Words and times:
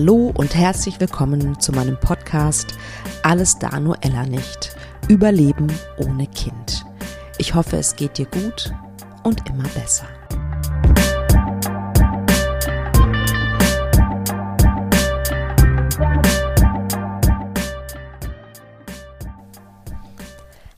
Hallo 0.00 0.32
und 0.32 0.54
herzlich 0.54 1.00
willkommen 1.00 1.58
zu 1.58 1.72
meinem 1.72 1.98
Podcast 1.98 2.72
Alles 3.24 3.58
da 3.58 3.80
nur 3.80 3.96
Ella 4.00 4.26
nicht. 4.26 4.76
Überleben 5.08 5.66
ohne 5.96 6.28
Kind. 6.28 6.86
Ich 7.36 7.56
hoffe, 7.56 7.78
es 7.78 7.96
geht 7.96 8.16
dir 8.16 8.26
gut 8.26 8.72
und 9.24 9.44
immer 9.48 9.66
besser. 9.70 10.06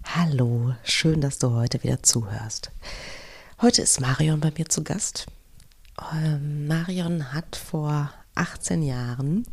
Hallo, 0.03 0.75
schön, 0.83 1.21
dass 1.21 1.39
du 1.39 1.51
heute 1.51 1.83
wieder 1.83 2.03
zuhörst. 2.03 2.73
Heute 3.61 3.83
ist 3.83 4.01
Marion 4.01 4.41
bei 4.41 4.51
mir 4.57 4.71
zu 4.71 4.83
Gast. 4.83 5.27
Ähm, 6.11 6.67
Marion 6.67 7.35
hat 7.35 7.57
vor 7.57 8.11
18 8.35 8.83
Jahren 8.83 9.47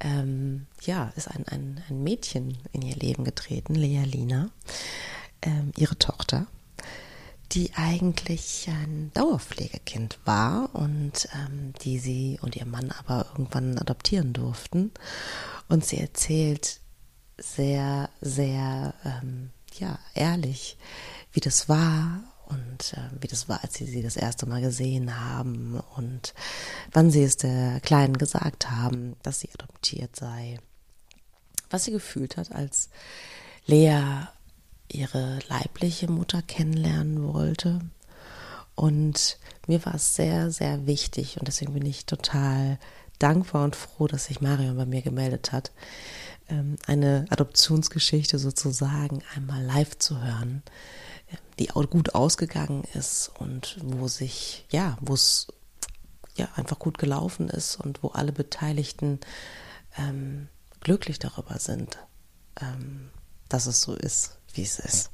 ähm, 0.00 0.66
ja, 0.82 1.12
ist 1.16 1.28
ein, 1.28 1.46
ein, 1.48 1.82
ein 1.88 2.02
Mädchen 2.02 2.58
in 2.72 2.82
ihr 2.82 2.96
Leben 2.96 3.24
getreten, 3.24 3.74
Lea 3.74 4.04
Lina, 4.04 4.50
ähm, 5.42 5.72
ihre 5.76 5.96
Tochter, 5.96 6.46
die 7.52 7.72
eigentlich 7.74 8.68
ein 8.68 9.10
Dauerpflegekind 9.14 10.18
war 10.24 10.74
und 10.74 11.28
ähm, 11.34 11.72
die 11.82 11.98
sie 11.98 12.38
und 12.42 12.56
ihr 12.56 12.66
Mann 12.66 12.90
aber 12.90 13.26
irgendwann 13.32 13.78
adoptieren 13.78 14.32
durften. 14.32 14.90
Und 15.68 15.84
sie 15.84 15.98
erzählt 15.98 16.80
sehr, 17.38 18.10
sehr 18.20 18.94
ähm, 19.04 19.50
ja, 19.78 19.98
ehrlich, 20.14 20.76
wie 21.32 21.40
das 21.40 21.68
war 21.68 22.22
und 22.52 22.92
äh, 22.94 23.08
wie 23.20 23.26
das 23.26 23.48
war, 23.48 23.62
als 23.62 23.74
sie 23.74 23.86
sie 23.86 24.02
das 24.02 24.16
erste 24.16 24.46
Mal 24.46 24.60
gesehen 24.60 25.18
haben 25.18 25.80
und 25.96 26.34
wann 26.92 27.10
sie 27.10 27.22
es 27.22 27.36
der 27.36 27.80
Kleinen 27.80 28.18
gesagt 28.18 28.70
haben, 28.70 29.16
dass 29.22 29.40
sie 29.40 29.50
adoptiert 29.54 30.14
sei. 30.16 30.58
Was 31.70 31.84
sie 31.84 31.92
gefühlt 31.92 32.36
hat, 32.36 32.52
als 32.52 32.90
Lea 33.66 34.26
ihre 34.88 35.38
leibliche 35.48 36.10
Mutter 36.10 36.42
kennenlernen 36.42 37.32
wollte. 37.32 37.80
Und 38.74 39.38
mir 39.66 39.84
war 39.86 39.94
es 39.94 40.14
sehr, 40.14 40.50
sehr 40.50 40.86
wichtig 40.86 41.38
und 41.38 41.48
deswegen 41.48 41.74
bin 41.74 41.86
ich 41.86 42.04
total 42.04 42.78
dankbar 43.18 43.64
und 43.64 43.76
froh, 43.76 44.06
dass 44.06 44.26
sich 44.26 44.40
Marion 44.40 44.76
bei 44.76 44.86
mir 44.86 45.02
gemeldet 45.02 45.52
hat, 45.52 45.70
ähm, 46.48 46.76
eine 46.86 47.26
Adoptionsgeschichte 47.30 48.38
sozusagen 48.38 49.22
einmal 49.34 49.62
live 49.62 49.98
zu 49.98 50.22
hören 50.22 50.62
die 51.58 51.66
gut 51.66 52.14
ausgegangen 52.14 52.84
ist 52.94 53.30
und 53.38 53.76
wo 53.82 54.08
sich, 54.08 54.66
ja, 54.70 54.98
wo 55.00 55.14
es 55.14 55.48
ja 56.34 56.48
einfach 56.56 56.78
gut 56.78 56.98
gelaufen 56.98 57.48
ist 57.48 57.76
und 57.76 58.02
wo 58.02 58.08
alle 58.08 58.32
Beteiligten 58.32 59.20
ähm, 59.98 60.48
glücklich 60.80 61.18
darüber 61.18 61.58
sind, 61.58 61.98
ähm, 62.60 63.10
dass 63.48 63.66
es 63.66 63.82
so 63.82 63.94
ist, 63.94 64.38
wie 64.54 64.62
es 64.62 64.78
ist. 64.78 65.10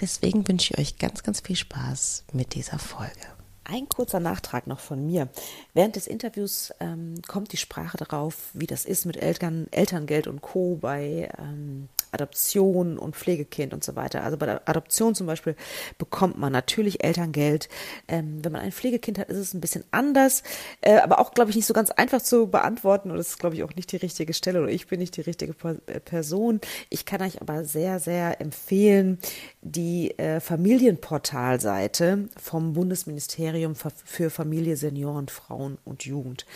Deswegen 0.00 0.46
wünsche 0.46 0.72
ich 0.72 0.78
euch 0.78 0.98
ganz, 0.98 1.22
ganz 1.22 1.40
viel 1.40 1.56
Spaß 1.56 2.24
mit 2.32 2.54
dieser 2.54 2.78
Folge. 2.78 3.26
Ein 3.64 3.88
kurzer 3.88 4.20
Nachtrag 4.20 4.66
noch 4.66 4.80
von 4.80 5.06
mir. 5.06 5.28
Während 5.74 5.94
des 5.94 6.06
Interviews 6.06 6.72
ähm, 6.80 7.14
kommt 7.28 7.52
die 7.52 7.56
Sprache 7.56 7.96
darauf, 7.98 8.50
wie 8.52 8.66
das 8.66 8.84
ist 8.84 9.04
mit 9.04 9.16
Eltern, 9.16 9.68
Elterngeld 9.70 10.26
und 10.26 10.40
Co. 10.40 10.76
bei 10.80 11.30
ähm, 11.38 11.88
Adoption 12.12 12.98
und 12.98 13.16
Pflegekind 13.16 13.72
und 13.72 13.84
so 13.84 13.96
weiter. 13.96 14.22
Also 14.24 14.36
bei 14.36 14.46
der 14.46 14.68
Adoption 14.68 15.14
zum 15.14 15.26
Beispiel 15.26 15.56
bekommt 15.98 16.38
man 16.38 16.52
natürlich 16.52 17.04
Elterngeld. 17.04 17.68
Ähm, 18.08 18.44
wenn 18.44 18.52
man 18.52 18.62
ein 18.62 18.72
Pflegekind 18.72 19.18
hat, 19.18 19.28
ist 19.28 19.38
es 19.38 19.54
ein 19.54 19.60
bisschen 19.60 19.84
anders, 19.90 20.42
äh, 20.80 20.98
aber 20.98 21.18
auch, 21.18 21.32
glaube 21.32 21.50
ich, 21.50 21.56
nicht 21.56 21.66
so 21.66 21.74
ganz 21.74 21.90
einfach 21.90 22.22
zu 22.22 22.48
beantworten 22.48 23.10
und 23.10 23.16
das 23.16 23.28
ist, 23.28 23.38
glaube 23.38 23.54
ich, 23.54 23.62
auch 23.62 23.74
nicht 23.74 23.92
die 23.92 23.96
richtige 23.96 24.32
Stelle 24.34 24.62
oder 24.62 24.70
ich 24.70 24.86
bin 24.86 25.00
nicht 25.00 25.16
die 25.16 25.22
richtige 25.22 25.54
äh, 25.86 26.00
Person. 26.00 26.60
Ich 26.88 27.04
kann 27.04 27.22
euch 27.22 27.40
aber 27.40 27.64
sehr, 27.64 27.98
sehr 27.98 28.40
empfehlen, 28.40 29.18
die 29.62 30.18
äh, 30.18 30.40
Familienportalseite 30.40 32.28
vom 32.40 32.72
Bundesministerium 32.72 33.74
für 33.74 34.30
Familie, 34.30 34.76
Senioren, 34.76 35.28
Frauen 35.28 35.78
und 35.84 36.04
Jugend. 36.04 36.46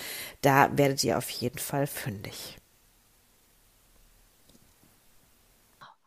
Da 0.42 0.70
werdet 0.76 1.02
ihr 1.04 1.18
auf 1.18 1.30
jeden 1.30 1.58
Fall 1.58 1.86
fündig. 1.86 2.58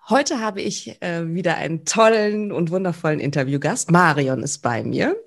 Heute 0.09 0.39
habe 0.39 0.61
ich 0.61 1.01
äh, 1.01 1.33
wieder 1.33 1.57
einen 1.57 1.83
tollen 1.83 2.53
und 2.53 2.71
wundervollen 2.71 3.19
Interviewgast. 3.19 3.91
Marion 3.91 4.41
ist 4.41 4.59
bei 4.59 4.81
mir. 4.81 5.17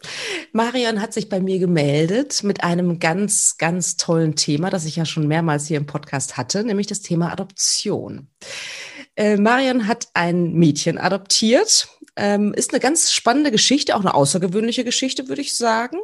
Marion 0.52 1.02
hat 1.02 1.12
sich 1.12 1.28
bei 1.28 1.38
mir 1.38 1.58
gemeldet 1.58 2.42
mit 2.44 2.64
einem 2.64 2.98
ganz, 2.98 3.58
ganz 3.58 3.98
tollen 3.98 4.36
Thema, 4.36 4.70
das 4.70 4.86
ich 4.86 4.96
ja 4.96 5.04
schon 5.04 5.28
mehrmals 5.28 5.66
hier 5.66 5.76
im 5.76 5.84
Podcast 5.84 6.38
hatte, 6.38 6.64
nämlich 6.64 6.86
das 6.86 7.02
Thema 7.02 7.30
Adoption. 7.30 8.28
Äh, 9.16 9.36
Marion 9.36 9.86
hat 9.86 10.08
ein 10.14 10.54
Mädchen 10.54 10.96
adoptiert. 10.96 11.88
Ähm, 12.16 12.52
ist 12.54 12.72
eine 12.72 12.80
ganz 12.80 13.12
spannende 13.12 13.50
Geschichte, 13.50 13.96
auch 13.96 14.00
eine 14.00 14.14
außergewöhnliche 14.14 14.84
Geschichte, 14.84 15.28
würde 15.28 15.42
ich 15.42 15.54
sagen. 15.54 15.98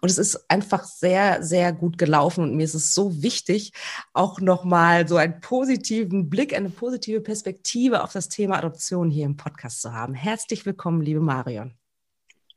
Und 0.00 0.10
es 0.10 0.18
ist 0.18 0.50
einfach 0.50 0.84
sehr, 0.84 1.42
sehr 1.42 1.72
gut 1.72 1.98
gelaufen. 1.98 2.44
Und 2.44 2.56
mir 2.56 2.64
ist 2.64 2.74
es 2.74 2.94
so 2.94 3.22
wichtig, 3.22 3.72
auch 4.12 4.40
nochmal 4.40 5.08
so 5.08 5.16
einen 5.16 5.40
positiven 5.40 6.30
Blick, 6.30 6.54
eine 6.54 6.70
positive 6.70 7.20
Perspektive 7.20 8.02
auf 8.02 8.12
das 8.12 8.28
Thema 8.28 8.58
Adoption 8.58 9.10
hier 9.10 9.26
im 9.26 9.36
Podcast 9.36 9.82
zu 9.82 9.92
haben. 9.92 10.14
Herzlich 10.14 10.64
willkommen, 10.66 11.02
liebe 11.02 11.20
Marion. 11.20 11.74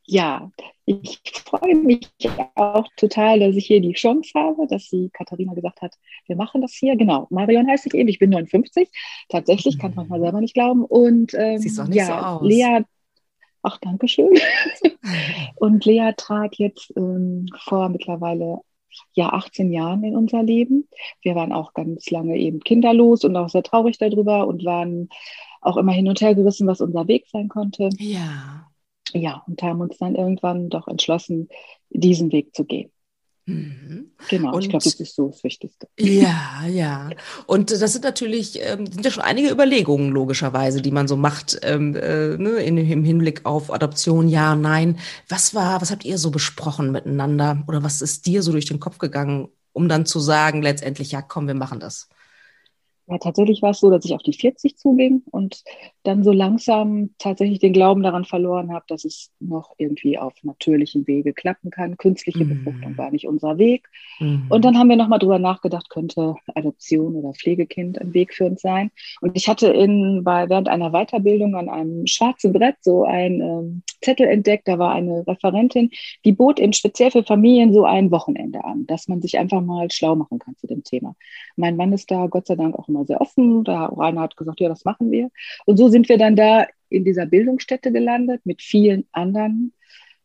Ja, 0.05 0.51
ich 0.85 1.21
freue 1.45 1.75
mich 1.75 2.09
auch 2.55 2.87
total, 2.97 3.39
dass 3.39 3.55
ich 3.55 3.67
hier 3.67 3.81
die 3.81 3.93
Chance 3.93 4.31
habe, 4.35 4.67
dass 4.67 4.89
sie 4.89 5.09
Katharina 5.13 5.53
gesagt 5.53 5.81
hat, 5.81 5.95
wir 6.25 6.35
machen 6.35 6.61
das 6.61 6.73
hier. 6.73 6.95
Genau, 6.95 7.27
Marion 7.29 7.67
heißt 7.67 7.85
ich 7.85 7.93
eben, 7.93 8.09
ich 8.09 8.19
bin 8.19 8.31
59. 8.31 8.89
Tatsächlich, 9.29 9.77
kann 9.77 9.93
man 9.95 10.07
mal 10.07 10.19
mhm. 10.19 10.23
selber 10.23 10.41
nicht 10.41 10.53
glauben. 10.53 10.83
Und 10.83 11.33
ähm, 11.35 11.59
Siehst 11.59 11.79
doch 11.79 11.87
nicht 11.87 11.97
ja, 11.97 12.07
so 12.07 12.13
aus. 12.13 12.41
Lea, 12.43 12.81
ach, 13.61 13.77
danke 13.79 14.07
schön. 14.07 14.33
und 15.55 15.85
Lea 15.85 16.11
trat 16.17 16.55
jetzt 16.55 16.91
ähm, 16.97 17.47
vor 17.59 17.89
mittlerweile 17.89 18.59
ja 19.13 19.29
18 19.29 19.71
Jahren 19.71 20.03
in 20.03 20.17
unser 20.17 20.43
Leben. 20.43 20.89
Wir 21.21 21.35
waren 21.35 21.53
auch 21.53 21.73
ganz 21.73 22.09
lange 22.09 22.37
eben 22.37 22.59
kinderlos 22.59 23.23
und 23.23 23.37
auch 23.37 23.49
sehr 23.49 23.63
traurig 23.63 23.97
darüber 23.97 24.47
und 24.47 24.65
waren 24.65 25.09
auch 25.61 25.77
immer 25.77 25.93
hin 25.93 26.09
und 26.09 26.19
her 26.19 26.35
gerissen, 26.35 26.67
was 26.67 26.81
unser 26.81 27.07
Weg 27.07 27.27
sein 27.29 27.47
konnte. 27.47 27.89
Ja 27.99 28.70
ja, 29.13 29.43
und 29.47 29.61
haben 29.61 29.81
uns 29.81 29.97
dann 29.97 30.15
irgendwann 30.15 30.69
doch 30.69 30.87
entschlossen, 30.87 31.49
diesen 31.89 32.31
Weg 32.31 32.55
zu 32.55 32.65
gehen. 32.65 32.91
Mhm. 33.45 34.11
Genau, 34.29 34.53
und, 34.53 34.61
ich 34.61 34.69
glaube, 34.69 34.83
das 34.83 34.93
ist 34.93 35.15
so 35.15 35.27
das 35.27 35.43
Wichtigste. 35.43 35.87
Ja, 35.99 36.65
ja. 36.67 37.09
Und 37.47 37.71
das 37.71 37.91
sind 37.91 38.03
natürlich, 38.03 38.59
ähm, 38.61 38.85
sind 38.85 39.03
ja 39.03 39.11
schon 39.11 39.23
einige 39.23 39.49
Überlegungen 39.49 40.11
logischerweise, 40.11 40.81
die 40.81 40.91
man 40.91 41.07
so 41.07 41.17
macht 41.17 41.59
ähm, 41.63 41.95
äh, 41.95 42.37
ne, 42.37 42.51
in, 42.59 42.77
im 42.77 43.03
Hinblick 43.03 43.45
auf 43.45 43.73
Adoption, 43.73 44.27
ja, 44.27 44.55
nein. 44.55 44.99
Was 45.27 45.55
war, 45.55 45.81
was 45.81 45.91
habt 45.91 46.05
ihr 46.05 46.17
so 46.17 46.29
besprochen 46.29 46.91
miteinander 46.91 47.63
oder 47.67 47.83
was 47.83 48.01
ist 48.01 48.27
dir 48.27 48.43
so 48.43 48.51
durch 48.51 48.65
den 48.65 48.79
Kopf 48.79 48.99
gegangen, 48.99 49.49
um 49.73 49.89
dann 49.89 50.05
zu 50.05 50.19
sagen, 50.19 50.61
letztendlich, 50.61 51.11
ja, 51.11 51.21
komm, 51.21 51.47
wir 51.47 51.55
machen 51.55 51.79
das? 51.79 52.09
Ja, 53.07 53.17
tatsächlich 53.17 53.61
war 53.61 53.71
es 53.71 53.79
so, 53.79 53.89
dass 53.89 54.05
ich 54.05 54.13
auf 54.13 54.23
die 54.23 54.33
40 54.33 54.77
zuging 54.77 55.23
und 55.31 55.63
dann 56.03 56.23
so 56.23 56.31
langsam 56.31 57.11
tatsächlich 57.17 57.59
den 57.59 57.73
Glauben 57.73 58.03
daran 58.03 58.23
verloren 58.23 58.71
habe, 58.71 58.85
dass 58.87 59.03
es 59.03 59.31
noch 59.39 59.73
irgendwie 59.77 60.17
auf 60.17 60.33
natürlichem 60.43 61.05
Wege 61.07 61.33
klappen 61.33 61.71
kann. 61.71 61.97
Künstliche 61.97 62.45
mhm. 62.45 62.63
Befruchtung 62.63 62.97
war 62.97 63.11
nicht 63.11 63.27
unser 63.27 63.57
Weg. 63.57 63.89
Mhm. 64.19 64.45
Und 64.49 64.63
dann 64.63 64.77
haben 64.77 64.89
wir 64.89 64.95
nochmal 64.95 65.19
drüber 65.19 65.39
nachgedacht, 65.39 65.89
könnte 65.89 66.35
Adoption 66.55 67.15
oder 67.15 67.33
Pflegekind 67.33 67.99
ein 67.99 68.13
Weg 68.13 68.33
für 68.33 68.45
uns 68.45 68.61
sein. 68.61 68.91
Und 69.19 69.35
ich 69.35 69.49
hatte 69.49 69.67
in, 69.67 70.23
bei, 70.23 70.47
während 70.49 70.69
einer 70.69 70.91
Weiterbildung 70.91 71.55
an 71.55 71.67
einem 71.67 72.07
schwarzen 72.07 72.53
Brett 72.53 72.75
so 72.81 73.03
ein 73.03 73.41
ähm, 73.41 73.83
Zettel 74.01 74.27
entdeckt. 74.27 74.67
Da 74.67 74.79
war 74.79 74.93
eine 74.93 75.25
Referentin, 75.27 75.89
die 76.23 76.31
bot 76.31 76.59
in 76.59 76.73
speziell 76.73 77.11
für 77.11 77.23
Familien 77.23 77.73
so 77.73 77.83
ein 77.83 78.11
Wochenende 78.11 78.63
an, 78.63 78.85
dass 78.87 79.07
man 79.07 79.21
sich 79.21 79.37
einfach 79.37 79.61
mal 79.61 79.91
schlau 79.91 80.15
machen 80.15 80.39
kann 80.39 80.55
zu 80.55 80.67
dem 80.67 80.83
Thema. 80.83 81.15
Mein 81.57 81.75
Mann 81.75 81.91
ist 81.91 82.09
da 82.09 82.27
Gott 82.27 82.47
sei 82.47 82.55
Dank 82.55 82.75
auch 82.75 82.87
immer 82.87 83.01
immer 83.01 83.05
sehr 83.05 83.21
offen. 83.21 83.63
Da 83.63 83.85
Rainer 83.85 84.21
hat 84.21 84.37
gesagt, 84.37 84.59
ja, 84.59 84.69
das 84.69 84.85
machen 84.85 85.11
wir. 85.11 85.29
Und 85.65 85.77
so 85.77 85.89
sind 85.91 86.09
wir 86.09 86.17
dann 86.17 86.35
da 86.35 86.67
in 86.89 87.05
dieser 87.05 87.25
Bildungsstätte 87.25 87.91
gelandet 87.91 88.41
mit 88.45 88.61
vielen 88.61 89.05
anderen 89.11 89.73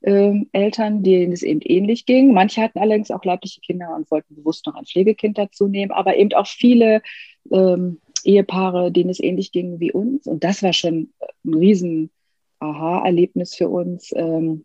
ähm, 0.02 0.48
Eltern, 0.52 1.02
denen 1.02 1.32
es 1.32 1.42
eben 1.42 1.60
ähnlich 1.62 2.06
ging. 2.06 2.32
Manche 2.32 2.62
hatten 2.62 2.78
allerdings 2.78 3.10
auch 3.10 3.24
leibliche 3.24 3.60
Kinder 3.60 3.94
und 3.94 4.10
wollten 4.10 4.34
bewusst 4.34 4.66
noch 4.66 4.74
ein 4.74 4.86
Pflegekind 4.86 5.38
dazu 5.38 5.68
nehmen, 5.68 5.92
aber 5.92 6.16
eben 6.16 6.32
auch 6.34 6.46
viele 6.46 7.02
ähm, 7.50 8.00
Ehepaare, 8.24 8.90
denen 8.90 9.10
es 9.10 9.20
ähnlich 9.20 9.52
ging 9.52 9.80
wie 9.80 9.92
uns. 9.92 10.26
Und 10.26 10.44
das 10.44 10.62
war 10.62 10.72
schon 10.72 11.12
ein 11.44 11.54
riesen 11.54 12.10
Aha-Erlebnis 12.58 13.54
für 13.54 13.68
uns. 13.68 14.12
Ähm, 14.14 14.64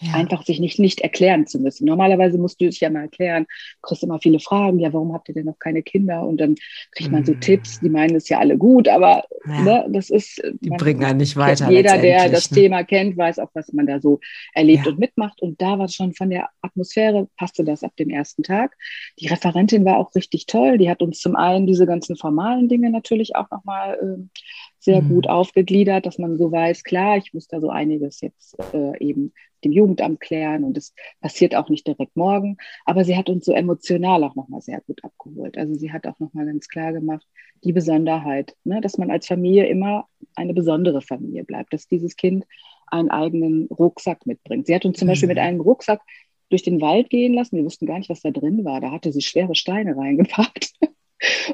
ja. 0.00 0.14
einfach 0.14 0.44
sich 0.44 0.60
nicht, 0.60 0.78
nicht 0.78 1.00
erklären 1.00 1.46
zu 1.46 1.58
müssen. 1.58 1.84
Normalerweise 1.84 2.38
musst 2.38 2.60
du 2.60 2.66
dich 2.66 2.80
ja 2.80 2.90
mal 2.90 3.02
erklären, 3.02 3.46
kriegst 3.82 4.02
immer 4.02 4.18
viele 4.20 4.40
Fragen, 4.40 4.78
ja, 4.78 4.92
warum 4.92 5.12
habt 5.12 5.28
ihr 5.28 5.34
denn 5.34 5.46
noch 5.46 5.58
keine 5.58 5.82
Kinder? 5.82 6.26
Und 6.26 6.38
dann 6.40 6.54
kriegt 6.92 7.12
man 7.12 7.24
so 7.24 7.32
mm. 7.32 7.40
Tipps, 7.40 7.80
die 7.80 7.90
meinen 7.90 8.16
es 8.16 8.28
ja 8.28 8.38
alle 8.38 8.56
gut, 8.56 8.88
aber 8.88 9.24
ja. 9.46 9.60
ne, 9.60 9.86
das 9.90 10.10
ist. 10.10 10.42
Die 10.60 10.70
man, 10.70 10.78
bringen 10.78 11.04
einen 11.04 11.18
nicht 11.18 11.36
weiter. 11.36 11.70
Jeder, 11.70 11.98
der 11.98 12.28
das 12.28 12.50
ne? 12.50 12.56
Thema 12.56 12.84
kennt, 12.84 13.16
weiß 13.16 13.38
auch, 13.38 13.50
was 13.54 13.72
man 13.72 13.86
da 13.86 14.00
so 14.00 14.20
erlebt 14.54 14.86
ja. 14.86 14.92
und 14.92 14.98
mitmacht. 14.98 15.42
Und 15.42 15.60
da 15.60 15.78
war 15.78 15.84
es 15.84 15.94
schon 15.94 16.14
von 16.14 16.30
der 16.30 16.48
Atmosphäre, 16.62 17.28
passte 17.36 17.64
das 17.64 17.82
ab 17.82 17.94
dem 17.96 18.10
ersten 18.10 18.42
Tag. 18.42 18.76
Die 19.18 19.28
Referentin 19.28 19.84
war 19.84 19.98
auch 19.98 20.14
richtig 20.14 20.46
toll. 20.46 20.78
Die 20.78 20.90
hat 20.90 21.02
uns 21.02 21.20
zum 21.20 21.36
einen 21.36 21.66
diese 21.66 21.86
ganzen 21.86 22.16
formalen 22.16 22.68
Dinge 22.68 22.90
natürlich 22.90 23.36
auch 23.36 23.50
nochmal 23.50 23.98
äh, 24.00 24.40
sehr 24.78 25.02
mhm. 25.02 25.08
gut 25.10 25.28
aufgegliedert, 25.28 26.06
dass 26.06 26.18
man 26.18 26.38
so 26.38 26.50
weiß, 26.50 26.84
klar, 26.84 27.18
ich 27.18 27.32
muss 27.34 27.46
da 27.46 27.60
so 27.60 27.68
einiges 27.68 28.20
jetzt 28.20 28.56
äh, 28.72 28.98
eben 28.98 29.32
dem 29.64 29.72
Jugendamt 29.72 30.20
klären 30.20 30.64
und 30.64 30.76
es 30.76 30.94
passiert 31.20 31.54
auch 31.54 31.68
nicht 31.68 31.86
direkt 31.86 32.16
morgen. 32.16 32.56
Aber 32.84 33.04
sie 33.04 33.16
hat 33.16 33.28
uns 33.28 33.44
so 33.44 33.52
emotional 33.52 34.24
auch 34.24 34.34
nochmal 34.34 34.60
sehr 34.60 34.80
gut 34.80 35.04
abgeholt. 35.04 35.58
Also 35.58 35.74
sie 35.74 35.92
hat 35.92 36.06
auch 36.06 36.18
nochmal 36.18 36.46
ganz 36.46 36.68
klar 36.68 36.92
gemacht, 36.92 37.26
die 37.64 37.72
Besonderheit, 37.72 38.56
ne, 38.64 38.80
dass 38.80 38.98
man 38.98 39.10
als 39.10 39.26
Familie 39.26 39.66
immer 39.66 40.06
eine 40.34 40.54
besondere 40.54 41.02
Familie 41.02 41.44
bleibt, 41.44 41.72
dass 41.72 41.86
dieses 41.86 42.16
Kind 42.16 42.46
einen 42.86 43.10
eigenen 43.10 43.66
Rucksack 43.66 44.26
mitbringt. 44.26 44.66
Sie 44.66 44.74
hat 44.74 44.84
uns 44.84 44.98
zum 44.98 45.06
mhm. 45.06 45.10
Beispiel 45.10 45.28
mit 45.28 45.38
einem 45.38 45.60
Rucksack 45.60 46.00
durch 46.48 46.62
den 46.62 46.80
Wald 46.80 47.10
gehen 47.10 47.34
lassen. 47.34 47.56
Wir 47.56 47.64
wussten 47.64 47.86
gar 47.86 47.98
nicht, 47.98 48.10
was 48.10 48.22
da 48.22 48.30
drin 48.30 48.64
war. 48.64 48.80
Da 48.80 48.90
hatte 48.90 49.12
sie 49.12 49.22
schwere 49.22 49.54
Steine 49.54 49.96
reingepackt. 49.96 50.72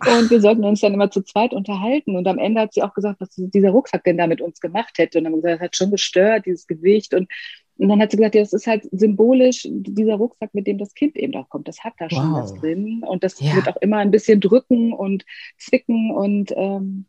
Und 0.07 0.31
wir 0.31 0.41
sollten 0.41 0.65
uns 0.65 0.81
dann 0.81 0.95
immer 0.95 1.11
zu 1.11 1.23
zweit 1.23 1.53
unterhalten. 1.53 2.17
Und 2.17 2.27
am 2.29 2.39
Ende 2.39 2.61
hat 2.61 2.73
sie 2.73 2.83
auch 2.83 2.95
gesagt, 2.95 3.21
was 3.21 3.31
dieser 3.35 3.71
Rucksack 3.71 4.05
denn 4.05 4.17
da 4.17 4.27
mit 4.27 4.41
uns 4.41 4.61
gemacht 4.61 4.97
hätte. 4.97 5.19
Und 5.19 5.25
dann 5.25 5.33
haben 5.33 5.39
wir 5.41 5.43
gesagt, 5.43 5.61
das 5.61 5.67
hat 5.67 5.77
schon 5.77 5.91
gestört, 5.91 6.47
dieses 6.47 6.67
Gewicht. 6.67 7.15
Und, 7.15 7.29
und 7.79 7.89
dann 7.89 8.01
hat 8.01 8.11
sie 8.11 8.17
gesagt, 8.17 8.35
ja, 8.35 8.41
das 8.41 8.53
ist 8.53 8.67
halt 8.67 8.89
symbolisch 8.91 9.67
dieser 9.71 10.15
Rucksack, 10.15 10.55
mit 10.55 10.67
dem 10.67 10.79
das 10.79 10.95
Kind 10.95 11.17
eben 11.17 11.35
auch 11.37 11.49
kommt. 11.51 11.69
Das 11.69 11.85
hat 11.85 11.95
da 11.99 12.09
schon 12.09 12.33
wow. 12.33 12.43
was 12.43 12.55
drin. 12.55 13.03
Und 13.07 13.23
das 13.23 13.39
ja. 13.41 13.55
wird 13.55 13.69
auch 13.69 13.77
immer 13.83 13.99
ein 13.99 14.11
bisschen 14.11 14.41
drücken 14.41 14.95
und 14.95 15.25
zwicken. 15.59 16.11
Und 16.11 16.53
ähm, 16.57 17.05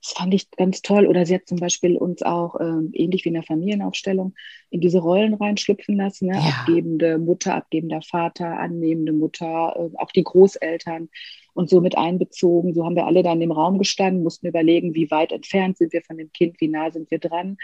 das 0.00 0.12
fand 0.12 0.32
ich 0.32 0.48
ganz 0.52 0.80
toll. 0.82 1.06
Oder 1.08 1.26
sie 1.26 1.34
hat 1.34 1.48
zum 1.48 1.58
Beispiel 1.58 1.96
uns 1.96 2.22
auch, 2.22 2.60
ähm, 2.60 2.90
ähnlich 2.92 3.24
wie 3.24 3.30
in 3.30 3.34
der 3.34 3.42
Familienaufstellung, 3.42 4.34
in 4.70 4.80
diese 4.80 5.00
Rollen 5.00 5.34
reinschlüpfen 5.34 5.96
lassen. 5.96 6.28
Ne? 6.28 6.34
Ja. 6.34 6.60
Abgebende 6.60 7.18
Mutter, 7.18 7.56
abgebender 7.56 8.02
Vater, 8.02 8.58
annehmende 8.60 9.12
Mutter, 9.12 9.74
äh, 9.76 9.96
auch 9.98 10.12
die 10.12 10.24
Großeltern 10.24 11.08
und 11.54 11.68
so 11.68 11.80
mit 11.80 11.98
einbezogen. 11.98 12.74
So 12.74 12.84
haben 12.84 12.96
wir 12.96 13.06
alle 13.06 13.24
da 13.24 13.32
in 13.32 13.40
dem 13.40 13.52
Raum 13.52 13.78
gestanden, 13.78 14.22
mussten 14.22 14.46
überlegen, 14.46 14.94
wie 14.94 15.10
weit 15.10 15.32
entfernt 15.32 15.78
sind 15.78 15.92
wir 15.92 16.02
von 16.02 16.16
dem 16.16 16.30
Kind, 16.32 16.60
wie 16.60 16.68
nah 16.68 16.92
sind 16.92 17.10
wir 17.10 17.18
dran. 17.18 17.58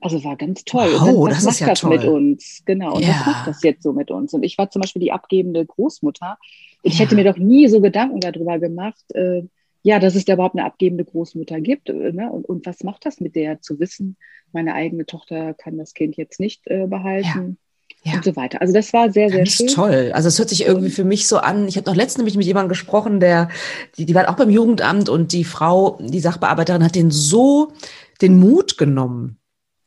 Also 0.00 0.22
war 0.24 0.36
ganz 0.36 0.64
toll. 0.64 0.92
Wow, 0.92 1.28
dann, 1.28 1.36
was 1.36 1.36
das 1.36 1.44
macht 1.44 1.54
ist 1.54 1.60
ja 1.60 1.66
das 1.66 1.80
toll. 1.80 1.90
mit 1.90 2.04
uns? 2.04 2.62
Genau. 2.64 2.94
Und 2.94 3.02
ja. 3.02 3.08
was 3.08 3.26
macht 3.26 3.46
das 3.48 3.62
jetzt 3.62 3.82
so 3.82 3.92
mit 3.92 4.10
uns? 4.10 4.32
Und 4.32 4.44
ich 4.44 4.56
war 4.56 4.70
zum 4.70 4.80
Beispiel 4.80 5.00
die 5.00 5.12
abgebende 5.12 5.66
Großmutter. 5.66 6.38
Und 6.82 6.92
ich 6.92 7.00
hätte 7.00 7.14
mir 7.14 7.24
doch 7.24 7.36
nie 7.36 7.68
so 7.68 7.80
Gedanken 7.80 8.20
darüber 8.20 8.58
gemacht, 8.58 9.04
äh, 9.14 9.42
ja, 9.82 9.98
dass 9.98 10.14
es 10.14 10.24
da 10.24 10.34
überhaupt 10.34 10.54
eine 10.54 10.64
abgebende 10.64 11.04
Großmutter 11.04 11.60
gibt. 11.60 11.90
Äh, 11.90 12.12
ne? 12.12 12.30
Und, 12.30 12.44
und, 12.48 12.64
was 12.64 12.84
macht 12.84 13.04
das 13.04 13.20
mit 13.20 13.34
der 13.34 13.60
zu 13.60 13.80
wissen, 13.80 14.16
meine 14.52 14.74
eigene 14.74 15.04
Tochter 15.04 15.54
kann 15.54 15.78
das 15.78 15.94
Kind 15.94 16.16
jetzt 16.16 16.38
nicht 16.38 16.66
äh, 16.66 16.86
behalten? 16.86 17.58
ja. 18.04 18.14
und 18.14 18.24
so 18.24 18.36
weiter. 18.36 18.60
Also 18.60 18.72
das 18.72 18.92
war 18.92 19.10
sehr, 19.12 19.28
sehr 19.28 19.38
Ganz 19.38 19.52
schön. 19.52 19.66
toll. 19.68 20.10
Also 20.14 20.28
es 20.28 20.38
hört 20.38 20.48
sich 20.48 20.66
irgendwie 20.66 20.90
für 20.90 21.04
mich 21.04 21.28
so 21.28 21.38
an. 21.38 21.68
Ich 21.68 21.76
habe 21.76 21.88
noch 21.88 21.96
letztens 21.96 22.18
nämlich 22.18 22.36
mit 22.36 22.46
jemandem 22.46 22.68
gesprochen, 22.68 23.20
der, 23.20 23.48
die, 23.96 24.06
die 24.06 24.14
war 24.14 24.28
auch 24.28 24.36
beim 24.36 24.50
Jugendamt 24.50 25.08
und 25.08 25.32
die 25.32 25.44
Frau, 25.44 25.98
die 26.00 26.20
Sachbearbeiterin 26.20 26.84
hat 26.84 26.94
den 26.94 27.10
so 27.10 27.72
den 28.20 28.38
Mut 28.38 28.78
genommen. 28.78 29.38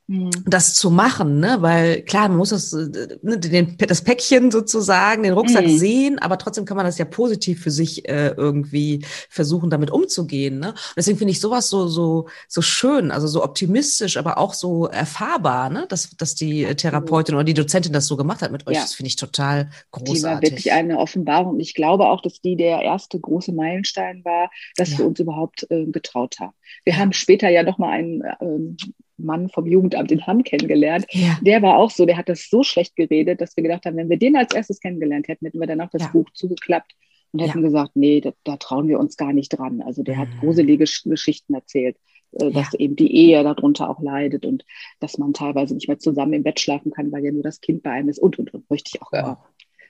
Das 0.07 0.75
zu 0.75 0.91
machen, 0.91 1.39
ne? 1.39 1.57
weil 1.61 2.03
klar, 2.03 2.27
man 2.27 2.37
muss 2.37 2.49
das, 2.49 2.71
ne, 2.71 3.39
den, 3.39 3.75
das 3.77 4.03
Päckchen 4.03 4.51
sozusagen, 4.51 5.23
den 5.23 5.33
Rucksack 5.33 5.65
mhm. 5.65 5.77
sehen, 5.77 6.19
aber 6.19 6.37
trotzdem 6.37 6.65
kann 6.65 6.77
man 6.77 6.85
das 6.85 6.99
ja 6.99 7.05
positiv 7.05 7.63
für 7.63 7.71
sich 7.71 8.07
äh, 8.07 8.27
irgendwie 8.37 9.03
versuchen, 9.29 9.71
damit 9.71 9.89
umzugehen. 9.89 10.59
Ne? 10.59 10.69
Und 10.69 10.95
deswegen 10.95 11.17
finde 11.17 11.31
ich 11.31 11.39
sowas 11.39 11.69
so 11.69 11.87
so 11.87 12.27
so 12.47 12.61
schön, 12.61 13.09
also 13.09 13.25
so 13.25 13.43
optimistisch, 13.43 14.17
aber 14.17 14.37
auch 14.37 14.53
so 14.53 14.85
erfahrbar, 14.85 15.71
ne? 15.71 15.87
dass 15.89 16.15
dass 16.17 16.35
die 16.35 16.65
Therapeutin 16.75 17.33
oder 17.33 17.43
die 17.43 17.55
Dozentin 17.55 17.91
das 17.91 18.05
so 18.05 18.15
gemacht 18.15 18.43
hat 18.43 18.51
mit 18.51 18.67
euch. 18.67 18.75
Ja. 18.75 18.81
Das 18.81 18.93
finde 18.93 19.07
ich 19.07 19.15
total 19.15 19.71
großartig. 19.89 20.19
Die 20.19 20.23
war 20.23 20.41
wirklich 20.41 20.71
eine 20.71 20.99
Offenbarung. 20.99 21.59
Ich 21.59 21.73
glaube 21.73 22.09
auch, 22.09 22.21
dass 22.21 22.41
die 22.41 22.55
der 22.55 22.83
erste 22.83 23.19
große 23.19 23.53
Meilenstein 23.53 24.23
war, 24.23 24.51
dass 24.77 24.91
ja. 24.91 24.99
wir 24.99 25.07
uns 25.07 25.19
überhaupt 25.19 25.65
äh, 25.71 25.85
getraut 25.85 26.35
haben. 26.39 26.53
Wir 26.83 26.93
ja. 26.93 26.99
haben 26.99 27.11
später 27.11 27.49
ja 27.49 27.63
noch 27.63 27.79
mal 27.79 27.89
einen 27.89 28.21
ähm, 28.39 28.77
Mann 29.17 29.49
vom 29.49 29.65
Jugendamt 29.65 30.11
in 30.11 30.25
Hamm 30.25 30.43
kennengelernt. 30.43 31.05
Ja. 31.09 31.37
Der 31.41 31.61
war 31.61 31.77
auch 31.77 31.91
so, 31.91 32.05
der 32.05 32.17
hat 32.17 32.29
das 32.29 32.49
so 32.49 32.63
schlecht 32.63 32.95
geredet, 32.95 33.41
dass 33.41 33.55
wir 33.55 33.63
gedacht 33.63 33.85
haben, 33.85 33.97
wenn 33.97 34.09
wir 34.09 34.17
den 34.17 34.35
als 34.35 34.53
erstes 34.53 34.79
kennengelernt 34.79 35.27
hätten, 35.27 35.45
hätten 35.45 35.59
wir 35.59 35.67
danach 35.67 35.89
das 35.91 36.03
ja. 36.03 36.09
Buch 36.09 36.29
zugeklappt 36.33 36.93
und 37.31 37.39
hätten 37.39 37.59
ja. 37.59 37.65
gesagt, 37.65 37.91
nee, 37.95 38.21
da, 38.21 38.31
da, 38.43 38.57
trauen 38.57 38.87
wir 38.87 38.99
uns 38.99 39.17
gar 39.17 39.33
nicht 39.33 39.49
dran. 39.49 39.81
Also 39.81 40.03
der 40.03 40.17
hat 40.17 40.29
mhm. 40.29 40.39
gruselige 40.39 40.85
Geschichten 41.05 41.53
erzählt, 41.53 41.97
äh, 42.33 42.51
dass 42.51 42.73
eben 42.73 42.95
die 42.95 43.13
Ehe 43.15 43.43
darunter 43.43 43.89
auch 43.89 44.01
leidet 44.01 44.45
und 44.45 44.65
dass 44.99 45.17
man 45.17 45.33
teilweise 45.33 45.75
nicht 45.75 45.87
mehr 45.87 45.99
zusammen 45.99 46.33
im 46.33 46.43
Bett 46.43 46.59
schlafen 46.59 46.91
kann, 46.91 47.11
weil 47.11 47.23
ja 47.23 47.31
nur 47.31 47.43
das 47.43 47.61
Kind 47.61 47.83
bei 47.83 47.91
einem 47.91 48.09
ist 48.09 48.19
und 48.19 48.39
und 48.39 48.53
und. 48.53 48.69
Möchte 48.69 48.91
ich 48.93 49.01
auch 49.01 49.11
wow. 49.11 49.37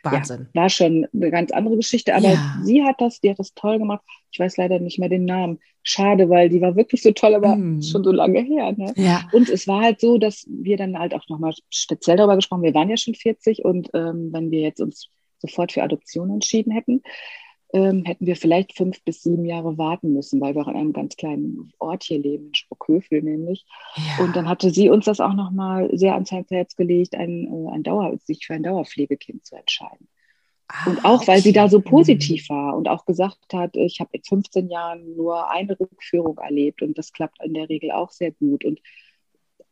Wahnsinn. 0.06 0.48
Ja, 0.54 0.62
war 0.62 0.70
schon 0.70 1.08
eine 1.14 1.32
ganz 1.32 1.52
andere 1.52 1.76
Geschichte, 1.76 2.16
aber 2.16 2.34
ja. 2.34 2.60
sie 2.64 2.84
hat 2.84 3.02
das, 3.02 3.20
die 3.20 3.30
hat 3.30 3.40
das 3.40 3.54
toll 3.54 3.80
gemacht. 3.80 4.04
Ich 4.32 4.40
weiß 4.40 4.58
leider 4.58 4.80
nicht 4.80 5.00
mehr 5.00 5.10
den 5.10 5.26
Namen. 5.26 5.60
Schade, 5.84 6.30
weil 6.30 6.50
die 6.50 6.62
war 6.62 6.76
wirklich 6.76 7.02
so 7.02 7.12
toll, 7.12 7.36
aber 7.36 7.56
mm. 7.56 7.84
schon 7.84 8.04
so 8.04 8.12
lange 8.12 8.40
her. 8.40 8.74
Ne? 8.76 8.94
Ja. 8.96 9.30
Und 9.34 9.50
es 9.50 9.68
war 9.68 9.82
halt 9.82 10.00
so, 10.00 10.18
dass 10.18 10.46
wir 10.50 10.78
dann 10.78 10.98
halt 10.98 11.14
auch 11.14 11.28
nochmal 11.30 11.54
speziell 11.70 12.18
darüber 12.18 12.36
gesprochen, 12.36 12.64
wir 12.64 12.74
waren 12.74 12.90
ja 12.90 12.98
schon 12.98 13.14
40 13.14 13.64
und 13.64 13.90
ähm, 13.94 14.30
wenn 14.32 14.52
wir 14.52 14.62
jetzt 14.62 14.82
uns 14.82 15.10
sofort 15.40 15.72
für 15.72 15.84
Adoption 15.84 16.32
entschieden 16.32 16.72
hätten, 16.72 17.02
ähm, 17.76 18.06
hätten 18.06 18.26
wir 18.26 18.38
vielleicht 18.38 18.74
fünf 18.74 19.04
bis 19.04 19.22
sieben 19.22 19.44
Jahre 19.44 19.78
warten 19.78 20.14
müssen, 20.14 20.40
weil 20.40 20.56
wir 20.56 20.62
auch 20.62 20.70
in 20.70 20.78
einem 20.78 20.94
ganz 20.94 21.18
kleinen 21.18 21.74
Ort 21.78 22.04
hier 22.04 22.20
leben, 22.20 22.48
in 22.48 22.56
Spruckhövel 22.56 23.22
nämlich. 23.22 23.66
Ja. 23.98 24.24
Und 24.24 24.34
dann 24.38 24.48
hatte 24.48 24.72
sie 24.72 24.90
uns 24.90 25.04
das 25.04 25.20
auch 25.20 25.34
nochmal 25.34 25.90
sehr 25.92 26.14
ans 26.14 26.32
Herz 26.32 26.78
gelegt, 26.78 27.16
ein, 27.16 27.46
äh, 27.46 27.72
ein 27.74 27.84
Dauer, 27.84 28.18
sich 28.24 28.46
für 28.46 28.54
ein 28.54 28.64
Dauerpflegekind 28.64 29.46
zu 29.46 29.58
entscheiden. 29.58 30.08
Ah, 30.70 30.90
und 30.90 31.04
auch, 31.04 31.28
weil 31.28 31.42
sie 31.42 31.52
da 31.52 31.68
so 31.68 31.82
positiv 31.82 32.50
war 32.50 32.78
und 32.78 32.88
auch 32.88 33.06
gesagt 33.06 33.54
hat, 33.54 33.76
ich 33.76 34.00
habe 34.00 34.12
in 34.14 34.24
15 34.24 34.70
Jahren 34.70 35.14
nur 35.14 35.52
eine 35.52 35.78
Rückführung 35.78 36.38
erlebt 36.38 36.82
und 36.82 36.98
das 36.98 37.12
klappt 37.12 37.44
in 37.44 37.54
der 37.54 37.68
Regel 37.68 37.92
auch 37.92 38.12
sehr 38.12 38.32
gut. 38.32 38.64
Und 38.64 38.80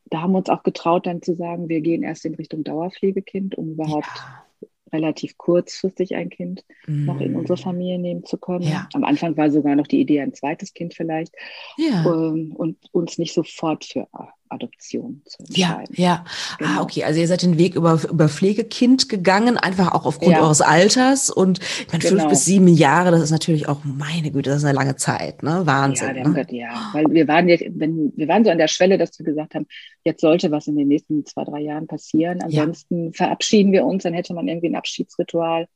da 0.05 0.21
haben 0.21 0.33
wir 0.33 0.39
uns 0.39 0.49
auch 0.49 0.63
getraut, 0.63 1.07
dann 1.07 1.21
zu 1.21 1.35
sagen, 1.35 1.69
wir 1.69 1.79
gehen 1.79 2.03
erst 2.03 2.25
in 2.25 2.35
Richtung 2.35 2.65
Dauerpflegekind, 2.65 3.55
um 3.55 3.71
überhaupt 3.71 4.05
ja 4.05 4.43
relativ 4.93 5.37
kurzfristig 5.37 6.15
ein 6.15 6.29
Kind 6.29 6.63
mm. 6.87 7.05
noch 7.05 7.19
in 7.19 7.35
unsere 7.35 7.59
mm. 7.59 7.63
Familie 7.63 7.99
nehmen 7.99 8.25
zu 8.25 8.37
können. 8.37 8.63
Ja. 8.63 8.87
Am 8.93 9.03
Anfang 9.03 9.35
war 9.35 9.51
sogar 9.51 9.75
noch 9.75 9.87
die 9.87 9.99
Idee, 9.99 10.21
ein 10.21 10.33
zweites 10.33 10.73
Kind 10.73 10.93
vielleicht. 10.93 11.33
Ja. 11.77 12.05
Ähm, 12.05 12.53
und 12.55 12.77
uns 12.91 13.17
nicht 13.17 13.33
sofort 13.33 13.85
für 13.85 14.07
Adoption 14.53 15.21
zu 15.25 15.39
entscheiden. 15.39 15.93
Ja, 15.95 16.03
ja. 16.03 16.25
Ah, 16.25 16.55
genau. 16.57 16.71
Ah, 16.71 16.81
okay. 16.81 17.03
Also 17.03 17.19
ihr 17.19 17.27
seid 17.27 17.41
den 17.41 17.57
Weg 17.57 17.75
über, 17.75 17.99
über 18.09 18.29
Pflegekind 18.29 19.09
gegangen, 19.09 19.57
einfach 19.57 19.93
auch 19.93 20.05
aufgrund 20.05 20.33
ja. 20.33 20.41
eures 20.41 20.61
Alters. 20.61 21.29
Und 21.29 21.59
ich 21.59 21.87
meine, 21.91 22.03
genau. 22.03 22.21
fünf 22.21 22.29
bis 22.29 22.45
sieben 22.45 22.67
Jahre, 22.67 23.11
das 23.11 23.21
ist 23.21 23.31
natürlich 23.31 23.67
auch, 23.67 23.79
meine 23.83 24.31
Güte, 24.31 24.49
das 24.49 24.59
ist 24.59 24.65
eine 24.65 24.77
lange 24.77 24.95
Zeit, 24.95 25.43
ne? 25.43 25.61
Wahnsinn. 25.65 26.15
Ja, 26.15 26.27
ne? 26.27 26.33
Gott, 26.33 26.51
ja. 26.51 26.89
weil 26.93 27.05
wir 27.09 27.27
waren 27.27 27.49
jetzt, 27.49 27.65
wenn, 27.69 28.13
wir 28.15 28.27
waren 28.27 28.43
so 28.43 28.51
an 28.51 28.57
der 28.57 28.67
Schwelle, 28.67 28.97
dass 28.97 29.17
wir 29.19 29.25
gesagt 29.25 29.55
haben, 29.55 29.67
jetzt 30.03 30.21
sollte 30.21 30.51
was 30.51 30.67
in 30.67 30.75
den 30.75 30.87
nächsten 30.87 31.25
zwei, 31.25 31.43
drei 31.43 31.61
Jahren 31.61 31.87
passieren. 31.87 32.41
Ansonsten 32.41 33.05
ja. 33.05 33.11
verabschieden 33.13 33.71
wir 33.71 33.85
uns, 33.85 34.03
dann 34.03 34.13
hätte 34.13 34.33
man 34.33 34.47
irgendwie 34.47 34.69
ein 34.69 34.75
Abschiedsritual 34.75 35.67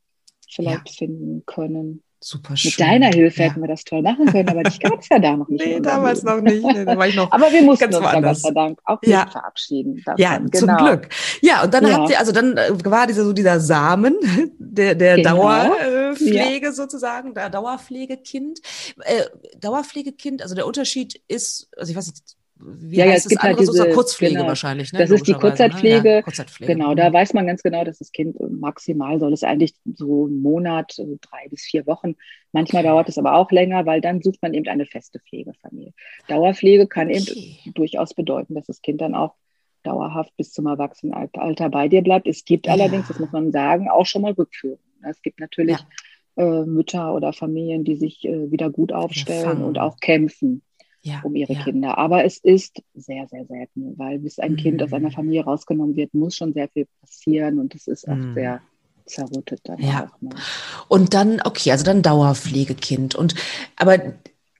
vielleicht 0.50 0.90
finden 0.90 1.44
können. 1.46 2.02
Super 2.20 2.56
schön. 2.56 2.70
Mit 2.70 2.80
deiner 2.80 3.06
Hilfe 3.14 3.42
ja. 3.42 3.48
hätten 3.48 3.60
wir 3.60 3.68
das 3.68 3.84
toll 3.84 4.02
machen 4.02 4.26
können, 4.26 4.48
aber 4.48 4.64
dich 4.64 4.80
gab 4.80 5.00
es 5.00 5.08
ja 5.08 5.20
da 5.20 5.36
noch 5.36 5.48
nicht. 5.48 5.64
nee, 5.64 5.80
damals 5.80 6.24
noch 6.24 6.40
nicht. 6.40 6.64
Nee, 6.64 6.84
da 6.84 6.96
war 6.96 7.06
ich 7.06 7.14
noch 7.14 7.30
aber 7.30 7.52
wir 7.52 7.62
mussten 7.62 7.84
uns 7.84 7.98
da 7.98 8.20
Gott 8.20 8.36
sei 8.36 8.50
Dank 8.50 8.80
auch 8.84 8.98
ja. 9.04 9.26
verabschieden. 9.30 10.02
Davon. 10.04 10.20
Ja, 10.20 10.38
genau. 10.38 10.50
zum 10.58 10.76
Glück. 10.76 11.08
Ja, 11.42 11.62
und 11.62 11.72
dann 11.72 11.86
ja. 11.86 11.96
habt 11.96 12.10
ihr, 12.10 12.18
also 12.18 12.32
dann 12.32 12.56
äh, 12.56 12.70
war 12.84 13.06
dieser 13.06 13.24
so 13.24 13.32
dieser 13.32 13.60
Samen 13.60 14.16
der, 14.58 14.96
der 14.96 15.16
genau. 15.16 15.36
Dauerpflege 15.42 16.66
ja. 16.66 16.72
sozusagen, 16.72 17.34
der 17.34 17.50
Dauerpflegekind. 17.50 18.60
Äh, 19.04 19.24
Dauerpflegekind, 19.60 20.42
also 20.42 20.56
der 20.56 20.66
Unterschied 20.66 21.20
ist, 21.28 21.68
also 21.76 21.90
ich 21.90 21.96
weiß 21.96 22.08
nicht, 22.08 22.37
wie 22.60 22.96
ja, 22.96 23.06
ja, 23.06 23.12
es 23.12 23.28
gibt 23.28 23.42
halt 23.42 23.60
diese 23.60 23.90
Kurzpflege 23.90 24.34
genau, 24.34 24.48
wahrscheinlich. 24.48 24.92
Ne? 24.92 24.98
Das 24.98 25.10
ist 25.10 25.26
die 25.26 25.34
Kurzzeitpflege. 25.34 26.02
Ne? 26.02 26.14
Ja, 26.16 26.22
Kurzzeitpflege. 26.22 26.72
Genau, 26.72 26.94
da 26.94 27.12
weiß 27.12 27.32
man 27.34 27.46
ganz 27.46 27.62
genau, 27.62 27.84
dass 27.84 27.98
das 27.98 28.10
Kind 28.10 28.36
maximal 28.50 29.18
soll 29.20 29.32
es 29.32 29.44
eigentlich 29.44 29.74
so 29.94 30.26
einen 30.26 30.40
Monat, 30.40 30.98
äh, 30.98 31.18
drei 31.20 31.48
bis 31.50 31.62
vier 31.62 31.86
Wochen. 31.86 32.16
Manchmal 32.52 32.82
okay. 32.82 32.88
dauert 32.88 33.08
es 33.08 33.18
aber 33.18 33.34
auch 33.34 33.50
länger, 33.52 33.86
weil 33.86 34.00
dann 34.00 34.22
sucht 34.22 34.42
man 34.42 34.54
eben 34.54 34.66
eine 34.68 34.86
feste 34.86 35.20
Pflegefamilie. 35.20 35.92
Dauerpflege 36.26 36.88
kann 36.88 37.08
okay. 37.08 37.58
eben 37.64 37.74
durchaus 37.74 38.14
bedeuten, 38.14 38.54
dass 38.54 38.66
das 38.66 38.82
Kind 38.82 39.00
dann 39.00 39.14
auch 39.14 39.34
dauerhaft 39.84 40.36
bis 40.36 40.52
zum 40.52 40.66
Erwachsenenalter 40.66 41.68
bei 41.68 41.88
dir 41.88 42.02
bleibt. 42.02 42.26
Es 42.26 42.44
gibt 42.44 42.66
ja. 42.66 42.72
allerdings, 42.72 43.08
das 43.08 43.20
muss 43.20 43.32
man 43.32 43.52
sagen, 43.52 43.88
auch 43.88 44.06
schon 44.06 44.22
mal 44.22 44.32
Rückführungen. 44.32 44.82
Es 45.08 45.22
gibt 45.22 45.38
natürlich 45.38 45.78
ja. 46.36 46.62
äh, 46.62 46.66
Mütter 46.66 47.14
oder 47.14 47.32
Familien, 47.32 47.84
die 47.84 47.94
sich 47.94 48.24
äh, 48.24 48.50
wieder 48.50 48.70
gut 48.70 48.92
aufstellen 48.92 49.62
und 49.62 49.78
auch 49.78 49.98
kämpfen 50.00 50.62
ja, 51.02 51.20
um 51.22 51.34
ihre 51.34 51.54
ja. 51.54 51.62
Kinder. 51.62 51.98
Aber 51.98 52.24
es 52.24 52.38
ist 52.38 52.82
sehr, 52.94 53.26
sehr 53.28 53.44
selten, 53.46 53.98
weil 53.98 54.18
bis 54.18 54.38
ein 54.38 54.52
mhm. 54.52 54.56
Kind 54.56 54.82
aus 54.82 54.92
einer 54.92 55.08
mhm. 55.08 55.14
Familie 55.14 55.44
rausgenommen 55.44 55.96
wird, 55.96 56.14
muss 56.14 56.36
schon 56.36 56.52
sehr 56.52 56.68
viel 56.68 56.86
passieren 57.00 57.58
und 57.58 57.74
es 57.74 57.86
ist 57.86 58.06
oft 58.06 58.18
mhm. 58.18 58.34
sehr 58.34 58.60
zerrüttet 59.06 59.60
dann 59.64 59.78
ja. 59.78 60.10
Ne? 60.20 60.30
Und 60.88 61.14
dann, 61.14 61.40
okay, 61.42 61.72
also 61.72 61.84
dann 61.84 62.02
Dauerpflegekind. 62.02 63.14
Und 63.14 63.34
aber 63.76 63.98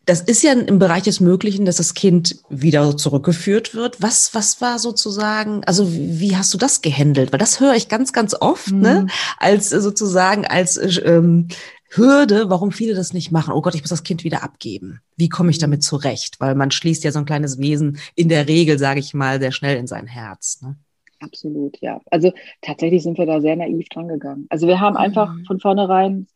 das 0.09 0.23
ist 0.23 0.43
ja 0.43 0.53
im 0.53 0.79
Bereich 0.79 1.03
des 1.03 1.21
Möglichen, 1.21 1.67
dass 1.67 1.77
das 1.77 1.93
Kind 1.93 2.37
wieder 2.49 2.97
zurückgeführt 2.97 3.75
wird. 3.75 4.01
Was, 4.01 4.35
was 4.35 4.63
war 4.63 4.79
sozusagen, 4.79 5.65
also 5.65 5.87
wie 5.93 6.35
hast 6.35 6.55
du 6.55 6.57
das 6.57 6.81
gehandelt? 6.81 7.31
Weil 7.31 7.39
das 7.39 7.61
höre 7.61 7.75
ich 7.75 7.91
ganz, 7.91 8.15
ganz 8.15 8.35
oft, 8.35 8.73
ne? 8.73 8.77
mhm. 8.77 8.83
ne? 8.83 9.07
Als 9.39 9.69
sozusagen 9.69 10.47
als 10.47 10.79
ähm, 11.05 11.49
Hürde, 11.91 12.51
warum 12.51 12.71
viele 12.71 12.95
das 12.95 13.13
nicht 13.13 13.33
machen. 13.33 13.55
Oh 13.55 13.63
Gott, 13.63 13.75
ich 13.75 13.81
muss 13.81 13.91
das 13.91 14.03
Kind 14.03 14.25
wieder 14.25 14.43
abgeben. 14.43 15.01
Wie 15.17 15.29
komme 15.29 15.51
ich 15.51 15.59
mhm. 15.59 15.63
damit 15.63 15.83
zurecht? 15.83 16.39
Weil 16.41 16.55
man 16.55 16.71
schließt 16.71 17.05
ja 17.05 17.13
so 17.13 17.19
ein 17.19 17.25
kleines 17.25 17.59
Wesen 17.59 17.99
in 18.15 18.29
der 18.29 18.47
Regel, 18.47 18.79
sage 18.79 19.01
ich 19.01 19.15
mal, 19.15 19.41
sehr 19.41 19.53
schnell 19.53 19.77
in 19.77 19.87
sein 19.87 20.07
Herz. 20.07 20.61
Ne? 20.63 20.77
Absolut, 21.21 21.81
ja. 21.81 22.01
Also 22.11 22.33
tatsächlich 22.61 23.03
sind 23.03 23.19
wir 23.19 23.27
da 23.27 23.41
sehr 23.41 23.57
naiv 23.57 23.89
dran 23.89 24.09
gegangen. 24.09 24.47
Also 24.51 24.67
wir 24.67 24.81
haben 24.81 24.97
einfach 24.97 25.33
mhm. 25.33 25.45
von 25.47 25.61
vornherein 25.61 26.27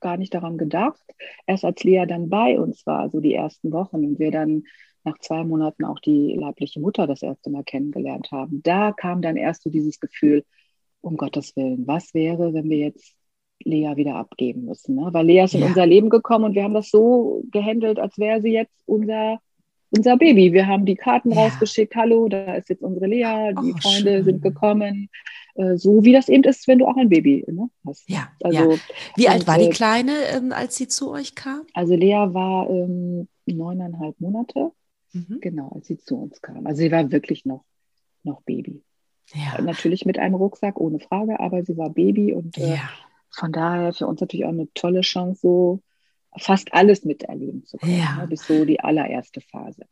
gar 0.00 0.16
nicht 0.18 0.34
daran 0.34 0.58
gedacht. 0.58 1.02
Erst 1.46 1.64
als 1.64 1.82
Lea 1.82 2.04
dann 2.06 2.28
bei 2.28 2.60
uns 2.60 2.84
war, 2.86 3.08
so 3.08 3.20
die 3.20 3.34
ersten 3.34 3.72
Wochen, 3.72 4.04
und 4.04 4.18
wir 4.18 4.30
dann 4.30 4.64
nach 5.02 5.18
zwei 5.18 5.44
Monaten 5.44 5.84
auch 5.84 5.98
die 5.98 6.34
leibliche 6.38 6.80
Mutter 6.80 7.06
das 7.06 7.22
erste 7.22 7.50
Mal 7.50 7.64
kennengelernt 7.64 8.30
haben, 8.30 8.62
da 8.62 8.92
kam 8.92 9.22
dann 9.22 9.36
erst 9.36 9.62
so 9.62 9.70
dieses 9.70 10.00
Gefühl, 10.00 10.44
um 11.00 11.16
Gottes 11.16 11.56
Willen, 11.56 11.86
was 11.86 12.14
wäre, 12.14 12.52
wenn 12.54 12.68
wir 12.68 12.78
jetzt 12.78 13.14
Lea 13.62 13.92
wieder 13.96 14.16
abgeben 14.16 14.64
müssen? 14.64 14.96
Ne? 14.96 15.08
Weil 15.12 15.26
Lea 15.26 15.44
ist 15.44 15.54
in 15.54 15.60
ja. 15.60 15.66
unser 15.66 15.86
Leben 15.86 16.10
gekommen 16.10 16.46
und 16.46 16.54
wir 16.54 16.64
haben 16.64 16.74
das 16.74 16.90
so 16.90 17.42
gehandelt, 17.50 17.98
als 17.98 18.18
wäre 18.18 18.40
sie 18.40 18.52
jetzt 18.52 18.74
unser, 18.86 19.38
unser 19.90 20.16
Baby. 20.16 20.52
Wir 20.52 20.66
haben 20.66 20.84
die 20.84 20.96
Karten 20.96 21.32
ja. 21.32 21.38
rausgeschickt, 21.42 21.94
hallo, 21.96 22.28
da 22.28 22.54
ist 22.54 22.68
jetzt 22.68 22.82
unsere 22.82 23.06
Lea, 23.06 23.52
die 23.62 23.72
oh, 23.72 23.80
Freunde 23.80 24.16
schön. 24.16 24.24
sind 24.24 24.42
gekommen. 24.42 25.08
Äh, 25.54 25.76
so 25.76 26.04
wie 26.04 26.12
das 26.12 26.28
eben 26.28 26.44
ist, 26.44 26.66
wenn 26.66 26.78
du 26.78 26.86
auch 26.86 26.96
ein 26.96 27.08
Baby 27.08 27.44
ne, 27.46 27.70
hast. 27.86 28.08
Ja, 28.08 28.28
also, 28.42 28.72
ja. 28.72 28.78
Wie 29.16 29.28
alt 29.28 29.46
war 29.46 29.58
die 29.58 29.66
äh, 29.66 29.70
Kleine, 29.70 30.12
ähm, 30.32 30.52
als 30.52 30.76
sie 30.76 30.88
zu 30.88 31.10
euch 31.10 31.34
kam? 31.34 31.62
Also 31.74 31.94
Lea 31.94 32.28
war 32.32 32.68
ähm, 32.68 33.28
neuneinhalb 33.46 34.20
Monate, 34.20 34.72
mhm. 35.12 35.38
genau, 35.40 35.70
als 35.74 35.86
sie 35.86 35.98
zu 35.98 36.16
uns 36.16 36.42
kam. 36.42 36.66
Also 36.66 36.82
sie 36.82 36.90
war 36.90 37.10
wirklich 37.12 37.44
noch, 37.44 37.64
noch 38.24 38.42
Baby. 38.42 38.82
Ja. 39.32 39.62
Natürlich 39.62 40.04
mit 40.04 40.18
einem 40.18 40.34
Rucksack, 40.34 40.78
ohne 40.78 40.98
Frage, 41.00 41.40
aber 41.40 41.64
sie 41.64 41.76
war 41.76 41.90
Baby 41.90 42.32
und 42.32 42.58
äh, 42.58 42.74
ja. 42.74 42.90
Von 43.34 43.52
daher 43.52 43.92
für 43.92 44.06
uns 44.06 44.20
natürlich 44.20 44.46
auch 44.46 44.50
eine 44.50 44.68
tolle 44.74 45.00
Chance, 45.02 45.40
so 45.40 45.80
fast 46.36 46.72
alles 46.72 47.04
miterleben 47.04 47.64
zu 47.64 47.76
können, 47.78 47.98
ja. 47.98 48.16
ne, 48.16 48.26
bis 48.26 48.46
so 48.46 48.64
die 48.64 48.80
allererste 48.80 49.40
Phase. 49.40 49.82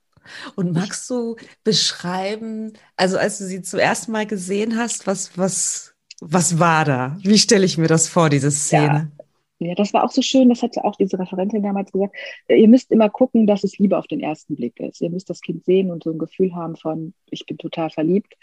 Und 0.54 0.72
magst 0.72 1.08
du 1.11 1.37
beschreiben, 1.64 2.72
also 2.96 3.18
als 3.18 3.38
du 3.38 3.44
sie 3.44 3.62
zum 3.62 3.80
ersten 3.80 4.12
Mal 4.12 4.26
gesehen 4.26 4.76
hast, 4.76 5.06
was, 5.06 5.37
was, 5.37 5.94
was 6.20 6.58
war 6.58 6.84
da? 6.84 7.18
Wie 7.22 7.38
stelle 7.38 7.64
ich 7.64 7.78
mir 7.78 7.88
das 7.88 8.08
vor, 8.08 8.28
diese 8.28 8.50
Szene? 8.50 9.11
Ja. 9.58 9.68
ja, 9.68 9.75
das 9.75 9.92
war 9.92 10.04
auch 10.04 10.12
so 10.12 10.22
schön, 10.22 10.49
das 10.49 10.62
hat 10.62 10.78
auch 10.78 10.96
diese 10.96 11.18
Referentin 11.18 11.62
damals 11.62 11.90
gesagt. 11.90 12.14
Äh, 12.46 12.61
ihr 12.61 12.68
müsst 12.68 12.92
immer 12.92 13.11
gucken, 13.11 13.46
dass 13.46 13.64
es 13.64 13.78
Liebe 13.78 13.99
auf 13.99 14.06
den 14.06 14.20
ersten 14.20 14.54
Blick 14.54 14.78
ist. 14.80 15.00
Ihr 15.00 15.11
müsst 15.11 15.28
das 15.28 15.40
Kind 15.40 15.64
sehen 15.64 15.90
und 15.90 16.04
so 16.04 16.11
ein 16.11 16.18
Gefühl 16.18 16.54
haben 16.54 16.76
von, 16.76 17.14
ich 17.30 17.44
bin 17.46 17.58
total 17.58 17.90
verliebt. 17.90 18.34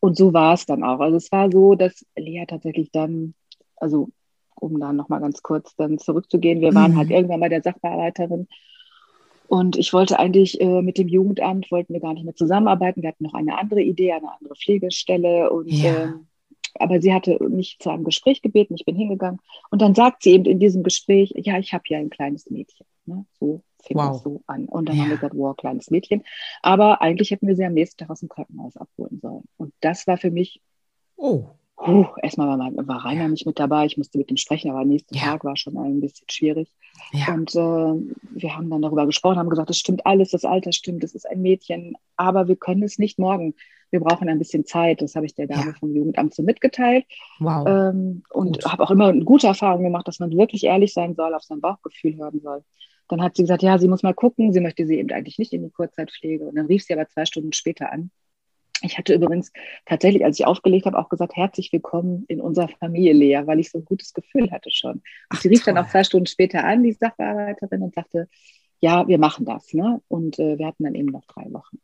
Und 0.00 0.16
so 0.16 0.32
war 0.32 0.54
es 0.54 0.66
dann 0.66 0.84
auch. 0.84 1.00
Also 1.00 1.16
es 1.16 1.30
war 1.32 1.50
so, 1.50 1.74
dass 1.74 2.04
Lea 2.16 2.44
tatsächlich 2.46 2.90
dann, 2.92 3.34
also 3.76 4.10
um 4.60 4.78
da 4.80 4.92
nochmal 4.92 5.20
ganz 5.20 5.42
kurz 5.42 5.74
dann 5.76 5.98
zurückzugehen, 5.98 6.60
wir 6.60 6.74
waren 6.74 6.84
halt 6.84 6.92
mhm. 6.92 6.98
halt 6.98 7.10
irgendwann 7.10 7.40
bei 7.40 7.48
der 7.48 7.62
Sachbearbeiterin 7.62 8.48
und 9.48 9.78
ich 9.78 9.94
wollte 9.94 10.18
eigentlich 10.18 10.60
äh, 10.60 10.82
mit 10.82 10.98
dem 10.98 11.08
Jugendamt, 11.08 11.70
wollten 11.70 11.94
wir 11.94 12.00
gar 12.00 12.12
nicht 12.12 12.24
mehr 12.24 12.36
zusammenarbeiten. 12.36 13.00
Wir 13.00 13.08
hatten 13.08 13.24
noch 13.24 13.32
eine 13.32 13.56
andere 13.58 13.80
Idee, 13.80 14.12
eine 14.12 14.30
andere 14.30 14.54
Pflegestelle. 14.54 15.50
Und, 15.50 15.72
ja. 15.72 15.90
äh, 15.90 16.12
aber 16.78 17.00
sie 17.00 17.14
hatte 17.14 17.42
mich 17.48 17.78
zu 17.80 17.88
einem 17.88 18.04
Gespräch 18.04 18.42
gebeten, 18.42 18.74
ich 18.74 18.84
bin 18.84 18.94
hingegangen. 18.94 19.40
Und 19.70 19.80
dann 19.80 19.94
sagt 19.94 20.22
sie 20.22 20.32
eben 20.32 20.44
in 20.44 20.60
diesem 20.60 20.82
Gespräch, 20.82 21.32
ja, 21.34 21.58
ich 21.58 21.72
habe 21.72 21.84
ja 21.88 21.98
ein 21.98 22.10
kleines 22.10 22.50
Mädchen. 22.50 22.86
Ne? 23.06 23.24
So 23.40 23.62
fing 23.82 23.96
wow. 23.96 24.12
das 24.12 24.22
so 24.22 24.42
an. 24.46 24.66
Und 24.66 24.86
dann 24.86 24.96
ja. 24.96 25.02
haben 25.02 25.08
wir 25.08 25.16
gesagt, 25.16 25.34
wow, 25.34 25.56
kleines 25.56 25.90
Mädchen. 25.90 26.24
Aber 26.60 27.00
eigentlich 27.00 27.30
hätten 27.30 27.46
wir 27.46 27.56
sie 27.56 27.64
am 27.64 27.72
nächsten 27.72 27.96
Tag 27.96 28.10
aus 28.10 28.20
dem 28.20 28.28
Krankenhaus 28.28 28.76
abholen 28.76 29.18
sollen. 29.22 29.44
Und 29.56 29.72
das 29.80 30.06
war 30.06 30.18
für 30.18 30.30
mich 30.30 30.60
oh. 31.16 31.46
Uh, 31.80 32.06
erstmal 32.22 32.48
war, 32.48 32.56
mein, 32.56 32.74
war 32.88 33.04
Rainer 33.04 33.22
ja. 33.22 33.28
nicht 33.28 33.46
mit 33.46 33.58
dabei, 33.58 33.86
ich 33.86 33.96
musste 33.96 34.18
mit 34.18 34.30
ihm 34.30 34.36
sprechen, 34.36 34.70
aber 34.70 34.84
nächsten 34.84 35.14
ja. 35.14 35.22
Tag 35.22 35.44
war 35.44 35.56
schon 35.56 35.76
ein 35.78 36.00
bisschen 36.00 36.26
schwierig. 36.28 36.72
Ja. 37.12 37.32
Und 37.32 37.54
äh, 37.54 37.58
wir 37.58 38.56
haben 38.56 38.68
dann 38.68 38.82
darüber 38.82 39.06
gesprochen, 39.06 39.38
haben 39.38 39.48
gesagt, 39.48 39.70
das 39.70 39.78
stimmt 39.78 40.04
alles, 40.04 40.30
das 40.30 40.44
Alter 40.44 40.72
stimmt, 40.72 41.04
das 41.04 41.14
ist 41.14 41.28
ein 41.28 41.40
Mädchen, 41.40 41.96
aber 42.16 42.48
wir 42.48 42.56
können 42.56 42.82
es 42.82 42.98
nicht 42.98 43.20
morgen. 43.20 43.54
Wir 43.90 44.00
brauchen 44.00 44.28
ein 44.28 44.38
bisschen 44.38 44.66
Zeit. 44.66 45.00
Das 45.00 45.14
habe 45.14 45.24
ich 45.24 45.34
der 45.34 45.46
Dame 45.46 45.72
vom 45.72 45.94
Jugendamt 45.94 46.34
so 46.34 46.42
mitgeteilt. 46.42 47.06
Wow. 47.38 47.66
Ähm, 47.66 48.22
und 48.30 48.62
habe 48.66 48.82
auch 48.82 48.90
immer 48.90 49.06
eine 49.06 49.24
gute 49.24 49.46
Erfahrung 49.46 49.82
gemacht, 49.82 50.06
dass 50.06 50.18
man 50.18 50.36
wirklich 50.36 50.64
ehrlich 50.64 50.92
sein 50.92 51.14
soll, 51.14 51.32
auf 51.32 51.42
sein 51.42 51.62
Bauchgefühl 51.62 52.16
hören 52.16 52.40
soll. 52.40 52.64
Dann 53.08 53.22
hat 53.22 53.36
sie 53.36 53.44
gesagt, 53.44 53.62
ja, 53.62 53.78
sie 53.78 53.88
muss 53.88 54.02
mal 54.02 54.12
gucken. 54.12 54.52
Sie 54.52 54.60
möchte 54.60 54.86
sie 54.86 54.98
eben 54.98 55.10
eigentlich 55.10 55.38
nicht 55.38 55.54
in 55.54 55.62
die 55.62 55.70
Kurzzeitpflege. 55.70 56.44
Und 56.44 56.56
dann 56.56 56.66
rief 56.66 56.84
sie 56.84 56.92
aber 56.92 57.08
zwei 57.08 57.24
Stunden 57.24 57.54
später 57.54 57.90
an 57.90 58.10
ich 58.82 58.98
hatte 58.98 59.14
übrigens 59.14 59.52
tatsächlich, 59.86 60.24
als 60.24 60.38
ich 60.38 60.46
aufgelegt 60.46 60.86
habe, 60.86 60.98
auch 60.98 61.08
gesagt, 61.08 61.36
herzlich 61.36 61.72
willkommen 61.72 62.24
in 62.28 62.40
unserer 62.40 62.68
Familie, 62.68 63.12
Lea, 63.12 63.42
weil 63.46 63.60
ich 63.60 63.70
so 63.70 63.78
ein 63.78 63.84
gutes 63.84 64.12
Gefühl 64.12 64.50
hatte 64.50 64.70
schon. 64.70 64.92
Und 64.92 65.02
Ach, 65.30 65.40
sie 65.40 65.48
rief 65.48 65.64
toll. 65.64 65.74
dann 65.74 65.84
auch 65.84 65.90
zwei 65.90 66.04
Stunden 66.04 66.26
später 66.26 66.64
an, 66.64 66.82
die 66.82 66.92
Sachbearbeiterin, 66.92 67.82
und 67.82 67.94
sagte, 67.94 68.28
ja, 68.80 69.06
wir 69.08 69.18
machen 69.18 69.44
das. 69.44 69.72
Ne? 69.74 70.00
Und 70.08 70.38
äh, 70.38 70.58
wir 70.58 70.66
hatten 70.66 70.84
dann 70.84 70.94
eben 70.94 71.08
noch 71.08 71.24
drei 71.26 71.52
Wochen. 71.52 71.78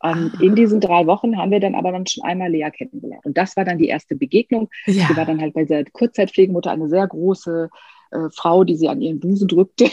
Und 0.00 0.34
ah. 0.34 0.40
in 0.40 0.54
diesen 0.54 0.80
drei 0.80 1.06
Wochen 1.06 1.36
haben 1.36 1.50
wir 1.50 1.60
dann 1.60 1.74
aber 1.74 1.92
dann 1.92 2.06
schon 2.06 2.24
einmal 2.24 2.50
Lea 2.50 2.70
kennengelernt. 2.70 3.26
Und 3.26 3.36
das 3.36 3.56
war 3.56 3.64
dann 3.64 3.78
die 3.78 3.88
erste 3.88 4.16
Begegnung. 4.16 4.68
Ja. 4.86 5.06
Sie 5.08 5.16
war 5.16 5.26
dann 5.26 5.40
halt 5.40 5.54
bei 5.54 5.64
der 5.64 5.84
Kurzzeitpflegemutter 5.84 6.70
eine 6.70 6.88
sehr 6.88 7.06
große 7.06 7.68
äh, 8.10 8.28
Frau, 8.34 8.64
die 8.64 8.76
sie 8.76 8.88
an 8.88 9.00
ihren 9.00 9.20
Busen 9.20 9.48
drückte. 9.48 9.86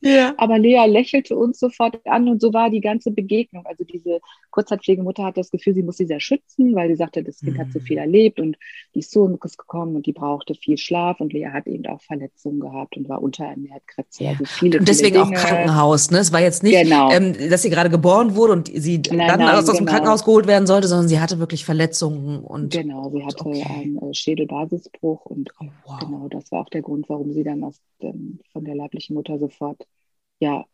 Ja. 0.00 0.34
Aber 0.38 0.58
Lea 0.58 0.84
lächelte 0.86 1.36
uns 1.36 1.58
sofort 1.58 1.98
an 2.06 2.28
und 2.28 2.40
so 2.40 2.52
war 2.52 2.70
die 2.70 2.80
ganze 2.80 3.10
Begegnung. 3.10 3.64
Also 3.66 3.84
diese 3.84 4.20
Kurzzeitpflegemutter 4.50 5.24
hat 5.24 5.36
das 5.36 5.50
Gefühl, 5.50 5.74
sie 5.74 5.82
muss 5.82 5.96
sie 5.96 6.06
sehr 6.06 6.20
schützen, 6.20 6.74
weil 6.74 6.88
sie 6.88 6.96
sagte, 6.96 7.22
das 7.22 7.40
Kind 7.40 7.56
mhm. 7.56 7.60
hat 7.60 7.72
so 7.72 7.80
viel 7.80 7.98
erlebt 7.98 8.40
und 8.40 8.56
die 8.94 9.00
ist 9.00 9.10
so 9.10 9.26
gekommen 9.26 9.96
und 9.96 10.06
die 10.06 10.12
brauchte 10.12 10.54
viel 10.54 10.78
Schlaf 10.78 11.20
und 11.20 11.32
Lea 11.32 11.48
hat 11.52 11.66
eben 11.66 11.86
auch 11.86 12.00
Verletzungen 12.00 12.60
gehabt 12.60 12.96
und 12.96 13.08
war 13.08 13.22
unterernährt, 13.22 13.86
Krebs. 13.86 14.18
Ja. 14.18 14.30
Also 14.30 14.44
viele, 14.44 14.78
und 14.78 14.88
deswegen 14.88 15.14
viele 15.14 15.24
auch 15.24 15.30
Krankenhaus. 15.32 16.10
Ne? 16.10 16.18
Es 16.18 16.32
war 16.32 16.40
jetzt 16.40 16.62
nicht, 16.62 16.80
genau. 16.82 17.10
ähm, 17.10 17.34
dass 17.50 17.62
sie 17.62 17.70
gerade 17.70 17.90
geboren 17.90 18.34
wurde 18.36 18.52
und 18.52 18.68
sie 18.68 19.00
nein, 19.10 19.28
dann 19.28 19.40
nein, 19.40 19.54
aus 19.54 19.66
genau. 19.66 19.78
dem 19.78 19.86
Krankenhaus 19.86 20.24
geholt 20.24 20.46
werden 20.46 20.66
sollte, 20.66 20.88
sondern 20.88 21.08
sie 21.08 21.20
hatte 21.20 21.38
wirklich 21.38 21.64
Verletzungen 21.64 22.40
und 22.40 22.72
genau, 22.72 23.10
sie 23.10 23.24
hatte 23.24 23.46
okay. 23.46 23.64
einen 23.68 23.98
äh, 23.98 24.14
Schädelbasisbruch 24.14 25.26
und 25.26 25.50
oh, 25.60 25.66
wow. 25.84 25.98
genau 26.00 26.28
das 26.28 26.50
war 26.52 26.60
auch 26.60 26.68
der 26.68 26.82
Grund, 26.82 27.08
warum 27.08 27.32
sie 27.32 27.44
dann 27.46 27.64
aus 27.64 27.80
dem, 28.02 28.40
von 28.52 28.64
der 28.64 28.74
leiblichen 28.74 29.14
Mutter 29.14 29.38
sofort 29.38 29.86
ja, 30.38 30.64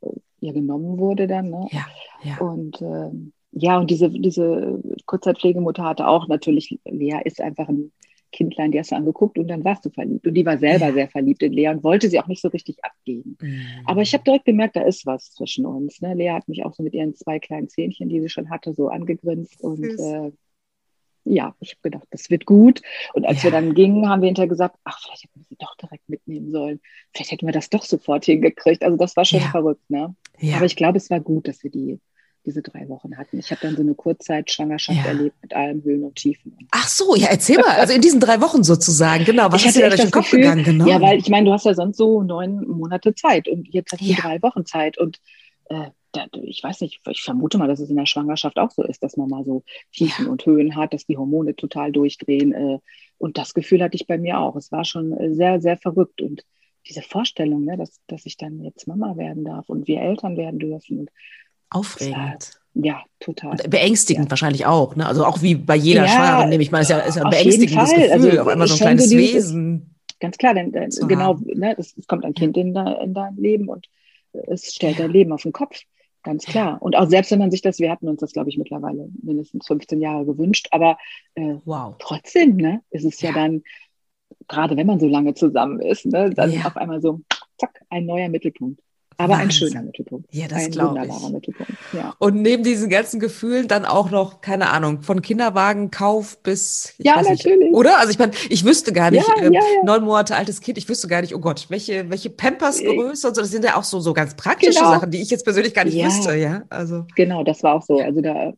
ja 0.41 0.52
genommen 0.52 0.99
wurde 0.99 1.26
dann. 1.26 1.50
Ne? 1.50 1.69
Ja, 1.71 1.87
ja. 2.23 2.38
Und 2.38 2.83
ähm, 2.83 3.33
ja, 3.52 3.79
und 3.79 3.91
diese, 3.91 4.09
diese 4.11 4.81
Kurzzeitpflegemutter 5.07 5.85
hatte 5.85 6.09
auch 6.09 6.26
natürlich, 6.26 6.79
Lea 6.85 7.21
ist 7.25 7.41
einfach 7.41 7.69
ein 7.69 7.93
Kindlein, 8.33 8.73
die 8.73 8.79
hast 8.79 8.91
du 8.91 8.97
angeguckt 8.97 9.38
und 9.38 9.47
dann 9.49 9.62
warst 9.62 9.85
du 9.85 9.91
verliebt. 9.91 10.26
Und 10.26 10.35
die 10.35 10.47
war 10.47 10.57
selber 10.57 10.87
ja. 10.87 10.93
sehr 10.95 11.09
verliebt 11.09 11.43
in 11.43 11.52
Lea 11.52 11.69
und 11.69 11.85
wollte 11.85 12.09
sie 12.09 12.19
auch 12.19 12.26
nicht 12.26 12.41
so 12.41 12.49
richtig 12.49 12.83
abgeben. 12.83 13.37
Mhm. 13.41 13.62
Aber 13.85 14.00
ich 14.00 14.14
habe 14.14 14.25
direkt 14.25 14.47
gemerkt, 14.47 14.76
da 14.76 14.83
ist 14.83 15.05
was 15.05 15.33
zwischen 15.33 15.67
uns. 15.67 16.00
Ne? 16.00 16.14
Lea 16.14 16.31
hat 16.31 16.49
mich 16.49 16.64
auch 16.64 16.73
so 16.73 16.83
mit 16.83 16.95
ihren 16.95 17.14
zwei 17.14 17.38
kleinen 17.38 17.69
Zähnchen, 17.69 18.09
die 18.09 18.21
sie 18.21 18.31
schon 18.31 18.49
hatte, 18.49 18.73
so 18.73 18.88
angegrinst. 18.88 19.62
Und 19.62 19.85
äh, 19.85 20.33
ja, 21.25 21.55
ich 21.61 21.71
habe 21.71 21.83
gedacht, 21.83 22.09
das 22.11 22.31
wird 22.31 22.47
gut. 22.47 22.83
Und 23.14 23.26
als 23.26 23.38
ja. 23.38 23.45
wir 23.45 23.50
dann 23.52 23.75
gingen, 23.75 24.09
haben 24.09 24.23
wir 24.23 24.26
hinterher 24.26 24.49
gesagt, 24.49 24.76
ach, 24.85 25.00
vielleicht 25.00 25.25
hätten 25.25 25.41
wir 25.41 25.45
sie 25.49 25.57
doch 25.57 25.76
direkt 25.76 26.09
mitnehmen 26.09 26.50
sollen. 26.50 26.81
Vielleicht 27.14 27.31
hätten 27.31 27.47
wir 27.47 27.52
das 27.52 27.71
doch 27.71 27.85
sofort 27.85 28.25
hingekriegt. 28.25 28.83
Also 28.83 28.97
das 28.97 29.17
war 29.17 29.25
schon 29.25 29.41
ja. 29.41 29.49
verrückt, 29.50 29.88
ne? 29.88 30.14
Ja. 30.41 30.57
Aber 30.57 30.67
ich 30.67 30.76
glaube, 30.76 30.99
es 30.99 31.11
war 31.11 31.21
gut, 31.21 31.47
dass 31.49 31.62
wir 31.62 31.71
die 31.71 32.00
diese 32.45 32.62
drei 32.62 32.88
Wochen 32.88 33.17
hatten. 33.17 33.38
Ich 33.38 33.50
habe 33.50 33.61
dann 33.62 33.76
so 33.76 33.83
eine 33.83 33.95
Kurzzeitschwangerschaft 33.95 35.07
erlebt 35.07 35.37
mit 35.43 35.55
allen 35.55 35.83
Höhen 35.85 36.02
und 36.02 36.17
Tiefen. 36.17 36.57
Ach 36.71 36.88
so, 36.88 37.14
ja, 37.14 37.29
erzähl 37.29 37.59
mal. 37.59 37.76
Also 37.79 37.95
in 37.95 38.00
diesen 38.00 38.21
drei 38.21 38.41
Wochen 38.41 38.64
sozusagen, 38.64 39.25
genau. 39.25 39.50
Was 39.52 39.61
ich 39.61 39.69
ist 39.69 39.76
dir 39.76 39.83
da 39.83 39.88
durch 39.91 40.00
den 40.00 40.11
Kopf 40.11 40.25
Gefühl, 40.25 40.41
gegangen? 40.41 40.64
Genau. 40.64 40.87
Ja, 40.87 41.00
weil 41.00 41.19
ich 41.19 41.29
meine, 41.29 41.47
du 41.47 41.52
hast 41.52 41.67
ja 41.67 41.75
sonst 41.75 41.97
so 41.97 42.23
neun 42.23 42.67
Monate 42.67 43.14
Zeit 43.14 43.49
und 43.49 43.69
jetzt 43.73 43.93
hast 43.93 44.02
du 44.02 44.14
drei 44.14 44.43
Wochen 44.43 44.67
Zeit 44.67 44.99
und 44.99 45.21
äh, 45.67 45.91
ich 46.42 46.62
weiß 46.62 46.81
nicht, 46.81 47.00
ich 47.09 47.23
vermute 47.23 47.59
mal, 47.59 47.69
dass 47.69 47.81
es 47.81 47.90
in 47.90 47.97
der 47.97 48.07
Schwangerschaft 48.07 48.59
auch 48.59 48.71
so 48.71 48.83
ist, 48.83 49.02
dass 49.02 49.16
man 49.16 49.28
mal 49.28 49.45
so 49.45 49.62
Tiefen 49.92 50.26
und 50.26 50.45
Höhen 50.45 50.76
hat, 50.76 50.92
dass 50.92 51.07
die 51.07 51.16
Hormone 51.16 51.57
total 51.57 51.92
durchdrehen. 51.92 52.52
Äh, 52.52 52.78
und 53.19 53.38
das 53.38 53.54
Gefühl 53.54 53.83
hatte 53.83 53.97
ich 53.97 54.07
bei 54.07 54.19
mir 54.19 54.38
auch. 54.38 54.57
Es 54.57 54.73
war 54.73 54.85
schon 54.85 55.12
äh, 55.12 55.35
sehr, 55.35 55.61
sehr 55.61 55.76
verrückt. 55.76 56.21
Und 56.21 56.45
diese 56.88 57.02
Vorstellung, 57.02 57.64
ne, 57.64 57.76
dass, 57.76 58.00
dass 58.09 58.26
ich 58.26 58.37
dann 58.37 58.61
jetzt 58.61 58.87
Mama 58.87 59.16
werden 59.16 59.45
darf 59.45 59.69
und 59.69 59.87
wir 59.87 60.00
Eltern 60.00 60.37
werden 60.37 60.59
dürfen. 60.59 61.00
Und 61.00 61.11
Aufregend. 61.71 62.52
Ja, 62.75 63.02
total. 63.21 63.52
Und 63.52 63.71
beängstigend 63.71 64.26
ja. 64.26 64.31
wahrscheinlich 64.31 64.66
auch. 64.66 64.97
Ne? 64.97 65.07
Also 65.07 65.25
auch 65.25 65.42
wie 65.42 65.54
bei 65.54 65.76
jeder 65.76 66.04
ja, 66.04 66.09
Schwangeren, 66.09 66.49
nehme 66.49 66.62
ich 66.62 66.71
mal, 66.71 66.81
ist 66.81 66.90
ja, 66.90 66.99
ist 66.99 67.16
ja 67.16 67.25
ein 67.25 67.31
beängstigendes 67.31 67.90
Gefühl, 67.90 68.11
also, 68.11 68.40
auf 68.40 68.49
einmal 68.49 68.66
so 68.66 68.75
ein 68.75 68.81
kleines 68.81 69.11
so 69.11 69.16
dieses, 69.16 69.35
Wesen. 69.35 69.95
Ganz 70.21 70.38
klar, 70.38 70.54
denn, 70.54 70.73
denn 70.73 70.90
genau, 71.09 71.38
ne, 71.45 71.75
es, 71.78 71.97
es, 71.97 72.07
kommt 72.07 72.25
ein 72.25 72.35
Kind 72.35 72.57
in, 72.57 72.75
in 72.76 73.14
dein 73.14 73.37
Leben 73.37 73.69
und 73.69 73.88
es 74.33 74.73
stellt 74.73 74.99
dein 74.99 75.11
Leben 75.11 75.33
auf 75.33 75.42
den 75.42 75.52
Kopf. 75.52 75.81
Ganz 76.23 76.45
klar. 76.45 76.81
Und 76.81 76.97
auch 76.97 77.09
selbst 77.09 77.31
wenn 77.31 77.38
man 77.38 77.50
sich 77.50 77.62
das, 77.62 77.79
wir 77.79 77.91
hatten 77.91 78.09
uns 78.09 78.21
das, 78.21 78.33
glaube 78.33 78.49
ich, 78.49 78.59
mittlerweile 78.59 79.09
mindestens 79.23 79.67
15 79.67 80.00
Jahre 80.00 80.25
gewünscht, 80.25 80.69
aber 80.71 80.99
äh, 81.35 81.57
wow. 81.64 81.95
trotzdem, 81.99 82.57
ne, 82.57 82.83
ist 82.91 83.05
es 83.05 83.21
ja, 83.21 83.31
ja 83.31 83.35
dann, 83.35 83.62
gerade 84.49 84.76
wenn 84.76 84.87
man 84.87 85.00
so 85.00 85.09
lange 85.09 85.35
zusammen 85.35 85.81
ist, 85.81 86.07
ne, 86.07 86.31
dann 86.31 86.52
ja. 86.52 86.67
auf 86.67 86.76
einmal 86.76 87.00
so, 87.00 87.21
zack, 87.59 87.85
ein 87.91 88.07
neuer 88.07 88.29
Mittelpunkt. 88.29 88.81
Aber 89.16 89.35
Wahnsinn. 89.35 89.47
ein 89.47 89.50
schöner 89.50 89.83
Mittelpunkt. 89.83 90.35
Ja, 90.35 90.49
das 90.49 90.71
glaube 90.71 91.07
ich. 91.07 91.28
Mittelpunkt. 91.31 91.73
Ja. 91.92 92.14
Und 92.19 92.42
neben 92.42 92.62
diesen 92.62 92.90
ganzen 92.90 93.21
Gefühlen 93.21 93.69
dann 93.69 93.85
auch 93.85 94.11
noch, 94.11 94.40
keine 94.40 94.71
Ahnung, 94.71 95.02
von 95.02 95.23
Kinderwagenkauf 95.23 96.38
bis. 96.42 96.95
ja, 96.99 97.21
natürlich. 97.23 97.59
Nicht, 97.59 97.75
oder? 97.75 97.99
Also 97.99 98.11
ich 98.11 98.19
meine, 98.19 98.33
ich 98.49 98.64
wüsste 98.64 98.92
gar 98.92 99.11
nicht, 99.11 99.26
ja, 99.26 99.42
ähm, 99.42 99.52
ja, 99.52 99.61
neun 99.85 100.04
Monate 100.04 100.37
altes 100.37 100.61
Kind, 100.61 100.78
ich 100.78 100.88
wüsste 100.88 101.09
gar 101.09 101.21
nicht, 101.21 101.35
oh 101.35 101.40
Gott, 101.40 101.66
welche, 101.69 102.09
welche 102.11 102.31
Pampersgröße 102.31 103.28
und 103.28 103.35
so. 103.35 103.42
Das 103.42 103.50
sind 103.50 103.64
ja 103.64 103.76
auch 103.76 103.85
so, 103.85 104.00
so 104.00 104.12
ganz 104.12 104.35
praktische 104.35 104.78
genau. 104.78 104.92
Sachen, 104.92 105.11
die 105.11 105.23
ich 105.23 105.31
jetzt 105.31 105.45
persönlich 105.45 105.75
gar 105.75 105.85
nicht 105.85 106.02
wüsste, 106.02 106.35
ja. 106.37 106.62
Also. 106.71 107.07
Genau, 107.16 107.45
das 107.45 107.62
war 107.62 107.75
auch 107.75 107.83
so. 107.83 107.99
Also 107.99 108.21
da 108.21 108.52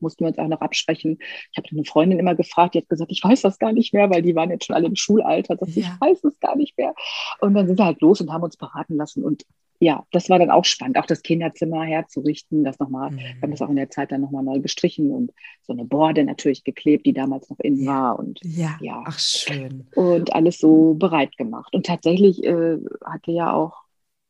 mussten 0.00 0.24
wir 0.24 0.28
uns 0.28 0.38
auch 0.38 0.48
noch 0.48 0.60
absprechen. 0.60 1.18
Ich 1.52 1.58
habe 1.58 1.68
eine 1.70 1.84
Freundin 1.84 2.18
immer 2.18 2.34
gefragt, 2.34 2.74
die 2.74 2.78
hat 2.78 2.88
gesagt, 2.88 3.10
ich 3.10 3.22
weiß 3.22 3.42
das 3.42 3.58
gar 3.58 3.72
nicht 3.72 3.92
mehr, 3.92 4.10
weil 4.10 4.22
die 4.22 4.34
waren 4.34 4.50
jetzt 4.50 4.66
schon 4.66 4.76
alle 4.76 4.86
im 4.86 4.96
Schulalter. 4.96 5.56
Das, 5.56 5.68
Ich 5.76 5.86
weiß 6.00 6.24
es 6.24 6.38
gar 6.40 6.56
nicht 6.56 6.76
mehr. 6.76 6.94
Und 7.40 7.54
dann 7.54 7.66
sind 7.66 7.78
wir 7.78 7.84
halt 7.84 8.00
los 8.00 8.20
und 8.20 8.32
haben 8.32 8.42
uns 8.42 8.56
beraten 8.56 8.96
lassen. 8.96 9.24
Und 9.24 9.44
ja, 9.82 10.04
das 10.12 10.28
war 10.28 10.38
dann 10.38 10.50
auch 10.50 10.66
spannend, 10.66 10.98
auch 10.98 11.06
das 11.06 11.22
Kinderzimmer 11.22 11.82
herzurichten, 11.84 12.64
das 12.64 12.78
nochmal, 12.78 13.10
mhm. 13.10 13.16
wir 13.16 13.42
haben 13.42 13.50
das 13.50 13.62
auch 13.62 13.70
in 13.70 13.76
der 13.76 13.88
Zeit 13.88 14.12
dann 14.12 14.20
nochmal 14.20 14.44
neu 14.44 14.60
gestrichen 14.60 15.10
und 15.10 15.32
so 15.62 15.72
eine 15.72 15.86
Borde 15.86 16.22
natürlich 16.22 16.64
geklebt, 16.64 17.06
die 17.06 17.14
damals 17.14 17.48
noch 17.48 17.58
innen 17.60 17.82
ja. 17.82 17.90
war 17.90 18.18
und 18.18 18.40
ja. 18.44 18.76
ja, 18.82 19.02
ach 19.06 19.18
schön. 19.18 19.88
Und 19.94 20.34
alles 20.34 20.58
so 20.58 20.92
bereit 20.94 21.34
gemacht. 21.38 21.74
Und 21.74 21.86
tatsächlich 21.86 22.44
äh, 22.44 22.76
hatte 23.04 23.32
ja 23.32 23.54
auch 23.54 23.84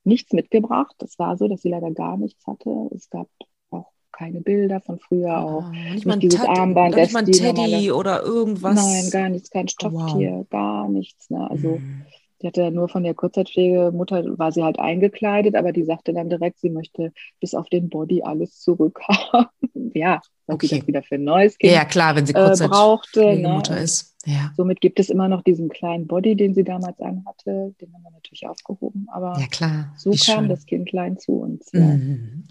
nichts 0.05 0.33
mitgebracht. 0.33 0.95
Das 0.99 1.19
war 1.19 1.37
so, 1.37 1.49
dass 1.49 1.63
sie 1.63 1.71
leider 1.71 1.91
gar 1.91 2.17
nichts 2.17 2.47
hatte. 2.47 2.89
Es 2.95 3.11
gab 3.11 3.29
auch 3.71 3.91
keine 4.13 4.43
Bilder 4.43 4.81
von 4.81 5.01
früher 5.01 5.33
ah, 5.33 5.43
auch. 5.43 5.71
Nicht 5.71 6.07
mal 6.07 6.17
dieses 6.17 6.41
Tat 6.41 6.59
Armband, 6.59 6.95
nicht 6.95 7.13
mal 7.13 7.25
ein 7.25 7.33
Teddy 7.33 7.53
normale, 7.53 7.95
oder 7.97 8.23
irgendwas. 8.23 8.77
Nein, 8.77 9.11
gar 9.11 9.29
nichts, 9.29 9.51
kein 9.51 9.67
Stofftier, 9.67 10.31
wow. 10.31 10.49
gar 10.49 10.89
nichts. 10.89 11.29
Ne? 11.29 11.51
Also 11.51 11.79
mhm. 11.79 12.07
Die 12.43 12.47
hatte 12.47 12.71
nur 12.71 12.89
von 12.89 13.03
der 13.03 13.15
Kurzzeitpflegemutter, 13.15 14.39
war 14.39 14.53
sie 14.53 14.63
halt 14.65 14.79
eingekleidet, 14.79 15.55
aber 15.57 15.73
die 15.73 15.85
sagte 15.85 16.13
dann 16.15 16.29
direkt, 16.31 16.59
sie 16.59 16.71
möchte 16.71 17.13
bis 17.41 17.55
auf 17.55 17.69
den 17.69 17.89
Body 17.91 18.23
alles 18.23 18.61
zurückhaben. 18.61 19.47
ja, 19.95 20.21
weil 20.51 20.57
okay. 20.57 20.67
sie 20.67 20.79
das 20.79 20.89
wieder 20.89 21.03
für 21.03 21.15
ein 21.15 21.25
neues 21.25 21.57
Kind 21.57 21.73
ja, 21.73 21.85
klar, 21.85 22.17
wenn 22.17 22.27
sie 22.27 22.33
Kurzzeitpflegemutter 22.33 23.75
ne? 23.75 23.81
ist. 23.81 24.11
Ja. 24.27 24.53
Somit 24.55 24.83
gibt 24.83 25.01
es 25.01 25.09
immer 25.09 25.29
noch 25.29 25.43
diesen 25.43 25.71
kleinen 25.71 26.07
Body, 26.07 26.37
den 26.37 26.53
sie 26.53 26.63
damals 26.63 27.01
anhatte. 27.01 27.75
Den 27.81 27.95
haben 27.95 28.03
wir 28.03 28.11
natürlich 28.11 28.47
aufgehoben. 28.47 29.07
Aber 29.11 29.39
ja, 29.41 29.47
klar. 29.47 29.95
so 29.97 30.13
Wie 30.13 30.19
kam 30.19 30.41
schön. 30.41 30.49
das 30.51 30.67
Kindlein 30.67 31.19
zu 31.19 31.41
uns. 31.41 31.71
Ja. 31.73 31.81
Mhm. 31.81 32.45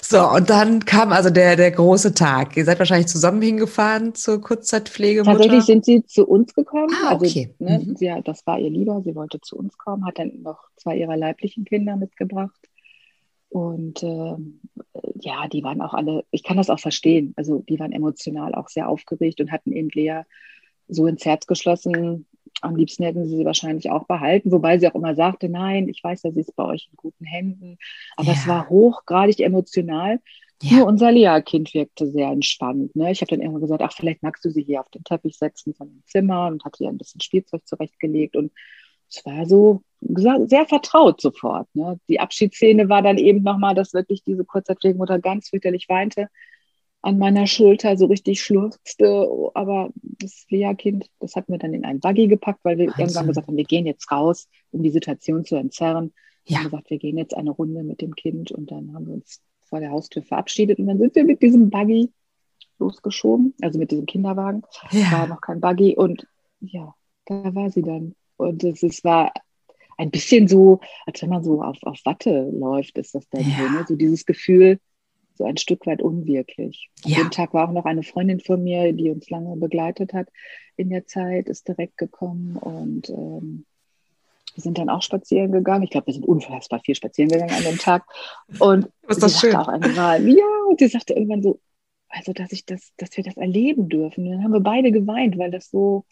So, 0.00 0.30
und 0.30 0.48
dann 0.48 0.84
kam 0.84 1.10
also 1.10 1.30
der, 1.30 1.56
der 1.56 1.72
große 1.72 2.14
Tag. 2.14 2.56
Ihr 2.56 2.64
seid 2.64 2.78
wahrscheinlich 2.78 3.08
zusammen 3.08 3.42
hingefahren 3.42 4.14
zur 4.14 4.40
Kurzzeitpflegemutter? 4.40 5.38
Tatsächlich 5.38 5.64
sind 5.64 5.84
sie 5.84 6.06
zu 6.06 6.24
uns 6.24 6.54
gekommen. 6.54 6.94
Ah, 7.02 7.14
also, 7.14 7.26
okay. 7.26 7.52
Also, 7.58 7.72
ne, 7.72 7.84
mhm. 7.84 7.96
sie, 7.96 8.14
das 8.24 8.46
war 8.46 8.60
ihr 8.60 8.70
lieber. 8.70 9.02
Sie 9.02 9.16
wollte 9.16 9.40
zu 9.40 9.56
uns 9.56 9.76
kommen, 9.76 10.06
hat 10.06 10.20
dann 10.20 10.42
noch 10.42 10.68
zwei 10.76 10.96
ihrer 10.96 11.16
leiblichen 11.16 11.64
Kinder 11.64 11.96
mitgebracht. 11.96 12.54
Und 13.50 14.02
äh, 14.02 14.36
ja, 15.20 15.48
die 15.48 15.62
waren 15.62 15.80
auch 15.80 15.94
alle, 15.94 16.24
ich 16.30 16.42
kann 16.42 16.56
das 16.56 16.70
auch 16.70 16.80
verstehen, 16.80 17.32
also 17.36 17.64
die 17.68 17.78
waren 17.78 17.92
emotional 17.92 18.54
auch 18.54 18.68
sehr 18.68 18.88
aufgeregt 18.88 19.40
und 19.40 19.50
hatten 19.50 19.72
eben 19.72 19.88
Lea 19.88 20.22
so 20.88 21.06
ins 21.06 21.24
Herz 21.24 21.46
geschlossen. 21.46 22.26
Am 22.60 22.76
liebsten 22.76 23.04
hätten 23.04 23.26
sie 23.26 23.36
sie 23.36 23.44
wahrscheinlich 23.44 23.90
auch 23.90 24.06
behalten, 24.06 24.50
wobei 24.50 24.78
sie 24.78 24.88
auch 24.88 24.94
immer 24.94 25.14
sagte, 25.14 25.48
nein, 25.48 25.88
ich 25.88 26.02
weiß 26.02 26.22
ja, 26.24 26.32
sie 26.32 26.40
ist 26.40 26.56
bei 26.56 26.64
euch 26.64 26.88
in 26.90 26.96
guten 26.96 27.24
Händen. 27.24 27.78
Aber 28.16 28.28
ja. 28.28 28.34
es 28.34 28.46
war 28.46 28.68
hochgradig 28.68 29.40
emotional. 29.40 30.20
Ja. 30.60 30.78
Nur 30.78 30.88
unser 30.88 31.12
Lea-Kind 31.12 31.72
wirkte 31.72 32.10
sehr 32.10 32.30
entspannt. 32.30 32.96
Ne? 32.96 33.12
Ich 33.12 33.20
habe 33.20 33.30
dann 33.30 33.40
irgendwann 33.40 33.62
gesagt, 33.62 33.82
ach, 33.82 33.92
vielleicht 33.92 34.24
magst 34.24 34.44
du 34.44 34.50
sie 34.50 34.62
hier 34.62 34.80
auf 34.80 34.90
den 34.90 35.04
Teppich 35.04 35.38
setzen 35.38 35.72
von 35.72 35.88
dem 35.88 36.02
Zimmer 36.06 36.48
und 36.48 36.64
hatte 36.64 36.82
ihr 36.82 36.90
ein 36.90 36.98
bisschen 36.98 37.20
Spielzeug 37.20 37.66
zurechtgelegt. 37.66 38.34
Und 38.34 38.50
es 39.10 39.24
war 39.24 39.46
so 39.46 39.82
sehr 40.00 40.66
vertraut 40.66 41.20
sofort. 41.20 41.68
Ne? 41.74 41.98
Die 42.08 42.20
Abschiedsszene 42.20 42.88
war 42.88 43.02
dann 43.02 43.18
eben 43.18 43.42
nochmal, 43.42 43.74
dass 43.74 43.94
wirklich 43.94 44.22
diese 44.22 44.44
Kurzzeitpflegemutter 44.44 45.18
ganz 45.18 45.48
fürchterlich 45.48 45.88
weinte 45.88 46.28
an 47.00 47.18
meiner 47.18 47.46
Schulter 47.46 47.96
so 47.96 48.06
richtig 48.06 48.42
schluchzte. 48.42 49.28
Aber 49.54 49.90
das 50.02 50.46
Lea-Kind, 50.48 51.08
das 51.20 51.36
hatten 51.36 51.52
wir 51.52 51.58
dann 51.58 51.74
in 51.74 51.84
einen 51.84 52.00
Buggy 52.00 52.28
gepackt, 52.28 52.60
weil 52.64 52.78
wir 52.78 52.88
Wahnsinn. 52.88 53.00
irgendwann 53.00 53.26
gesagt 53.28 53.46
haben, 53.48 53.56
wir 53.56 53.64
gehen 53.64 53.86
jetzt 53.86 54.10
raus, 54.10 54.48
um 54.72 54.82
die 54.82 54.90
Situation 54.90 55.44
zu 55.44 55.56
entzerren. 55.56 56.12
Ja. 56.44 56.50
Wir 56.50 56.58
haben 56.58 56.64
gesagt, 56.64 56.90
wir 56.90 56.98
gehen 56.98 57.18
jetzt 57.18 57.36
eine 57.36 57.50
Runde 57.50 57.82
mit 57.82 58.00
dem 58.00 58.14
Kind 58.14 58.50
und 58.50 58.70
dann 58.70 58.94
haben 58.94 59.06
wir 59.06 59.14
uns 59.14 59.40
vor 59.62 59.80
der 59.80 59.90
Haustür 59.90 60.22
verabschiedet 60.22 60.78
und 60.78 60.86
dann 60.86 60.98
sind 60.98 61.14
wir 61.14 61.24
mit 61.24 61.42
diesem 61.42 61.70
Buggy 61.70 62.10
losgeschoben, 62.78 63.54
also 63.60 63.78
mit 63.78 63.90
diesem 63.90 64.06
Kinderwagen. 64.06 64.62
Ja. 64.90 65.12
War 65.12 65.26
noch 65.26 65.40
kein 65.40 65.60
Buggy 65.60 65.96
und 65.96 66.26
ja, 66.60 66.94
da 67.26 67.54
war 67.54 67.70
sie 67.70 67.82
dann. 67.82 68.14
Und 68.38 68.64
es, 68.64 68.82
es 68.82 69.04
war 69.04 69.32
ein 69.98 70.10
bisschen 70.10 70.48
so, 70.48 70.80
als 71.06 71.20
wenn 71.20 71.28
man 71.28 71.44
so 71.44 71.62
auf, 71.62 71.76
auf 71.82 71.98
Watte 72.04 72.48
läuft, 72.52 72.96
ist 72.96 73.14
das 73.14 73.28
dann 73.28 73.42
ja. 73.42 73.56
so, 73.58 73.62
ne? 73.64 73.84
so 73.88 73.96
dieses 73.96 74.24
Gefühl, 74.24 74.78
so 75.34 75.44
ein 75.44 75.56
Stück 75.56 75.86
weit 75.86 76.00
unwirklich. 76.00 76.88
An 77.04 77.10
ja. 77.10 77.18
dem 77.18 77.30
Tag 77.30 77.52
war 77.52 77.68
auch 77.68 77.72
noch 77.72 77.84
eine 77.84 78.02
Freundin 78.02 78.40
von 78.40 78.62
mir, 78.62 78.92
die 78.92 79.10
uns 79.10 79.28
lange 79.28 79.56
begleitet 79.56 80.12
hat 80.14 80.28
in 80.76 80.90
der 80.90 81.06
Zeit, 81.06 81.48
ist 81.48 81.66
direkt 81.68 81.98
gekommen 81.98 82.56
und 82.56 83.10
ähm, 83.10 83.64
wir 84.54 84.62
sind 84.62 84.78
dann 84.78 84.88
auch 84.88 85.02
spazieren 85.02 85.52
gegangen. 85.52 85.84
Ich 85.84 85.90
glaube, 85.90 86.08
wir 86.08 86.14
sind 86.14 86.26
unfassbar 86.26 86.80
viel 86.84 86.96
spazieren 86.96 87.30
gegangen 87.30 87.54
an 87.54 87.62
dem 87.62 87.78
Tag. 87.78 88.04
Und 88.58 88.90
Was 89.02 89.18
sie 89.18 89.28
sagte 89.28 89.60
auch 89.60 89.68
einmal, 89.68 90.26
ja, 90.28 90.44
und 90.68 90.80
sie 90.80 90.88
sagte 90.88 91.14
irgendwann 91.14 91.42
so, 91.42 91.60
also 92.08 92.32
dass 92.32 92.50
ich 92.50 92.66
das, 92.66 92.92
dass 92.96 93.16
wir 93.16 93.22
das 93.22 93.36
erleben 93.36 93.88
dürfen. 93.88 94.24
Und 94.24 94.32
dann 94.32 94.42
haben 94.42 94.52
wir 94.52 94.60
beide 94.60 94.90
geweint, 94.90 95.38
weil 95.38 95.52
das 95.52 95.70
so, 95.70 96.04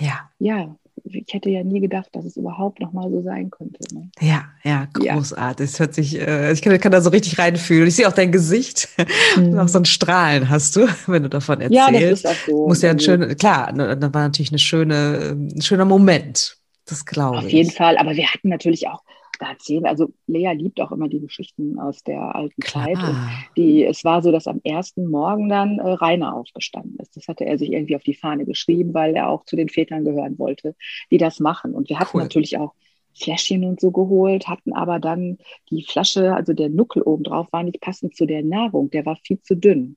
ja, 0.00 0.28
ja 0.40 0.76
ich 1.04 1.32
hätte 1.32 1.50
ja 1.50 1.62
nie 1.62 1.80
gedacht, 1.80 2.08
dass 2.12 2.24
es 2.24 2.36
überhaupt 2.36 2.80
noch 2.80 2.92
mal 2.92 3.10
so 3.10 3.22
sein 3.22 3.50
könnte. 3.50 3.78
Ne? 3.94 4.10
Ja, 4.20 4.44
ja, 4.62 4.86
großartig. 4.92 5.64
Es 5.64 5.80
hört 5.80 5.94
sich, 5.94 6.18
äh, 6.18 6.52
ich 6.52 6.62
kann, 6.62 6.78
kann, 6.78 6.92
da 6.92 7.00
so 7.00 7.10
richtig 7.10 7.38
reinfühlen. 7.38 7.88
Ich 7.88 7.96
sehe 7.96 8.08
auch 8.08 8.12
dein 8.12 8.32
Gesicht. 8.32 8.88
Mhm. 9.36 9.58
auch 9.58 9.68
so 9.68 9.78
ein 9.78 9.84
Strahlen 9.84 10.48
hast 10.48 10.76
du, 10.76 10.86
wenn 11.06 11.24
du 11.24 11.28
davon 11.28 11.60
erzählst. 11.60 11.90
Ja, 11.90 12.10
das 12.10 12.20
ist 12.20 12.26
auch 12.26 12.46
so. 12.46 12.68
Muss 12.68 12.82
ja 12.82 12.90
ein 12.90 13.00
schöner, 13.00 13.34
klar, 13.34 13.72
ne, 13.72 13.96
das 13.96 14.14
war 14.14 14.22
natürlich 14.22 14.50
eine 14.50 14.58
schöne, 14.58 15.36
ein 15.56 15.60
schöner 15.60 15.84
Moment. 15.84 16.56
Das 16.86 17.04
glaube 17.04 17.38
ich. 17.38 17.44
Auf 17.44 17.50
jeden 17.50 17.70
Fall. 17.70 17.96
Aber 17.96 18.14
wir 18.14 18.26
hatten 18.26 18.48
natürlich 18.48 18.86
auch 18.88 19.02
da 19.44 19.50
erzählen, 19.50 19.86
also 19.86 20.12
Lea 20.26 20.52
liebt 20.52 20.80
auch 20.80 20.92
immer 20.92 21.08
die 21.08 21.20
Geschichten 21.20 21.78
aus 21.78 22.02
der 22.02 22.34
alten 22.34 22.60
Klar. 22.60 22.86
Zeit. 22.86 22.96
Und 22.96 23.16
die, 23.56 23.84
es 23.84 24.04
war 24.04 24.22
so, 24.22 24.32
dass 24.32 24.46
am 24.46 24.60
ersten 24.64 25.08
Morgen 25.08 25.48
dann 25.48 25.78
äh, 25.78 25.88
Rainer 25.88 26.34
aufgestanden 26.34 26.96
ist. 26.98 27.16
Das 27.16 27.28
hatte 27.28 27.44
er 27.44 27.58
sich 27.58 27.72
irgendwie 27.72 27.96
auf 27.96 28.02
die 28.02 28.14
Fahne 28.14 28.44
geschrieben, 28.44 28.94
weil 28.94 29.14
er 29.14 29.28
auch 29.28 29.44
zu 29.44 29.56
den 29.56 29.68
Vätern 29.68 30.04
gehören 30.04 30.38
wollte, 30.38 30.74
die 31.10 31.18
das 31.18 31.40
machen. 31.40 31.74
Und 31.74 31.88
wir 31.88 31.98
hatten 31.98 32.16
cool. 32.16 32.22
natürlich 32.22 32.58
auch 32.58 32.74
Fläschchen 33.16 33.64
und 33.64 33.80
so 33.80 33.90
geholt, 33.90 34.48
hatten 34.48 34.72
aber 34.72 34.98
dann 34.98 35.38
die 35.70 35.84
Flasche, 35.84 36.34
also 36.34 36.52
der 36.52 36.68
Nuckel 36.68 37.02
obendrauf 37.02 37.52
war 37.52 37.62
nicht 37.62 37.80
passend 37.80 38.16
zu 38.16 38.26
der 38.26 38.42
Nahrung, 38.42 38.90
der 38.90 39.06
war 39.06 39.16
viel 39.16 39.40
zu 39.40 39.56
dünn. 39.56 39.96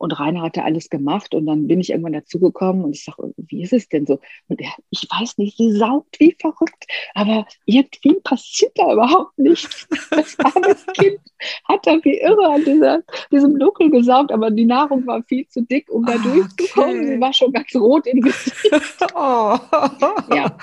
Und 0.00 0.18
Rainer 0.18 0.40
hatte 0.40 0.64
alles 0.64 0.88
gemacht 0.88 1.34
und 1.34 1.44
dann 1.44 1.66
bin 1.66 1.78
ich 1.78 1.90
irgendwann 1.90 2.14
dazugekommen 2.14 2.84
und 2.84 2.94
ich 2.94 3.04
sage, 3.04 3.34
wie 3.36 3.62
ist 3.62 3.74
es 3.74 3.86
denn 3.86 4.06
so? 4.06 4.18
Und 4.48 4.58
er, 4.58 4.72
ich 4.88 5.06
weiß 5.10 5.36
nicht, 5.36 5.58
sie 5.58 5.72
saugt 5.72 6.18
wie 6.18 6.34
verrückt, 6.40 6.86
aber 7.12 7.46
irgendwie 7.66 8.14
passiert 8.24 8.72
da 8.76 8.94
überhaupt 8.94 9.38
nichts. 9.38 9.86
Das 10.10 10.38
arme 10.38 10.74
Kind 10.94 11.20
hat 11.64 11.86
da 11.86 11.98
wie 12.02 12.18
irre 12.18 12.46
an 12.48 12.64
dieser, 12.64 13.02
diesem 13.30 13.54
Nuckel 13.54 13.90
gesaugt, 13.90 14.32
aber 14.32 14.50
die 14.50 14.64
Nahrung 14.64 15.06
war 15.06 15.22
viel 15.22 15.46
zu 15.48 15.62
dick, 15.62 15.90
um 15.90 16.04
da 16.04 16.14
oh, 16.16 16.28
durchzukommen. 16.28 17.00
Okay. 17.00 17.14
Sie 17.14 17.20
war 17.20 17.32
schon 17.32 17.52
ganz 17.52 17.74
rot 17.74 18.06
im 18.06 18.20
Gesicht. 18.20 18.70
Oh. 19.14 19.58
Ja, 20.30 20.56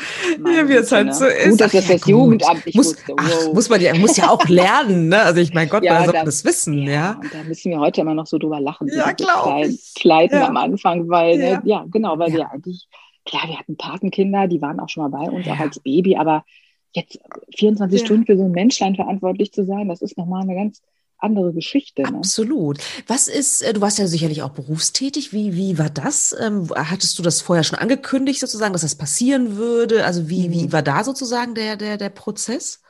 ja 0.46 0.70
wie 0.70 0.74
es 0.74 0.92
halt 0.92 1.14
so 1.14 1.26
ist. 1.26 1.50
Gut, 1.50 1.62
dass 1.62 1.72
das 1.72 1.88
das 1.88 2.08
Jugendamt 2.08 2.66
nicht 2.66 2.76
muss, 2.76 2.96
wusste. 2.96 3.14
Ach, 3.18 3.54
muss 3.54 3.70
man 3.70 3.82
ja, 3.82 3.94
muss 3.96 4.18
ja 4.18 4.30
auch 4.30 4.48
lernen, 4.48 5.10
ne? 5.10 5.22
Also 5.22 5.42
ich 5.42 5.54
mein 5.54 5.70
Gott, 5.70 5.84
ja, 5.84 5.96
man 5.96 6.06
soll 6.06 6.22
das 6.26 6.46
wissen, 6.46 6.84
ja. 6.84 6.92
ja. 6.92 7.20
Und 7.22 7.34
da 7.34 7.44
müssen 7.44 7.72
wir 7.72 7.80
heute 7.80 8.02
immer 8.02 8.14
noch 8.14 8.28
so 8.28 8.38
drüber 8.38 8.60
lachen. 8.60 8.88
Ja, 8.88 9.14
Kleid, 9.14 9.78
Kleiden 9.96 10.40
ja. 10.40 10.48
am 10.48 10.58
Anfang, 10.58 11.10
weil, 11.10 11.40
ja, 11.40 11.60
ne, 11.60 11.62
ja 11.66 11.86
genau, 11.92 12.18
weil 12.18 12.30
ja. 12.30 12.38
wir 12.38 12.52
eigentlich, 12.52 12.88
klar, 13.26 13.44
wir 13.48 13.58
hatten 13.60 13.78
Patenkinder, 13.78 14.48
die 14.48 14.62
waren 14.62 14.80
auch 14.80 14.90
schon 14.90 15.04
mal 15.10 15.26
bei 15.26 15.30
uns, 15.30 15.48
auch 15.48 15.60
als 15.60 15.80
Baby, 15.80 16.16
aber 16.16 16.44
jetzt 16.94 17.20
24 17.56 18.02
Stunden 18.02 18.26
für 18.26 18.38
so 18.38 18.44
ein 18.44 18.52
Menschlein 18.52 18.96
verantwortlich 18.96 19.52
zu 19.52 19.66
sein, 19.66 19.88
das 19.88 20.02
ist 20.02 20.18
nochmal 20.18 20.44
eine 20.44 20.56
ganz 20.56 20.82
andere 21.20 21.54
Geschichte. 21.54 22.04
Ne? 22.04 22.10
Absolut. 22.10 22.80
Was 23.08 23.28
ist, 23.28 23.62
äh, 23.62 23.74
du 23.74 23.82
warst 23.82 24.00
ja 24.00 24.08
sicherlich 24.08 24.44
auch 24.44 24.52
berufstätig. 24.52 25.34
Wie, 25.34 25.56
wie 25.56 25.78
war 25.80 25.90
das? 25.90 26.36
Ähm, 26.40 26.70
hattest 26.76 27.18
du 27.18 27.24
das 27.24 27.42
vorher 27.42 27.64
schon 27.64 27.80
angekündigt, 27.80 28.40
sozusagen, 28.40 28.74
dass 28.74 28.84
das 28.84 28.96
passieren 28.96 29.58
würde? 29.58 30.06
Also 30.06 30.30
wie, 30.30 30.48
mhm. 30.48 30.54
wie 30.54 30.72
war 30.72 30.84
da 30.84 31.04
sozusagen 31.04 31.56
der, 31.56 31.76
der, 31.76 31.98
der 31.98 32.10
Prozess? 32.10 32.82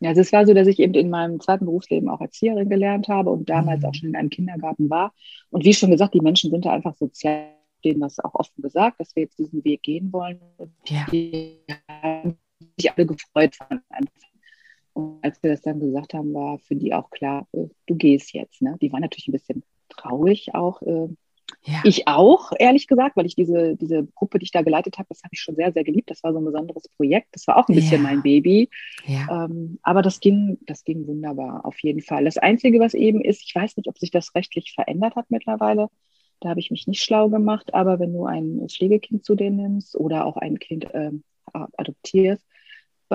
Ja, 0.00 0.10
also 0.10 0.20
es 0.20 0.32
war 0.32 0.46
so, 0.46 0.54
dass 0.54 0.66
ich 0.66 0.80
eben 0.80 0.94
in 0.94 1.10
meinem 1.10 1.40
zweiten 1.40 1.64
Berufsleben 1.64 2.08
auch 2.08 2.20
Erzieherin 2.20 2.68
gelernt 2.68 3.08
habe 3.08 3.30
und 3.30 3.48
damals 3.48 3.82
mhm. 3.82 3.88
auch 3.88 3.94
schon 3.94 4.08
in 4.08 4.16
einem 4.16 4.30
Kindergarten 4.30 4.90
war. 4.90 5.12
Und 5.50 5.64
wie 5.64 5.74
schon 5.74 5.90
gesagt, 5.90 6.14
die 6.14 6.20
Menschen 6.20 6.50
sind 6.50 6.64
da 6.64 6.72
einfach 6.72 6.94
sozial, 6.96 7.46
denen 7.84 8.00
das 8.00 8.18
auch 8.20 8.34
offen 8.34 8.62
gesagt, 8.62 9.00
dass 9.00 9.14
wir 9.16 9.24
jetzt 9.24 9.38
diesen 9.38 9.64
Weg 9.64 9.82
gehen 9.82 10.12
wollen. 10.12 10.40
Ja. 10.86 11.06
die 11.10 11.58
haben 11.88 12.38
sich 12.76 12.92
alle 12.92 13.06
gefreut 13.06 13.56
von 13.56 13.80
Anfang. 13.88 14.30
Und 14.94 15.24
als 15.24 15.42
wir 15.42 15.50
das 15.50 15.62
dann 15.62 15.80
gesagt 15.80 16.14
haben, 16.14 16.34
war 16.34 16.58
für 16.58 16.76
die 16.76 16.92
auch 16.92 17.10
klar, 17.10 17.46
äh, 17.52 17.68
du 17.86 17.94
gehst 17.94 18.34
jetzt. 18.34 18.60
Ne? 18.60 18.76
Die 18.80 18.92
waren 18.92 19.00
natürlich 19.00 19.28
ein 19.28 19.32
bisschen 19.32 19.62
traurig 19.88 20.54
auch. 20.54 20.82
Äh, 20.82 21.08
ja. 21.64 21.80
Ich 21.84 22.08
auch, 22.08 22.52
ehrlich 22.58 22.86
gesagt, 22.86 23.16
weil 23.16 23.26
ich 23.26 23.36
diese, 23.36 23.76
diese 23.76 24.06
Gruppe, 24.14 24.38
die 24.38 24.44
ich 24.44 24.50
da 24.50 24.62
geleitet 24.62 24.98
habe, 24.98 25.08
das 25.08 25.22
habe 25.22 25.30
ich 25.32 25.40
schon 25.40 25.54
sehr, 25.54 25.72
sehr 25.72 25.84
geliebt. 25.84 26.10
Das 26.10 26.22
war 26.24 26.32
so 26.32 26.40
ein 26.40 26.44
besonderes 26.44 26.88
Projekt. 26.88 27.28
Das 27.32 27.46
war 27.46 27.56
auch 27.56 27.68
ein 27.68 27.74
bisschen 27.74 28.02
ja. 28.02 28.08
mein 28.08 28.22
Baby. 28.22 28.68
Ja. 29.06 29.44
Ähm, 29.44 29.78
aber 29.82 30.02
das 30.02 30.20
ging, 30.20 30.58
das 30.66 30.84
ging 30.84 31.06
wunderbar, 31.06 31.64
auf 31.64 31.78
jeden 31.80 32.00
Fall. 32.00 32.24
Das 32.24 32.38
Einzige, 32.38 32.80
was 32.80 32.94
eben 32.94 33.20
ist, 33.20 33.42
ich 33.42 33.54
weiß 33.54 33.76
nicht, 33.76 33.88
ob 33.88 33.98
sich 33.98 34.10
das 34.10 34.34
rechtlich 34.34 34.72
verändert 34.74 35.14
hat 35.14 35.26
mittlerweile. 35.30 35.88
Da 36.40 36.48
habe 36.48 36.60
ich 36.60 36.70
mich 36.70 36.86
nicht 36.86 37.02
schlau 37.02 37.28
gemacht. 37.28 37.74
Aber 37.74 38.00
wenn 38.00 38.12
du 38.12 38.26
ein 38.26 38.66
Pflegekind 38.68 39.24
zu 39.24 39.36
dir 39.36 39.50
nimmst 39.50 39.94
oder 39.96 40.26
auch 40.26 40.36
ein 40.36 40.58
Kind 40.58 40.92
äh, 40.92 41.12
adoptierst, 41.52 42.44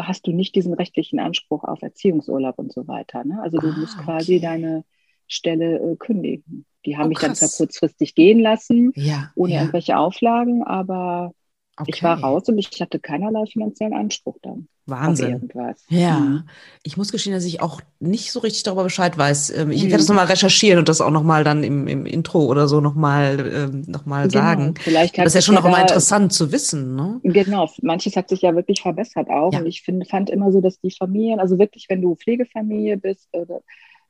hast 0.03 0.27
du 0.27 0.31
nicht 0.31 0.55
diesen 0.55 0.73
rechtlichen 0.73 1.19
Anspruch 1.19 1.63
auf 1.63 1.81
Erziehungsurlaub 1.81 2.57
und 2.59 2.71
so 2.71 2.87
weiter. 2.87 3.23
Ne? 3.23 3.39
Also 3.41 3.57
du 3.57 3.67
ah, 3.67 3.77
musst 3.77 3.97
quasi 3.99 4.37
okay. 4.37 4.45
deine 4.45 4.85
Stelle 5.27 5.79
äh, 5.79 5.95
kündigen. 5.95 6.65
Die 6.85 6.97
haben 6.97 7.07
oh, 7.07 7.09
mich 7.09 7.19
dann 7.19 7.35
zwar 7.35 7.49
kurzfristig 7.49 8.15
gehen 8.15 8.39
lassen, 8.39 8.91
ja, 8.95 9.31
ohne 9.35 9.53
ja. 9.53 9.59
irgendwelche 9.59 9.97
Auflagen, 9.97 10.63
aber 10.63 11.33
okay. 11.77 11.91
ich 11.93 12.03
war 12.03 12.19
raus 12.19 12.47
und 12.47 12.57
ich 12.57 12.69
hatte 12.81 12.99
keinerlei 12.99 13.45
finanziellen 13.45 13.93
Anspruch 13.93 14.37
dann. 14.41 14.67
Wahnsinn. 14.87 15.49
Ja, 15.89 16.19
mhm. 16.19 16.43
ich 16.81 16.95
muss 16.95 17.11
gestehen, 17.11 17.33
dass 17.33 17.43
ich 17.43 17.61
auch 17.61 17.81
nicht 17.99 18.31
so 18.31 18.39
richtig 18.39 18.63
darüber 18.63 18.83
Bescheid 18.83 19.17
weiß. 19.17 19.49
Ähm, 19.49 19.71
ich 19.71 19.83
mhm. 19.83 19.87
werde 19.87 19.97
das 19.97 20.07
nochmal 20.07 20.27
recherchieren 20.27 20.79
und 20.79 20.87
das 20.87 21.01
auch 21.01 21.11
nochmal 21.11 21.43
dann 21.43 21.63
im, 21.63 21.87
im 21.87 22.05
Intro 22.05 22.45
oder 22.45 22.67
so 22.69 22.79
nochmal 22.79 23.51
ähm, 23.53 23.83
noch 23.87 24.05
mal 24.05 24.29
genau. 24.29 24.43
sagen. 24.43 24.73
Vielleicht 24.79 25.17
das 25.17 25.27
ist 25.27 25.33
ja 25.35 25.41
schon 25.41 25.55
ja 25.55 25.61
noch 25.61 25.67
immer 25.67 25.81
interessant 25.81 26.31
zu 26.31 26.51
wissen. 26.53 26.95
Ne? 26.95 27.19
Genau, 27.23 27.69
manches 27.81 28.15
hat 28.15 28.29
sich 28.29 28.41
ja 28.41 28.55
wirklich 28.55 28.81
verbessert 28.81 29.29
auch. 29.29 29.51
Ja. 29.51 29.59
Und 29.59 29.65
ich 29.65 29.81
find, 29.81 30.07
fand 30.09 30.29
immer 30.29 30.51
so, 30.53 30.61
dass 30.61 30.79
die 30.79 30.91
Familien, 30.91 31.39
also 31.41 31.59
wirklich, 31.59 31.87
wenn 31.89 32.01
du 32.01 32.15
Pflegefamilie 32.15 32.97
bist, 32.97 33.27
oder, 33.33 33.59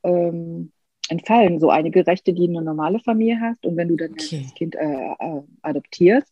ähm, 0.03 0.71
entfallen 1.09 1.59
so 1.59 1.69
einige 1.69 2.05
Rechte, 2.05 2.33
die 2.33 2.47
eine 2.47 2.61
normale 2.61 2.99
Familie 2.99 3.39
hast. 3.41 3.65
Und 3.65 3.77
wenn 3.77 3.87
du 3.87 3.95
dann 3.95 4.11
okay. 4.11 4.41
das 4.43 4.53
Kind 4.53 4.75
äh, 4.75 5.13
äh, 5.19 5.41
adoptierst, 5.61 6.31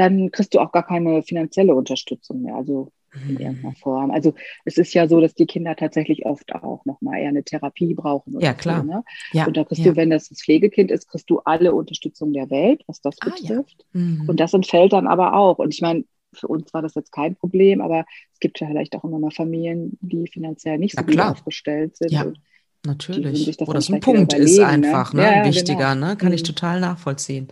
dann 0.00 0.30
kriegst 0.30 0.54
du 0.54 0.60
auch 0.60 0.72
gar 0.72 0.86
keine 0.86 1.22
finanzielle 1.22 1.74
Unterstützung 1.74 2.42
mehr, 2.42 2.54
also 2.54 2.90
in 3.14 3.34
mhm. 3.34 3.40
irgendeiner 3.40 3.74
Form. 3.74 4.10
Also 4.10 4.34
es 4.64 4.78
ist 4.78 4.94
ja 4.94 5.08
so, 5.08 5.20
dass 5.20 5.34
die 5.34 5.46
Kinder 5.46 5.76
tatsächlich 5.76 6.24
oft 6.26 6.54
auch 6.54 6.84
nochmal 6.86 7.20
eher 7.20 7.28
eine 7.28 7.42
Therapie 7.42 7.94
brauchen. 7.94 8.38
ja, 8.40 8.54
klar. 8.54 8.80
So, 8.80 8.86
ne? 8.86 9.04
ja, 9.32 9.46
und 9.46 9.56
da 9.56 9.64
kriegst 9.64 9.84
ja. 9.84 9.90
du, 9.90 9.96
wenn 9.96 10.10
das 10.10 10.28
das 10.28 10.40
Pflegekind 10.42 10.90
ist, 10.90 11.08
kriegst 11.08 11.28
du 11.28 11.40
alle 11.40 11.74
Unterstützung 11.74 12.32
der 12.32 12.48
Welt, 12.50 12.82
was 12.86 13.00
das 13.00 13.16
ah, 13.20 13.26
betrifft. 13.26 13.84
Ja. 13.92 14.00
Mhm. 14.00 14.28
Und 14.28 14.40
das 14.40 14.54
entfällt 14.54 14.92
dann 14.92 15.06
aber 15.06 15.34
auch. 15.34 15.58
Und 15.58 15.74
ich 15.74 15.82
meine, 15.82 16.04
für 16.32 16.46
uns 16.46 16.72
war 16.72 16.82
das 16.82 16.94
jetzt 16.94 17.12
kein 17.12 17.34
Problem, 17.36 17.80
aber 17.80 18.06
es 18.32 18.38
gibt 18.38 18.60
ja 18.60 18.68
vielleicht 18.68 18.94
auch 18.94 19.04
immer 19.04 19.18
mal 19.18 19.32
Familien, 19.32 19.98
die 20.00 20.28
finanziell 20.28 20.78
nicht 20.78 20.96
so 20.96 21.04
gut 21.04 21.20
aufgestellt 21.20 21.96
sind. 21.96 22.12
Ja. 22.12 22.22
Und 22.22 22.40
Natürlich. 22.86 23.58
Wo 23.60 23.74
das 23.74 23.90
ein 23.90 24.00
Punkt 24.00 24.32
ist 24.32 24.56
ne? 24.56 24.66
einfach, 24.66 25.12
ne? 25.12 25.20
ne? 25.20 25.28
Ja, 25.28 25.44
wichtiger, 25.44 25.94
genau. 25.94 26.08
ne? 26.08 26.16
Kann 26.16 26.28
mhm. 26.28 26.34
ich 26.34 26.42
total 26.42 26.80
nachvollziehen. 26.80 27.48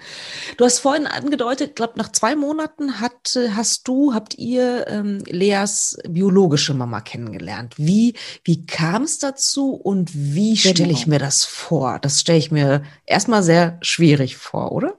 Du 0.56 0.64
hast 0.64 0.78
vorhin 0.78 1.06
angedeutet, 1.06 1.76
glaube 1.76 1.98
nach 1.98 2.10
zwei 2.12 2.34
Monaten 2.34 2.98
hat, 3.00 3.38
hast 3.54 3.86
du, 3.88 4.14
habt 4.14 4.38
ihr 4.38 4.86
ähm, 4.88 5.22
Leas 5.26 5.98
biologische 6.08 6.72
Mama 6.72 7.02
kennengelernt. 7.02 7.74
Wie, 7.76 8.14
wie 8.44 8.64
kam 8.64 9.02
es 9.02 9.18
dazu 9.18 9.74
und 9.74 10.14
wie 10.14 10.54
genau. 10.54 10.74
stelle 10.74 10.92
ich 10.92 11.06
mir 11.06 11.18
das 11.18 11.44
vor? 11.44 11.98
Das 12.00 12.20
stelle 12.20 12.38
ich 12.38 12.50
mir 12.50 12.82
erstmal 13.04 13.42
sehr 13.42 13.76
schwierig 13.82 14.38
vor, 14.38 14.72
oder? 14.72 14.96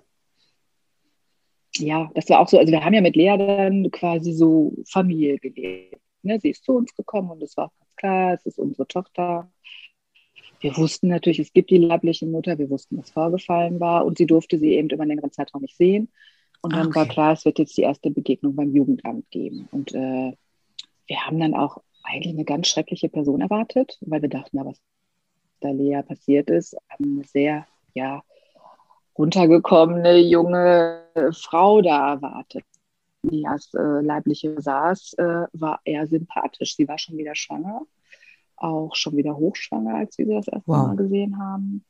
Ja, 1.77 2.11
das 2.13 2.29
war 2.29 2.39
auch 2.39 2.49
so. 2.49 2.59
Also 2.59 2.71
wir 2.71 2.83
haben 2.83 2.93
ja 2.93 3.01
mit 3.01 3.15
Lea 3.15 3.35
dann 3.35 3.89
quasi 3.89 4.33
so 4.33 4.73
Familie 4.85 5.39
gelebt. 5.39 5.99
Ne? 6.21 6.39
Sie 6.39 6.49
ist 6.49 6.65
zu 6.65 6.73
uns 6.73 6.93
gekommen 6.93 7.31
und 7.31 7.41
es 7.41 7.57
war 7.57 7.71
ganz 7.79 7.95
klar, 7.95 8.33
es 8.33 8.45
ist 8.45 8.59
unsere 8.59 8.87
Tochter 8.87 9.49
wir 10.59 10.75
wussten 10.77 11.07
natürlich, 11.07 11.39
es 11.39 11.53
gibt 11.53 11.69
die 11.69 11.77
leibliche 11.77 12.25
Mutter, 12.25 12.57
wir 12.57 12.69
wussten, 12.69 12.97
was 12.97 13.09
vorgefallen 13.09 13.79
war 13.79 14.05
und 14.05 14.17
sie 14.17 14.25
durfte 14.25 14.59
sie 14.59 14.73
eben 14.73 14.89
über 14.89 15.03
einen 15.03 15.11
längeren 15.11 15.31
Zeitraum 15.31 15.61
nicht 15.61 15.77
sehen. 15.77 16.09
Und 16.61 16.73
dann 16.73 16.87
okay. 16.87 16.95
war 16.95 17.05
klar, 17.05 17.33
es 17.33 17.45
wird 17.45 17.59
jetzt 17.59 17.77
die 17.77 17.83
erste 17.83 18.11
Begegnung 18.11 18.55
beim 18.55 18.73
Jugendamt 18.73 19.29
geben. 19.31 19.69
Und 19.71 19.93
äh, 19.93 20.33
wir 21.07 21.25
haben 21.25 21.39
dann 21.39 21.55
auch 21.55 21.81
eigentlich 22.03 22.33
eine 22.33 22.43
ganz 22.43 22.67
schreckliche 22.67 23.07
Person 23.07 23.39
erwartet, 23.39 23.97
weil 24.01 24.21
wir 24.21 24.29
dachten, 24.29 24.57
na, 24.57 24.65
was 24.65 24.77
da 25.61 25.71
Lea 25.71 26.01
passiert 26.05 26.49
ist, 26.49 26.75
eine 26.89 27.23
sehr, 27.23 27.65
ja, 27.93 28.23
runtergekommene 29.17 30.17
junge 30.17 31.03
Frau 31.31 31.81
da 31.81 32.13
erwartet. 32.13 32.63
Die 33.23 33.45
als 33.45 33.73
äh, 33.73 34.01
leibliche 34.01 34.61
saß, 34.61 35.13
äh, 35.13 35.45
war 35.53 35.79
eher 35.83 36.07
sympathisch. 36.07 36.75
Sie 36.75 36.87
war 36.87 36.97
schon 36.97 37.17
wieder 37.17 37.35
schwanger 37.35 37.85
auch 38.61 38.95
schon 38.95 39.17
wieder 39.17 39.35
hochschwanger, 39.37 39.95
als 39.95 40.17
wir 40.17 40.25
sie 40.25 40.33
das 40.33 40.47
erste 40.47 40.67
wow. 40.67 40.87
Mal 40.87 40.95
gesehen 40.95 41.37
haben. 41.37 41.85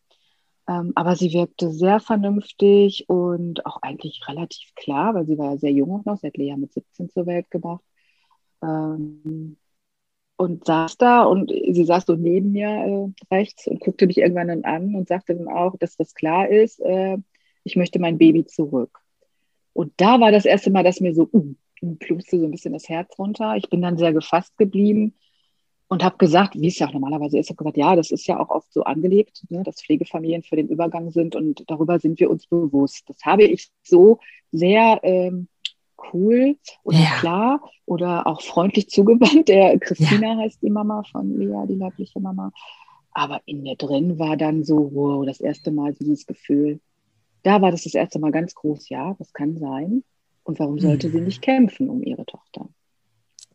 Ähm, 0.67 0.91
aber 0.95 1.15
sie 1.15 1.34
wirkte 1.34 1.71
sehr 1.71 1.99
vernünftig 1.99 3.10
und 3.10 3.65
auch 3.65 3.82
eigentlich 3.82 4.21
relativ 4.27 4.75
klar, 4.75 5.15
weil 5.15 5.25
sie 5.25 5.38
war 5.38 5.51
ja 5.51 5.58
sehr 5.58 5.71
jung 5.71 5.91
auch 5.91 6.05
noch. 6.05 6.17
Sie 6.17 6.27
hat 6.27 6.38
Lea 6.38 6.55
mit 6.55 6.73
17 6.73 7.10
zur 7.10 7.25
Welt 7.25 7.49
gebracht. 7.49 7.84
Ähm, 8.62 9.58
und 10.38 10.65
saß 10.65 10.97
da 10.97 11.23
und 11.23 11.51
sie 11.51 11.84
saß 11.84 12.05
so 12.05 12.15
neben 12.15 12.51
mir 12.51 12.69
äh, 12.69 13.34
rechts 13.34 13.67
und 13.67 13.82
guckte 13.82 14.08
mich 14.08 14.19
irgendwann 14.19 14.47
dann 14.47 14.63
an 14.63 14.95
und 14.95 15.08
sagte 15.08 15.36
dann 15.36 15.49
auch, 15.49 15.75
dass 15.77 15.97
das 15.97 16.13
klar 16.13 16.47
ist, 16.47 16.79
äh, 16.82 17.17
ich 17.63 17.75
möchte 17.75 17.99
mein 17.99 18.17
Baby 18.17 18.45
zurück. 18.45 18.99
Und 19.73 19.91
da 19.97 20.19
war 20.19 20.32
das 20.32 20.45
erste 20.45 20.71
Mal, 20.71 20.84
dass 20.84 21.01
mir 21.01 21.13
so, 21.13 21.29
uh, 21.34 21.55
pluste 21.99 22.39
so 22.39 22.45
ein 22.45 22.51
bisschen 22.51 22.73
das 22.73 22.88
Herz 22.88 23.17
runter. 23.17 23.55
Ich 23.58 23.69
bin 23.69 23.82
dann 23.82 23.97
sehr 23.97 24.13
gefasst 24.13 24.58
geblieben 24.58 25.13
und 25.89 26.04
habe 26.04 26.17
gesagt, 26.17 26.54
wie 26.54 26.67
es 26.67 26.78
ja 26.78 26.88
auch 26.88 26.93
normalerweise 26.93 27.39
ist, 27.39 27.49
habe 27.49 27.58
gesagt, 27.58 27.78
ja, 27.78 27.95
das 27.95 28.12
ist 28.12 28.28
ja 28.28 28.39
auch 28.39 28.49
oft 28.49 28.71
so 28.71 28.84
angelegt, 28.84 29.43
ne, 29.49 29.63
dass 29.63 29.82
Pflegefamilien 29.82 30.43
für 30.43 30.56
den 30.56 30.67
Übergang 30.67 31.10
sind 31.10 31.36
und 31.36 31.63
darüber 31.67 31.99
sind 31.99 32.19
wir 32.19 32.30
uns 32.30 32.45
bewusst. 32.45 33.10
Das 33.10 33.25
habe 33.25 33.43
ich 33.43 33.69
so 33.82 34.19
sehr 34.52 34.99
ähm, 35.02 35.47
cool 36.13 36.58
oder 36.84 36.99
ja. 36.99 37.19
klar 37.19 37.71
oder 37.86 38.28
auch 38.28 38.41
freundlich 38.41 38.89
zugewandt. 38.89 39.49
Der 39.49 39.80
Christina 39.80 40.34
ja. 40.34 40.38
heißt 40.38 40.62
die 40.62 40.69
Mama 40.69 41.02
von 41.12 41.36
Lea, 41.39 41.65
die 41.67 41.75
leibliche 41.75 42.19
Mama. 42.19 42.52
Aber 43.12 43.41
in 43.45 43.63
mir 43.63 43.75
drin 43.75 44.19
war 44.19 44.38
dann 44.38 44.63
so, 44.63 44.91
wow, 44.93 45.25
das 45.25 45.41
erste 45.41 45.71
Mal 45.71 45.93
dieses 45.95 46.28
Gefühl. 46.28 46.80
Da 47.41 47.63
war 47.63 47.71
das 47.71 47.86
das 47.86 47.95
erste 47.95 48.19
Mal 48.19 48.32
ganz 48.32 48.54
groß, 48.54 48.89
ja, 48.89 49.15
das 49.17 49.34
kann 49.34 49.58
sein. 49.58 50.04
Und 50.43 50.60
warum 50.60 50.78
sollte 50.78 51.08
mhm. 51.08 51.12
sie 51.13 51.21
nicht 51.21 51.41
kämpfen 51.41 51.89
um 51.89 52.04
ihre 52.04 52.28
Tochter? 52.28 52.69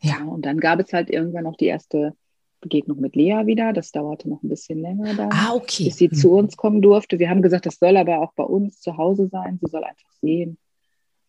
Ja. 0.01 0.19
ja. 0.19 0.25
Und 0.25 0.45
dann 0.45 0.59
gab 0.59 0.81
es 0.81 0.93
halt 0.93 1.11
irgendwann 1.11 1.45
noch 1.45 1.57
die 1.57 1.67
erste 1.67 2.17
Begegnung 2.65 3.01
mit 3.01 3.15
Lea 3.15 3.43
wieder. 3.45 3.73
Das 3.73 3.93
dauerte 3.93 4.29
noch 4.29 4.43
ein 4.43 4.49
bisschen 4.49 4.81
länger 4.81 5.15
dann, 5.15 5.31
ah, 5.31 5.55
okay. 5.55 5.85
bis 5.85 5.99
sie 5.99 6.09
mhm. 6.09 6.15
zu 6.15 6.31
uns 6.33 6.57
kommen 6.57 6.83
durfte. 6.83 7.19
Wir 7.19 7.31
haben 7.31 7.43
gesagt, 7.43 7.67
das 7.67 7.79
soll 7.79 7.97
aber 7.97 8.19
auch 8.21 8.33
bei 8.33 8.43
uns 8.43 8.81
zu 8.81 8.97
Hause 8.97 9.29
sein. 9.29 9.59
Sie 9.63 9.71
soll 9.71 9.85
einfach 9.85 10.11
sehen, 10.21 10.59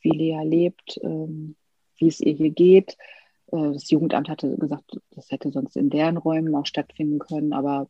wie 0.02 0.10
Lea 0.10 0.42
lebt, 0.44 1.00
ähm, 1.04 1.56
wie 1.98 2.08
es 2.08 2.20
ihr 2.22 2.34
hier 2.34 2.52
geht. 2.52 2.98
Äh, 3.52 3.74
das 3.74 3.90
Jugendamt 3.90 4.30
hatte 4.30 4.56
gesagt, 4.58 4.98
das 5.12 5.30
hätte 5.30 5.52
sonst 5.52 5.76
in 5.76 5.90
deren 5.90 6.18
Räumen 6.18 6.56
auch 6.56 6.66
stattfinden 6.66 7.20
können, 7.20 7.54
aber 7.54 7.90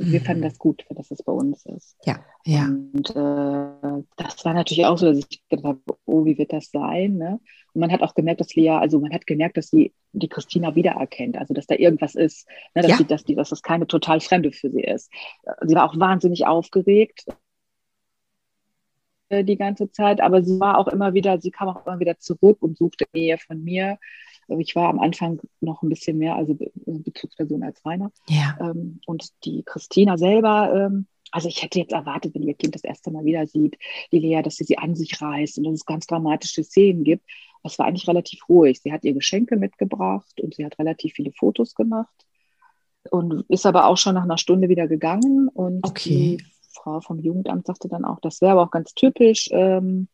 wir 0.00 0.20
fanden 0.20 0.42
das 0.42 0.58
gut, 0.58 0.84
dass 0.90 1.10
es 1.10 1.22
bei 1.22 1.32
uns 1.32 1.66
ist. 1.66 1.96
Ja, 2.04 2.20
ja. 2.44 2.66
Und 2.66 3.10
äh, 3.10 4.04
das 4.16 4.44
war 4.44 4.54
natürlich 4.54 4.86
auch 4.86 4.96
so, 4.96 5.06
dass 5.06 5.18
ich 5.18 5.42
gedacht 5.48 5.64
habe, 5.64 5.80
oh, 6.06 6.24
wie 6.24 6.38
wird 6.38 6.52
das 6.52 6.70
sein? 6.70 7.16
Ne? 7.16 7.40
Und 7.74 7.80
man 7.80 7.90
hat 7.90 8.02
auch 8.02 8.14
gemerkt, 8.14 8.40
dass 8.40 8.54
Lea, 8.54 8.70
also 8.70 9.00
man 9.00 9.12
hat 9.12 9.26
gemerkt, 9.26 9.56
dass 9.56 9.68
sie 9.68 9.92
die 10.12 10.28
Christina 10.28 10.74
wiedererkennt, 10.74 11.36
also 11.36 11.52
dass 11.52 11.66
da 11.66 11.74
irgendwas 11.74 12.14
ist, 12.14 12.46
ne? 12.74 12.82
dass, 12.82 12.92
ja. 12.92 12.96
sie, 12.98 13.04
dass, 13.06 13.24
die, 13.24 13.34
dass 13.34 13.50
das 13.50 13.62
keine 13.62 13.86
total 13.86 14.20
Fremde 14.20 14.52
für 14.52 14.70
sie 14.70 14.82
ist. 14.82 15.10
Sie 15.66 15.74
war 15.74 15.90
auch 15.90 15.98
wahnsinnig 15.98 16.46
aufgeregt 16.46 17.26
äh, 19.28 19.44
die 19.44 19.56
ganze 19.56 19.90
Zeit, 19.90 20.20
aber 20.20 20.42
sie 20.42 20.60
war 20.60 20.78
auch 20.78 20.88
immer 20.88 21.14
wieder, 21.14 21.40
sie 21.40 21.50
kam 21.50 21.68
auch 21.68 21.84
immer 21.86 21.98
wieder 21.98 22.18
zurück 22.18 22.58
und 22.60 22.78
suchte 22.78 23.04
Nähe 23.12 23.38
von 23.38 23.62
mir. 23.64 23.98
Ich 24.58 24.74
war 24.74 24.88
am 24.88 24.98
Anfang 24.98 25.40
noch 25.60 25.82
ein 25.82 25.88
bisschen 25.88 26.18
mehr, 26.18 26.36
also 26.36 26.56
Bezugsperson 26.86 27.62
als 27.62 27.84
Rainer. 27.84 28.10
Ja. 28.28 28.56
Ähm, 28.60 29.00
und 29.06 29.28
die 29.44 29.62
Christina 29.62 30.16
selber, 30.16 30.72
ähm, 30.74 31.06
also 31.30 31.48
ich 31.48 31.62
hätte 31.62 31.78
jetzt 31.78 31.92
erwartet, 31.92 32.34
wenn 32.34 32.42
ihr 32.42 32.54
Kind 32.54 32.74
das 32.74 32.84
erste 32.84 33.10
Mal 33.10 33.24
wieder 33.24 33.46
sieht, 33.46 33.76
die 34.12 34.18
Lea, 34.18 34.42
dass 34.42 34.56
sie 34.56 34.64
sie 34.64 34.78
an 34.78 34.94
sich 34.94 35.20
reißt 35.20 35.58
und 35.58 35.64
dass 35.64 35.74
es 35.74 35.84
ganz 35.84 36.06
dramatische 36.06 36.64
Szenen 36.64 37.04
gibt. 37.04 37.24
Das 37.62 37.78
war 37.78 37.86
eigentlich 37.86 38.08
relativ 38.08 38.48
ruhig. 38.48 38.80
Sie 38.80 38.92
hat 38.92 39.04
ihr 39.04 39.12
Geschenke 39.12 39.56
mitgebracht 39.56 40.40
und 40.40 40.54
sie 40.54 40.64
hat 40.64 40.78
relativ 40.78 41.14
viele 41.14 41.32
Fotos 41.32 41.74
gemacht 41.74 42.14
und 43.10 43.44
ist 43.48 43.66
aber 43.66 43.86
auch 43.86 43.96
schon 43.96 44.14
nach 44.14 44.22
einer 44.22 44.38
Stunde 44.38 44.68
wieder 44.68 44.88
gegangen. 44.88 45.48
Und 45.48 45.86
okay. 45.86 46.38
die 46.38 46.44
Frau 46.72 47.00
vom 47.00 47.18
Jugendamt 47.18 47.66
sagte 47.66 47.88
dann 47.88 48.04
auch, 48.04 48.20
das 48.20 48.40
wäre 48.40 48.52
aber 48.52 48.62
auch 48.62 48.70
ganz 48.70 48.94
typisch. 48.94 49.48
Ähm, 49.52 50.08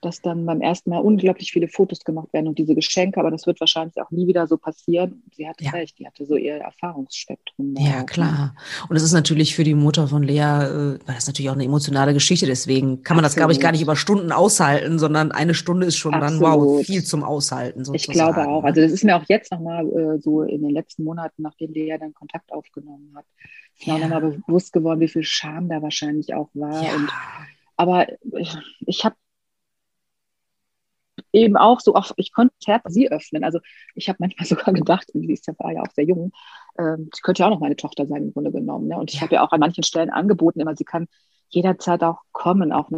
dass 0.00 0.22
dann 0.22 0.46
beim 0.46 0.60
ersten 0.60 0.90
Mal 0.90 0.98
unglaublich 0.98 1.52
viele 1.52 1.68
Fotos 1.68 2.00
gemacht 2.00 2.32
werden 2.32 2.48
und 2.48 2.58
diese 2.58 2.74
Geschenke, 2.74 3.20
aber 3.20 3.30
das 3.30 3.46
wird 3.46 3.60
wahrscheinlich 3.60 4.00
auch 4.00 4.10
nie 4.10 4.26
wieder 4.26 4.46
so 4.46 4.56
passieren. 4.56 5.22
Sie 5.32 5.48
hatte 5.48 5.64
ja. 5.64 5.70
recht, 5.70 5.98
die 5.98 6.06
hatte 6.06 6.24
so 6.26 6.36
ihr 6.36 6.56
Erfahrungsspektrum. 6.56 7.74
Ja, 7.78 8.00
ne? 8.00 8.06
klar. 8.06 8.54
Und 8.88 8.96
es 8.96 9.02
ist 9.02 9.12
natürlich 9.12 9.54
für 9.54 9.64
die 9.64 9.74
Mutter 9.74 10.08
von 10.08 10.22
Lea, 10.22 10.38
äh, 10.38 10.98
das 11.06 11.18
ist 11.18 11.26
natürlich 11.26 11.50
auch 11.50 11.54
eine 11.54 11.64
emotionale 11.64 12.14
Geschichte, 12.14 12.46
deswegen 12.46 13.02
kann 13.02 13.16
man 13.16 13.24
Absolut. 13.24 13.24
das, 13.24 13.34
glaube 13.36 13.52
ich, 13.52 13.60
gar 13.60 13.72
nicht 13.72 13.82
über 13.82 13.96
Stunden 13.96 14.32
aushalten, 14.32 14.98
sondern 14.98 15.32
eine 15.32 15.54
Stunde 15.54 15.86
ist 15.86 15.96
schon 15.96 16.14
Absolut. 16.14 16.42
dann, 16.42 16.58
wow, 16.60 16.84
viel 16.84 17.04
zum 17.04 17.22
Aushalten. 17.22 17.84
Sozusagen. 17.84 18.12
Ich 18.12 18.16
glaube 18.16 18.48
auch. 18.48 18.62
Ne? 18.62 18.68
Also 18.68 18.80
das 18.80 18.92
ist 18.92 19.04
mir 19.04 19.16
auch 19.16 19.24
jetzt 19.28 19.52
nochmal 19.52 19.86
äh, 19.86 20.18
so 20.20 20.42
in 20.42 20.62
den 20.62 20.70
letzten 20.70 21.04
Monaten, 21.04 21.42
nachdem 21.42 21.72
Lea 21.72 21.96
dann 21.98 22.14
Kontakt 22.14 22.52
aufgenommen 22.52 23.12
hat, 23.16 23.24
ist 23.78 23.86
mir 23.86 23.94
auch 23.94 23.98
nochmal 23.98 24.20
bewusst 24.20 24.72
geworden, 24.72 25.00
wie 25.00 25.08
viel 25.08 25.24
Scham 25.24 25.68
da 25.68 25.82
wahrscheinlich 25.82 26.34
auch 26.34 26.48
war. 26.54 26.82
Ja. 26.82 26.94
Und, 26.94 27.10
aber 27.76 28.06
ich, 28.38 28.56
ich 28.86 29.04
habe 29.04 29.16
eben 31.32 31.56
auch 31.56 31.80
so, 31.80 31.94
auch, 31.94 32.12
ich 32.16 32.32
konnte 32.32 32.54
sie 32.88 33.10
öffnen. 33.10 33.44
Also 33.44 33.60
ich 33.94 34.08
habe 34.08 34.18
manchmal 34.20 34.46
sogar 34.46 34.74
gedacht, 34.74 35.08
sie 35.12 35.32
ist 35.32 35.46
ja, 35.46 35.54
war 35.58 35.72
ja 35.72 35.82
auch 35.82 35.92
sehr 35.92 36.04
jung, 36.04 36.32
ähm, 36.78 37.10
sie 37.14 37.20
könnte 37.22 37.40
ja 37.40 37.46
auch 37.46 37.52
noch 37.52 37.60
meine 37.60 37.76
Tochter 37.76 38.06
sein 38.06 38.24
im 38.24 38.32
Grunde 38.32 38.52
genommen. 38.52 38.88
Ne? 38.88 38.96
Und 38.96 39.10
ich 39.10 39.16
ja. 39.16 39.22
habe 39.22 39.34
ja 39.36 39.46
auch 39.46 39.52
an 39.52 39.60
manchen 39.60 39.84
Stellen 39.84 40.10
angeboten, 40.10 40.60
immer 40.60 40.76
sie 40.76 40.84
kann 40.84 41.06
jederzeit 41.48 42.02
auch 42.02 42.20
kommen, 42.32 42.72
auch 42.72 42.90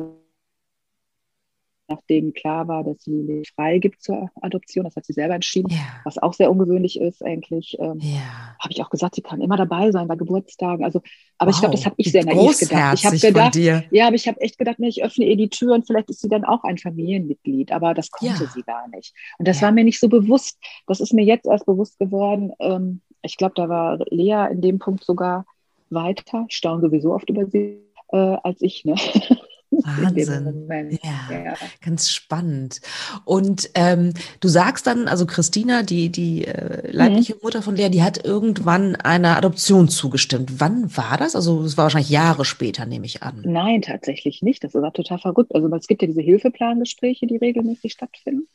nachdem 1.88 2.32
klar 2.32 2.68
war, 2.68 2.84
dass 2.84 3.02
sie 3.02 3.42
frei 3.54 3.78
gibt 3.78 4.02
zur 4.02 4.30
Adoption. 4.40 4.84
Das 4.84 4.96
hat 4.96 5.04
sie 5.04 5.12
selber 5.12 5.34
entschieden, 5.34 5.70
ja. 5.70 6.00
was 6.04 6.18
auch 6.18 6.32
sehr 6.32 6.50
ungewöhnlich 6.50 7.00
ist 7.00 7.24
eigentlich. 7.24 7.76
Ähm, 7.78 7.98
ja. 8.00 8.56
Habe 8.58 8.72
ich 8.72 8.82
auch 8.82 8.90
gesagt, 8.90 9.14
sie 9.14 9.22
kann 9.22 9.40
immer 9.40 9.56
dabei 9.56 9.90
sein 9.90 10.08
bei 10.08 10.16
Geburtstagen. 10.16 10.84
Also, 10.84 11.00
aber 11.38 11.50
wow, 11.50 11.54
ich 11.54 11.60
glaube, 11.60 11.74
das 11.74 11.84
habe 11.84 11.94
ich 11.98 12.12
sehr 12.12 12.24
naiv 12.24 12.58
gedacht. 12.58 12.98
Ich 12.98 13.06
habe 13.06 13.18
gedacht, 13.18 13.56
ja, 13.56 14.06
aber 14.06 14.16
ich 14.16 14.28
habe 14.28 14.40
echt 14.40 14.58
gedacht, 14.58 14.78
nee, 14.78 14.88
ich 14.88 15.04
öffne 15.04 15.24
ihr 15.24 15.36
die 15.36 15.48
Tür 15.48 15.74
und 15.74 15.86
vielleicht 15.86 16.10
ist 16.10 16.20
sie 16.20 16.28
dann 16.28 16.44
auch 16.44 16.64
ein 16.64 16.78
Familienmitglied. 16.78 17.72
Aber 17.72 17.94
das 17.94 18.10
konnte 18.10 18.44
ja. 18.44 18.50
sie 18.50 18.62
gar 18.62 18.88
nicht. 18.88 19.14
Und 19.38 19.48
das 19.48 19.60
war 19.62 19.72
mir 19.72 19.84
nicht 19.84 20.00
so 20.00 20.08
bewusst. 20.08 20.58
Das 20.86 21.00
ist 21.00 21.12
mir 21.12 21.24
jetzt 21.24 21.46
erst 21.46 21.66
bewusst 21.66 21.98
geworden. 21.98 22.52
Ähm, 22.60 23.00
ich 23.22 23.36
glaube, 23.36 23.54
da 23.56 23.68
war 23.68 23.98
Lea 24.10 24.48
in 24.50 24.60
dem 24.60 24.78
Punkt 24.78 25.04
sogar 25.04 25.46
weiter. 25.90 26.46
Ich 26.48 26.56
staune 26.56 26.80
sowieso 26.80 27.12
oft 27.12 27.28
über 27.28 27.46
sie 27.46 27.78
äh, 28.12 28.36
als 28.42 28.62
ich. 28.62 28.84
Ne? 28.84 28.94
Wahnsinn. 29.84 30.98
Ja, 31.02 31.44
ja, 31.44 31.54
ganz 31.80 32.10
spannend. 32.10 32.80
Und 33.24 33.70
ähm, 33.74 34.12
du 34.40 34.48
sagst 34.48 34.86
dann, 34.86 35.08
also 35.08 35.26
Christina, 35.26 35.82
die, 35.82 36.10
die 36.10 36.46
äh, 36.46 36.90
leibliche 36.90 37.34
mhm. 37.34 37.40
Mutter 37.42 37.62
von 37.62 37.76
Lea, 37.76 37.88
die 37.88 38.02
hat 38.02 38.24
irgendwann 38.24 38.96
einer 38.96 39.36
Adoption 39.36 39.88
zugestimmt. 39.88 40.60
Wann 40.60 40.96
war 40.96 41.16
das? 41.18 41.36
Also 41.36 41.62
es 41.62 41.76
war 41.76 41.84
wahrscheinlich 41.84 42.10
Jahre 42.10 42.44
später, 42.44 42.86
nehme 42.86 43.06
ich 43.06 43.22
an. 43.22 43.42
Nein, 43.44 43.82
tatsächlich 43.82 44.42
nicht. 44.42 44.64
Das 44.64 44.74
war 44.74 44.92
total 44.92 45.18
verrückt. 45.18 45.54
Also 45.54 45.72
es 45.74 45.86
gibt 45.86 46.02
ja 46.02 46.08
diese 46.08 46.22
Hilfeplangespräche, 46.22 47.26
die 47.26 47.36
regelmäßig 47.36 47.92
stattfinden. 47.92 48.48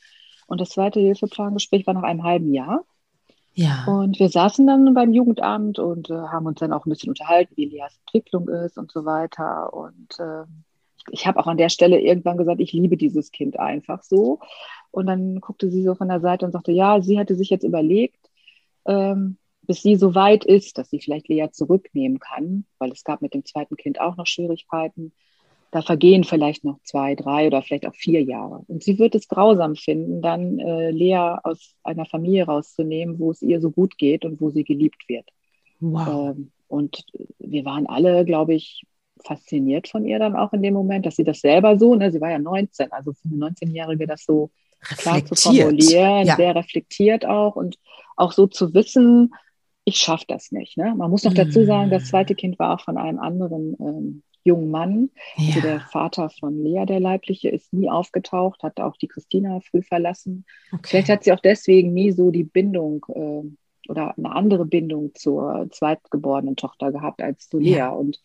Und 0.47 0.61
das 0.61 0.69
zweite 0.69 0.99
Hilfeplangespräch 0.99 1.85
war 1.85 1.93
nach 1.93 2.03
einem 2.03 2.23
halben 2.23 2.53
Jahr. 2.53 2.85
Ja. 3.57 3.85
Und 3.87 4.19
wir 4.19 4.29
saßen 4.29 4.67
dann 4.67 4.93
beim 4.93 5.13
Jugendamt 5.13 5.79
und 5.79 6.11
äh, 6.11 6.13
haben 6.13 6.45
uns 6.45 6.59
dann 6.59 6.71
auch 6.71 6.85
ein 6.85 6.91
bisschen 6.91 7.09
unterhalten, 7.09 7.53
wie 7.57 7.65
Leas 7.65 7.99
Entwicklung 8.05 8.47
ist 8.49 8.77
und 8.77 8.91
so 8.91 9.03
weiter. 9.03 9.73
Und 9.73 10.19
äh, 10.19 10.43
ich 11.11 11.27
habe 11.27 11.39
auch 11.39 11.47
an 11.47 11.57
der 11.57 11.69
Stelle 11.69 11.99
irgendwann 11.99 12.37
gesagt, 12.37 12.61
ich 12.61 12.73
liebe 12.73 12.97
dieses 12.97 13.31
Kind 13.31 13.59
einfach 13.59 14.03
so. 14.03 14.39
Und 14.91 15.07
dann 15.07 15.39
guckte 15.41 15.69
sie 15.69 15.83
so 15.83 15.95
von 15.95 16.07
der 16.07 16.21
Seite 16.21 16.45
und 16.45 16.51
sagte, 16.51 16.71
ja, 16.71 17.01
sie 17.01 17.19
hatte 17.19 17.35
sich 17.35 17.49
jetzt 17.49 17.63
überlegt, 17.63 18.29
ähm, 18.85 19.37
bis 19.61 19.81
sie 19.81 19.95
so 19.95 20.15
weit 20.15 20.45
ist, 20.45 20.77
dass 20.77 20.89
sie 20.89 20.99
vielleicht 20.99 21.27
Lea 21.27 21.49
zurücknehmen 21.51 22.19
kann, 22.19 22.65
weil 22.79 22.91
es 22.91 23.03
gab 23.03 23.21
mit 23.21 23.33
dem 23.33 23.45
zweiten 23.45 23.75
Kind 23.75 23.99
auch 23.99 24.15
noch 24.15 24.25
Schwierigkeiten. 24.25 25.11
Da 25.71 25.81
vergehen 25.81 26.23
vielleicht 26.23 26.63
noch 26.63 26.79
zwei, 26.83 27.13
drei 27.15 27.47
oder 27.47 27.61
vielleicht 27.61 27.85
auch 27.85 27.95
vier 27.95 28.23
Jahre. 28.23 28.63
Und 28.67 28.83
sie 28.83 28.97
wird 28.97 29.13
es 29.15 29.27
grausam 29.27 29.75
finden, 29.75 30.21
dann 30.21 30.59
äh, 30.59 30.91
Lea 30.91 31.35
aus 31.43 31.75
einer 31.83 32.05
Familie 32.05 32.45
rauszunehmen, 32.45 33.19
wo 33.19 33.31
es 33.31 33.41
ihr 33.41 33.59
so 33.59 33.69
gut 33.71 33.97
geht 33.97 34.23
und 34.23 34.39
wo 34.39 34.49
sie 34.49 34.63
geliebt 34.63 35.09
wird. 35.09 35.29
Wow. 35.81 36.35
Ähm, 36.35 36.51
und 36.69 37.03
wir 37.39 37.65
waren 37.65 37.85
alle, 37.85 38.23
glaube 38.23 38.53
ich, 38.53 38.83
fasziniert 39.23 39.87
von 39.87 40.05
ihr 40.05 40.19
dann 40.19 40.35
auch 40.35 40.53
in 40.53 40.61
dem 40.61 40.73
Moment, 40.73 41.05
dass 41.05 41.15
sie 41.15 41.23
das 41.23 41.39
selber 41.39 41.77
so, 41.77 41.95
ne, 41.95 42.11
sie 42.11 42.21
war 42.21 42.31
ja 42.31 42.39
19, 42.39 42.91
also 42.91 43.13
für 43.13 43.27
eine 43.27 43.51
19-Jährige 43.51 44.07
das 44.07 44.25
so 44.25 44.51
klar 44.81 45.25
zu 45.25 45.35
formulieren, 45.35 46.27
ja. 46.27 46.35
sehr 46.35 46.55
reflektiert 46.55 47.25
auch 47.25 47.55
und 47.55 47.77
auch 48.15 48.31
so 48.31 48.47
zu 48.47 48.73
wissen, 48.73 49.33
ich 49.85 49.97
schaffe 49.97 50.25
das 50.27 50.51
nicht. 50.51 50.77
Ne? 50.77 50.93
Man 50.97 51.09
muss 51.09 51.23
noch 51.23 51.33
dazu 51.33 51.63
sagen, 51.63 51.89
das 51.89 52.03
mm. 52.03 52.05
zweite 52.07 52.35
Kind 52.35 52.59
war 52.59 52.75
auch 52.75 52.81
von 52.81 52.97
einem 52.97 53.19
anderen 53.19 53.77
ähm, 53.79 54.23
jungen 54.43 54.69
Mann. 54.69 55.09
Ja. 55.37 55.47
Also 55.47 55.61
der 55.61 55.79
Vater 55.79 56.29
von 56.29 56.61
Lea, 56.61 56.85
der 56.85 56.99
Leibliche, 56.99 57.49
ist 57.49 57.71
nie 57.71 57.89
aufgetaucht, 57.89 58.63
hat 58.63 58.79
auch 58.79 58.97
die 58.97 59.07
Christina 59.07 59.61
früh 59.61 59.81
verlassen. 59.81 60.45
Okay. 60.73 60.81
Vielleicht 60.87 61.09
hat 61.09 61.23
sie 61.23 61.31
auch 61.31 61.39
deswegen 61.39 61.93
nie 61.93 62.11
so 62.11 62.31
die 62.31 62.43
Bindung 62.43 63.05
äh, 63.09 63.89
oder 63.89 64.17
eine 64.17 64.35
andere 64.35 64.65
Bindung 64.65 65.11
zur 65.13 65.67
zweitgeborenen 65.71 66.55
Tochter 66.55 66.91
gehabt 66.91 67.21
als 67.21 67.47
zu 67.47 67.59
Lea. 67.59 67.77
Ja. 67.77 67.89
Und 67.89 68.19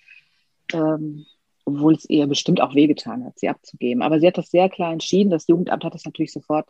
ähm, 0.75 1.27
obwohl 1.65 1.95
es 1.95 2.09
ihr 2.09 2.27
bestimmt 2.27 2.61
auch 2.61 2.75
wehgetan 2.75 3.25
hat, 3.25 3.39
sie 3.39 3.49
abzugeben. 3.49 4.03
Aber 4.03 4.21
sie 4.21 4.27
hat 4.27 4.39
das 4.39 4.51
sehr 4.51 4.69
klar 4.69 4.93
entschieden. 4.93 5.31
Das 5.31 5.47
Jugendamt 5.47 5.85
hat 5.85 5.95
das 5.95 6.05
natürlich 6.05 6.33
sofort 6.33 6.69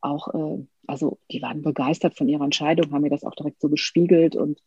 auch, 0.00 0.34
äh, 0.34 0.66
also 0.86 1.18
die 1.30 1.42
waren 1.42 1.62
begeistert 1.62 2.16
von 2.16 2.28
ihrer 2.28 2.44
Entscheidung, 2.44 2.92
haben 2.92 3.02
mir 3.02 3.10
das 3.10 3.24
auch 3.24 3.34
direkt 3.34 3.60
so 3.60 3.68
gespiegelt 3.68 4.36
und 4.36 4.60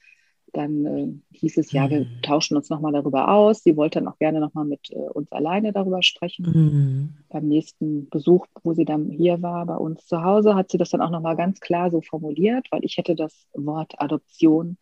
dann 0.54 0.86
äh, 0.86 1.38
hieß 1.38 1.58
es, 1.58 1.72
ja, 1.72 1.90
wir 1.90 2.02
mhm. 2.02 2.22
tauschen 2.24 2.58
uns 2.58 2.70
nochmal 2.70 2.92
darüber 2.92 3.30
aus. 3.30 3.64
Sie 3.64 3.78
wollte 3.78 4.00
dann 4.00 4.08
auch 4.10 4.18
gerne 4.18 4.40
nochmal 4.42 4.66
mit 4.66 4.92
äh, 4.92 4.96
uns 4.96 5.32
alleine 5.32 5.72
darüber 5.72 6.04
sprechen. 6.04 6.46
Mhm. 6.46 7.10
Beim 7.30 7.48
nächsten 7.48 8.10
Besuch, 8.10 8.48
wo 8.64 8.74
sie 8.74 8.84
dann 8.84 9.10
hier 9.10 9.42
war, 9.42 9.66
bei 9.66 9.76
uns 9.76 10.06
zu 10.06 10.24
Hause, 10.24 10.56
hat 10.56 10.70
sie 10.70 10.78
das 10.78 10.90
dann 10.90 11.02
auch 11.02 11.10
nochmal 11.10 11.38
ganz 11.38 11.62
klar 11.62 11.90
so 11.90 12.02
formuliert, 12.02 12.68
weil 12.72 12.84
ich 12.84 12.98
hätte 12.98 13.16
das 13.16 13.48
Wort 13.54 13.94
Adoption 13.98 14.78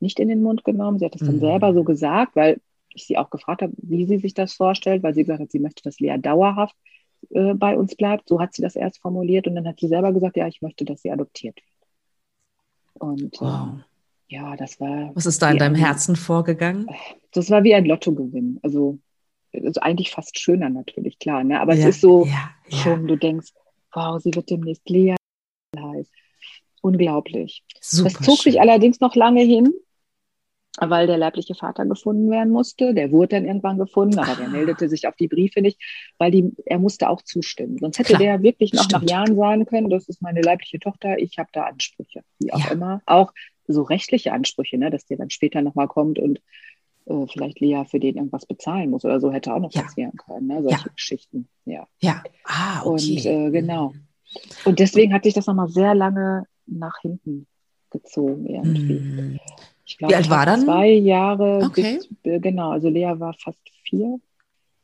nicht 0.00 0.20
in 0.20 0.28
den 0.28 0.42
Mund 0.42 0.64
genommen. 0.64 0.98
Sie 0.98 1.06
hat 1.06 1.14
es 1.14 1.22
mhm. 1.22 1.26
dann 1.26 1.40
selber 1.40 1.72
so 1.72 1.82
gesagt, 1.82 2.36
weil 2.36 2.60
ich 2.96 3.06
sie 3.06 3.18
auch 3.18 3.30
gefragt 3.30 3.62
habe, 3.62 3.72
wie 3.76 4.06
sie 4.06 4.18
sich 4.18 4.34
das 4.34 4.54
vorstellt, 4.54 5.02
weil 5.02 5.14
sie 5.14 5.22
gesagt 5.22 5.40
hat, 5.40 5.52
sie 5.52 5.58
möchte, 5.58 5.82
dass 5.82 6.00
Lea 6.00 6.16
dauerhaft 6.18 6.74
äh, 7.30 7.54
bei 7.54 7.76
uns 7.76 7.94
bleibt. 7.94 8.28
So 8.28 8.40
hat 8.40 8.54
sie 8.54 8.62
das 8.62 8.76
erst 8.76 9.00
formuliert 9.00 9.46
und 9.46 9.54
dann 9.54 9.66
hat 9.66 9.78
sie 9.78 9.88
selber 9.88 10.12
gesagt, 10.12 10.36
ja, 10.36 10.46
ich 10.46 10.62
möchte, 10.62 10.84
dass 10.84 11.02
sie 11.02 11.10
adoptiert 11.10 11.56
wird. 11.56 13.02
Und 13.02 13.40
wow. 13.40 13.68
ähm, 13.68 13.84
ja, 14.28 14.56
das 14.56 14.80
war. 14.80 15.14
Was 15.14 15.26
ist 15.26 15.42
da 15.42 15.50
in 15.50 15.58
deinem 15.58 15.74
ein, 15.74 15.80
Herzen 15.80 16.16
vorgegangen? 16.16 16.88
Das 17.32 17.50
war 17.50 17.62
wie 17.64 17.74
ein 17.74 17.84
Lottogewinn. 17.84 18.58
Also, 18.62 18.98
also 19.52 19.80
eigentlich 19.80 20.10
fast 20.10 20.38
schöner 20.38 20.70
natürlich, 20.70 21.18
klar. 21.18 21.44
Ne? 21.44 21.60
Aber 21.60 21.74
ja, 21.74 21.80
es 21.80 21.96
ist 21.96 22.00
so 22.00 22.24
ja, 22.24 22.50
schon, 22.68 23.02
ja. 23.02 23.06
du 23.06 23.16
denkst, 23.16 23.52
wow, 23.92 24.20
sie 24.20 24.34
wird 24.34 24.50
demnächst 24.50 24.88
Lea 24.88 25.16
heiß. 25.78 26.10
Unglaublich. 26.80 27.64
Super 27.80 28.10
das 28.10 28.20
zog 28.22 28.38
schön. 28.38 28.52
sich 28.52 28.60
allerdings 28.60 29.00
noch 29.00 29.14
lange 29.14 29.42
hin 29.42 29.72
weil 30.80 31.06
der 31.06 31.18
leibliche 31.18 31.54
Vater 31.54 31.86
gefunden 31.86 32.30
werden 32.30 32.52
musste. 32.52 32.94
Der 32.94 33.10
wurde 33.10 33.36
dann 33.36 33.46
irgendwann 33.46 33.78
gefunden, 33.78 34.18
aber 34.18 34.34
der 34.34 34.46
ah. 34.46 34.50
meldete 34.50 34.88
sich 34.88 35.06
auf 35.06 35.16
die 35.16 35.28
Briefe 35.28 35.62
nicht, 35.62 35.80
weil 36.18 36.30
die, 36.30 36.52
er 36.66 36.78
musste 36.78 37.08
auch 37.08 37.22
zustimmen. 37.22 37.78
Sonst 37.78 37.98
hätte 37.98 38.14
Klar, 38.14 38.20
der 38.20 38.42
wirklich 38.42 38.72
noch 38.72 38.84
stimmt. 38.84 39.04
nach 39.04 39.10
Jahren 39.10 39.36
sagen 39.36 39.66
können, 39.66 39.90
das 39.90 40.08
ist 40.08 40.22
meine 40.22 40.40
leibliche 40.40 40.78
Tochter, 40.78 41.18
ich 41.18 41.38
habe 41.38 41.48
da 41.52 41.64
Ansprüche, 41.64 42.22
wie 42.38 42.52
auch 42.52 42.60
ja. 42.60 42.72
immer. 42.72 43.02
Auch 43.06 43.32
so 43.66 43.82
rechtliche 43.82 44.32
Ansprüche, 44.32 44.78
ne, 44.78 44.90
dass 44.90 45.06
der 45.06 45.16
dann 45.16 45.30
später 45.30 45.62
nochmal 45.62 45.88
kommt 45.88 46.18
und 46.18 46.40
äh, 47.06 47.26
vielleicht 47.32 47.60
Lea 47.60 47.84
für 47.88 48.00
den 48.00 48.16
irgendwas 48.16 48.46
bezahlen 48.46 48.90
muss 48.90 49.04
oder 49.04 49.20
so, 49.20 49.32
hätte 49.32 49.54
auch 49.54 49.60
noch 49.60 49.72
ja. 49.72 49.82
passieren 49.82 50.12
können, 50.16 50.46
ne, 50.46 50.62
solche 50.62 50.86
ja. 50.86 50.92
Geschichten. 50.94 51.48
Ja. 51.64 51.86
Ja, 52.00 52.22
ah, 52.44 52.82
okay. 52.84 53.16
Und 53.16 53.26
äh, 53.26 53.50
genau. 53.50 53.92
Und 54.64 54.78
deswegen 54.78 55.14
hat 55.14 55.24
sich 55.24 55.34
das 55.34 55.46
nochmal 55.46 55.68
sehr 55.68 55.94
lange 55.94 56.46
nach 56.66 57.00
hinten 57.00 57.46
gezogen 57.90 58.46
irgendwie. 58.46 59.00
Mm. 59.00 59.40
Ich 59.86 59.98
glaube, 59.98 60.12
Wie 60.12 60.16
alt 60.16 60.30
war 60.30 60.44
dann? 60.44 60.62
Zwei 60.62 60.90
Jahre. 60.90 61.62
Okay. 61.64 61.98
Bis, 61.98 62.08
äh, 62.24 62.40
genau, 62.40 62.70
also 62.70 62.88
Lea 62.88 63.14
war 63.18 63.34
fast 63.34 63.60
vier. 63.84 64.18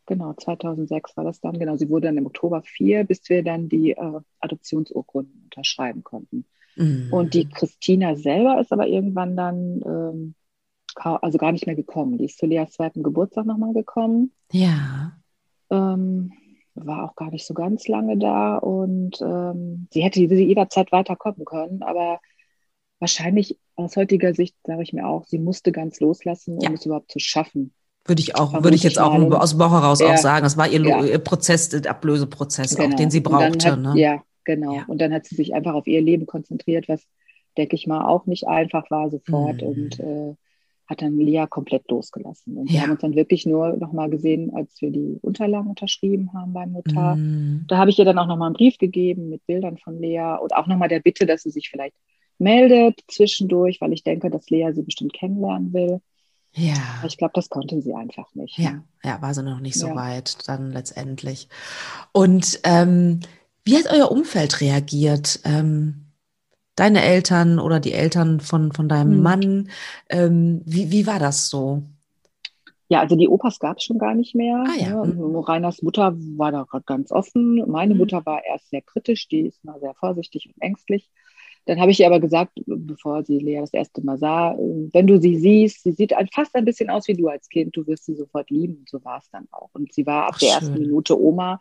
Genau, 0.06 0.32
2006 0.32 1.16
war 1.16 1.24
das 1.24 1.40
dann. 1.40 1.58
Genau, 1.58 1.76
sie 1.76 1.88
wurde 1.88 2.08
dann 2.08 2.18
im 2.18 2.26
Oktober 2.26 2.62
vier, 2.62 3.04
bis 3.04 3.28
wir 3.28 3.42
dann 3.42 3.68
die 3.68 3.92
äh, 3.92 4.20
Adoptionsurkunden 4.40 5.42
unterschreiben 5.44 6.04
konnten. 6.04 6.44
Mhm. 6.76 7.08
Und 7.10 7.34
die 7.34 7.48
Christina 7.48 8.16
selber 8.16 8.60
ist 8.60 8.72
aber 8.72 8.86
irgendwann 8.86 9.36
dann, 9.36 9.82
ähm, 9.84 10.34
also 10.94 11.38
gar 11.38 11.52
nicht 11.52 11.66
mehr 11.66 11.76
gekommen. 11.76 12.18
Die 12.18 12.26
ist 12.26 12.38
zu 12.38 12.46
Leas 12.46 12.72
zweiten 12.72 13.02
Geburtstag 13.02 13.46
nochmal 13.46 13.72
gekommen. 13.72 14.32
Ja. 14.52 15.12
Ähm, 15.70 16.32
war 16.74 17.04
auch 17.04 17.16
gar 17.16 17.30
nicht 17.30 17.46
so 17.46 17.54
ganz 17.54 17.88
lange 17.88 18.16
da 18.16 18.56
und 18.56 19.20
ähm, 19.20 19.88
sie 19.90 20.02
hätte 20.02 20.20
jederzeit 20.20 20.90
weiterkommen 20.90 21.44
können, 21.44 21.82
aber 21.82 22.20
wahrscheinlich 23.02 23.58
aus 23.74 23.96
heutiger 23.96 24.32
Sicht 24.32 24.54
sage 24.64 24.82
ich 24.82 24.92
mir 24.92 25.06
auch, 25.06 25.26
sie 25.26 25.38
musste 25.38 25.72
ganz 25.72 26.00
loslassen, 26.00 26.54
um 26.54 26.62
ja. 26.62 26.70
es 26.72 26.86
überhaupt 26.86 27.10
zu 27.10 27.18
schaffen. 27.18 27.74
Würde 28.06 28.22
ich 28.22 28.36
auch, 28.36 28.52
würde 28.52 28.76
ich 28.76 28.84
jetzt 28.84 28.98
auch 28.98 29.12
aus 29.12 29.50
dem 29.50 29.58
Bauch 29.58 29.72
heraus 29.72 30.00
ja. 30.00 30.12
auch 30.12 30.16
sagen. 30.16 30.44
Das 30.44 30.56
war 30.56 30.68
ihr, 30.68 30.80
ja. 30.80 31.04
ihr 31.04 31.18
Prozess, 31.18 31.68
der 31.68 31.90
Ablöseprozess, 31.90 32.76
genau. 32.76 32.88
auch, 32.88 32.94
den 32.94 33.10
sie 33.10 33.20
brauchte. 33.20 33.72
Hat, 33.72 33.80
ne? 33.80 33.92
Ja, 33.96 34.22
genau. 34.44 34.80
Und 34.86 35.00
dann 35.00 35.12
hat 35.12 35.26
sie 35.26 35.34
sich 35.34 35.52
einfach 35.52 35.74
auf 35.74 35.86
ihr 35.86 36.00
Leben 36.00 36.26
konzentriert, 36.26 36.88
was, 36.88 37.02
denke 37.58 37.76
ich 37.76 37.86
mal, 37.86 38.06
auch 38.06 38.26
nicht 38.26 38.46
einfach 38.46 38.90
war 38.90 39.10
sofort. 39.10 39.62
Mhm. 39.62 39.68
Und 39.68 40.00
äh, 40.00 40.34
hat 40.86 41.02
dann 41.02 41.18
Lea 41.18 41.46
komplett 41.48 41.90
losgelassen. 41.90 42.56
Und 42.56 42.70
wir 42.70 42.82
haben 42.82 42.90
uns 42.90 43.00
dann 43.00 43.14
wirklich 43.14 43.46
nur 43.46 43.76
nochmal 43.76 44.10
gesehen, 44.10 44.54
als 44.54 44.80
wir 44.80 44.90
die 44.90 45.18
Unterlagen 45.22 45.68
unterschrieben 45.68 46.32
haben 46.34 46.52
beim 46.52 46.72
Notar. 46.72 47.16
Mm. 47.16 47.64
Da 47.68 47.78
habe 47.78 47.90
ich 47.90 47.98
ihr 47.98 48.04
dann 48.04 48.18
auch 48.18 48.26
nochmal 48.26 48.46
einen 48.46 48.56
Brief 48.56 48.78
gegeben 48.78 49.30
mit 49.30 49.46
Bildern 49.46 49.78
von 49.78 49.98
Lea 49.98 50.36
und 50.42 50.54
auch 50.54 50.66
nochmal 50.66 50.88
der 50.88 51.00
Bitte, 51.00 51.24
dass 51.24 51.42
sie 51.42 51.50
sich 51.50 51.70
vielleicht 51.70 51.94
meldet 52.42 53.00
zwischendurch, 53.08 53.80
weil 53.80 53.92
ich 53.92 54.04
denke, 54.04 54.30
dass 54.30 54.50
Lea 54.50 54.72
sie 54.72 54.82
bestimmt 54.82 55.12
kennenlernen 55.12 55.72
will. 55.72 56.00
Ja. 56.54 57.02
Ich 57.06 57.16
glaube, 57.16 57.32
das 57.34 57.48
konnte 57.48 57.80
sie 57.80 57.94
einfach 57.94 58.34
nicht. 58.34 58.58
Ja, 58.58 58.72
ne? 58.72 58.84
ja, 59.02 59.22
war 59.22 59.32
sie 59.32 59.42
noch 59.42 59.60
nicht 59.60 59.78
so 59.78 59.88
ja. 59.88 59.96
weit 59.96 60.48
dann 60.48 60.70
letztendlich. 60.72 61.48
Und 62.12 62.60
ähm, 62.64 63.20
wie 63.64 63.76
hat 63.76 63.90
euer 63.90 64.10
Umfeld 64.10 64.60
reagiert? 64.60 65.40
Ähm, 65.44 66.06
deine 66.76 67.02
Eltern 67.02 67.58
oder 67.58 67.80
die 67.80 67.92
Eltern 67.92 68.40
von, 68.40 68.72
von 68.72 68.88
deinem 68.88 69.12
hm. 69.12 69.22
Mann. 69.22 69.68
Ähm, 70.10 70.62
wie, 70.64 70.90
wie 70.90 71.06
war 71.06 71.18
das 71.18 71.48
so? 71.48 71.82
Ja, 72.88 73.00
also 73.00 73.16
die 73.16 73.28
Opas 73.28 73.58
gab 73.58 73.78
es 73.78 73.84
schon 73.84 73.98
gar 73.98 74.14
nicht 74.14 74.34
mehr. 74.34 74.64
Ah, 74.66 74.74
ja. 74.78 75.06
ne? 75.06 75.14
Mhm. 75.14 75.36
Rainers 75.36 75.80
Mutter 75.80 76.14
war 76.36 76.52
da 76.52 76.66
ganz 76.84 77.10
offen. 77.10 77.64
Meine 77.66 77.94
mhm. 77.94 78.00
Mutter 78.00 78.26
war 78.26 78.44
erst 78.44 78.68
sehr 78.68 78.82
kritisch, 78.82 79.28
die 79.28 79.46
ist 79.46 79.64
mal 79.64 79.80
sehr 79.80 79.94
vorsichtig 79.94 80.46
und 80.48 80.60
ängstlich. 80.60 81.10
Dann 81.66 81.80
habe 81.80 81.90
ich 81.92 82.00
ihr 82.00 82.06
aber 82.06 82.20
gesagt, 82.20 82.52
bevor 82.66 83.24
sie 83.24 83.38
Lea 83.38 83.60
das 83.60 83.72
erste 83.72 84.04
Mal 84.04 84.18
sah, 84.18 84.56
wenn 84.58 85.06
du 85.06 85.20
sie 85.20 85.36
siehst, 85.38 85.82
sie 85.84 85.92
sieht 85.92 86.12
fast 86.32 86.54
ein 86.54 86.64
bisschen 86.64 86.90
aus 86.90 87.06
wie 87.08 87.14
du 87.14 87.28
als 87.28 87.48
Kind, 87.48 87.76
du 87.76 87.86
wirst 87.86 88.04
sie 88.04 88.14
sofort 88.14 88.50
lieben. 88.50 88.78
Und 88.78 88.88
so 88.88 89.04
war 89.04 89.18
es 89.18 89.30
dann 89.30 89.46
auch. 89.52 89.70
Und 89.72 89.92
sie 89.92 90.06
war 90.06 90.26
ab 90.26 90.34
Ach, 90.34 90.38
der 90.38 90.46
schön. 90.48 90.54
ersten 90.56 90.78
Minute 90.80 91.20
Oma. 91.20 91.60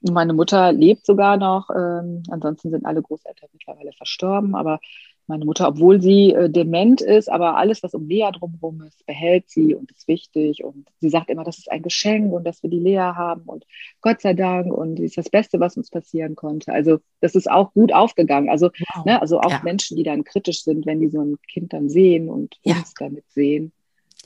Meine 0.00 0.32
Mutter 0.32 0.72
lebt 0.72 1.06
sogar 1.06 1.36
noch. 1.36 1.70
Ähm, 1.70 2.24
ansonsten 2.30 2.70
sind 2.70 2.84
alle 2.84 3.02
Großeltern 3.02 3.48
mittlerweile 3.52 3.92
verstorben. 3.92 4.56
Aber 4.56 4.80
meine 5.26 5.44
Mutter, 5.44 5.68
obwohl 5.68 6.00
sie 6.00 6.32
äh, 6.32 6.50
dement 6.50 7.00
ist, 7.00 7.30
aber 7.30 7.56
alles, 7.56 7.82
was 7.82 7.94
um 7.94 8.08
Lea 8.08 8.30
drumherum 8.32 8.82
ist, 8.82 9.06
behält 9.06 9.48
sie 9.48 9.74
und 9.74 9.90
ist 9.90 10.08
wichtig. 10.08 10.64
Und 10.64 10.88
sie 11.00 11.10
sagt 11.10 11.30
immer, 11.30 11.44
das 11.44 11.58
ist 11.58 11.70
ein 11.70 11.82
Geschenk 11.82 12.32
und 12.32 12.44
dass 12.44 12.62
wir 12.62 12.70
die 12.70 12.78
Lea 12.78 12.98
haben 12.98 13.42
und 13.46 13.64
Gott 14.00 14.20
sei 14.20 14.34
Dank 14.34 14.72
und 14.72 14.96
sie 14.96 15.04
ist 15.04 15.18
das 15.18 15.30
Beste, 15.30 15.60
was 15.60 15.76
uns 15.76 15.90
passieren 15.90 16.34
konnte. 16.34 16.72
Also 16.72 16.98
das 17.20 17.34
ist 17.34 17.50
auch 17.50 17.72
gut 17.72 17.92
aufgegangen. 17.92 18.48
Also, 18.48 18.70
wow. 18.94 19.04
ne, 19.04 19.20
also 19.20 19.40
auch 19.40 19.50
ja. 19.50 19.60
Menschen, 19.62 19.96
die 19.96 20.02
dann 20.02 20.24
kritisch 20.24 20.62
sind, 20.64 20.86
wenn 20.86 21.00
die 21.00 21.08
so 21.08 21.22
ein 21.22 21.36
Kind 21.48 21.72
dann 21.72 21.88
sehen 21.88 22.28
und 22.28 22.58
ja. 22.62 22.76
uns 22.76 22.94
damit 22.94 23.24
sehen. 23.30 23.72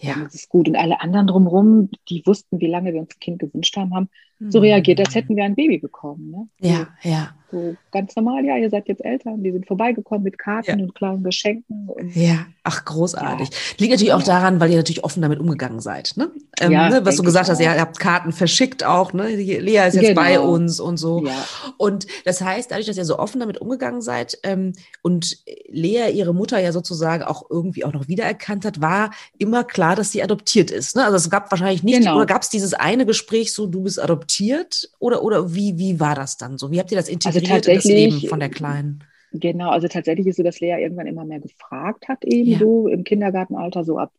Ja. 0.00 0.14
das 0.22 0.34
ist 0.34 0.48
gut. 0.48 0.68
Und 0.68 0.76
alle 0.76 1.00
anderen 1.00 1.26
drumherum, 1.26 1.90
die 2.08 2.22
wussten, 2.26 2.60
wie 2.60 2.66
lange 2.66 2.92
wir 2.92 3.00
uns 3.00 3.14
ein 3.14 3.20
Kind 3.20 3.38
gewünscht 3.38 3.76
haben, 3.76 3.94
haben 3.94 4.10
so 4.38 4.58
reagiert, 4.58 5.00
als 5.00 5.14
hätten 5.14 5.34
wir 5.34 5.44
ein 5.44 5.54
Baby 5.54 5.78
bekommen. 5.78 6.30
Ne? 6.30 6.48
Ja, 6.60 6.88
ja. 7.02 7.34
So 7.50 7.74
ganz 7.90 8.14
normal, 8.16 8.44
ja, 8.44 8.56
ihr 8.56 8.68
seid 8.68 8.88
jetzt 8.88 9.04
Eltern, 9.04 9.42
die 9.42 9.52
sind 9.52 9.66
vorbeigekommen 9.66 10.24
mit 10.24 10.38
Karten 10.38 10.78
ja. 10.78 10.84
und 10.84 10.94
kleinen 10.94 11.22
Geschenken. 11.22 11.88
Und, 11.88 12.14
ja, 12.14 12.46
ach, 12.62 12.84
großartig. 12.84 13.48
Ja. 13.48 13.56
Liegt 13.78 13.92
natürlich 13.92 14.12
auch 14.12 14.22
daran, 14.22 14.60
weil 14.60 14.70
ihr 14.70 14.76
natürlich 14.76 15.04
offen 15.04 15.22
damit 15.22 15.38
umgegangen 15.38 15.80
seid. 15.80 16.14
Ne? 16.16 16.30
Ähm, 16.60 16.72
ja, 16.72 16.88
ne, 16.88 17.04
was 17.04 17.16
du 17.16 17.22
gesagt 17.22 17.50
hast, 17.50 17.60
ihr 17.60 17.78
habt 17.78 17.98
Karten 17.98 18.32
verschickt 18.32 18.82
auch, 18.82 19.12
ne? 19.12 19.28
Lea 19.28 19.86
ist 19.86 19.94
jetzt 19.94 20.08
genau. 20.08 20.14
bei 20.14 20.40
uns 20.40 20.80
und 20.80 20.96
so. 20.96 21.24
Ja. 21.26 21.44
Und 21.76 22.06
das 22.24 22.40
heißt, 22.40 22.70
dadurch, 22.70 22.86
dass 22.86 22.96
ihr 22.96 23.04
so 23.04 23.18
offen 23.18 23.40
damit 23.40 23.60
umgegangen 23.60 24.00
seid 24.00 24.38
ähm, 24.42 24.72
und 25.02 25.38
Lea 25.68 26.10
ihre 26.10 26.34
Mutter 26.34 26.58
ja 26.58 26.72
sozusagen 26.72 27.24
auch 27.24 27.50
irgendwie 27.50 27.84
auch 27.84 27.92
noch 27.92 28.08
wiedererkannt 28.08 28.64
hat, 28.64 28.80
war 28.80 29.10
immer 29.36 29.64
klar, 29.64 29.96
dass 29.96 30.12
sie 30.12 30.22
adoptiert 30.22 30.70
ist. 30.70 30.96
Ne? 30.96 31.04
Also 31.04 31.16
es 31.16 31.28
gab 31.28 31.50
wahrscheinlich 31.50 31.82
nicht, 31.82 31.98
genau. 31.98 32.16
oder 32.16 32.26
gab 32.26 32.40
es 32.40 32.48
dieses 32.48 32.72
eine 32.72 33.04
Gespräch 33.04 33.52
so, 33.52 33.66
du 33.66 33.82
bist 33.82 34.00
adoptiert? 34.00 34.90
Oder, 34.98 35.22
oder 35.22 35.54
wie, 35.54 35.76
wie 35.76 36.00
war 36.00 36.14
das 36.14 36.38
dann 36.38 36.56
so? 36.56 36.70
Wie 36.70 36.80
habt 36.80 36.90
ihr 36.90 36.96
das 36.96 37.08
integriert? 37.08 37.68
also 37.68 37.74
das 37.74 37.84
Leben 37.84 38.20
von 38.28 38.40
der 38.40 38.48
Kleinen? 38.48 39.04
Genau, 39.32 39.70
also 39.70 39.88
tatsächlich 39.88 40.26
ist 40.26 40.36
so, 40.36 40.42
dass 40.42 40.60
Lea 40.60 40.80
irgendwann 40.80 41.06
immer 41.06 41.26
mehr 41.26 41.40
gefragt 41.40 42.08
hat, 42.08 42.24
eben 42.24 42.52
ja. 42.52 42.58
so 42.58 42.88
im 42.88 43.04
Kindergartenalter, 43.04 43.84
so 43.84 43.98
ab 43.98 44.10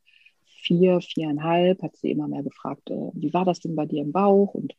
vier, 0.67 1.01
viereinhalb, 1.01 1.81
hat 1.81 1.95
sie 1.95 2.11
immer 2.11 2.27
mehr 2.27 2.43
gefragt, 2.43 2.89
äh, 2.89 3.09
wie 3.13 3.33
war 3.33 3.45
das 3.45 3.59
denn 3.59 3.75
bei 3.75 3.85
dir 3.85 4.01
im 4.01 4.11
Bauch 4.11 4.53
und 4.53 4.75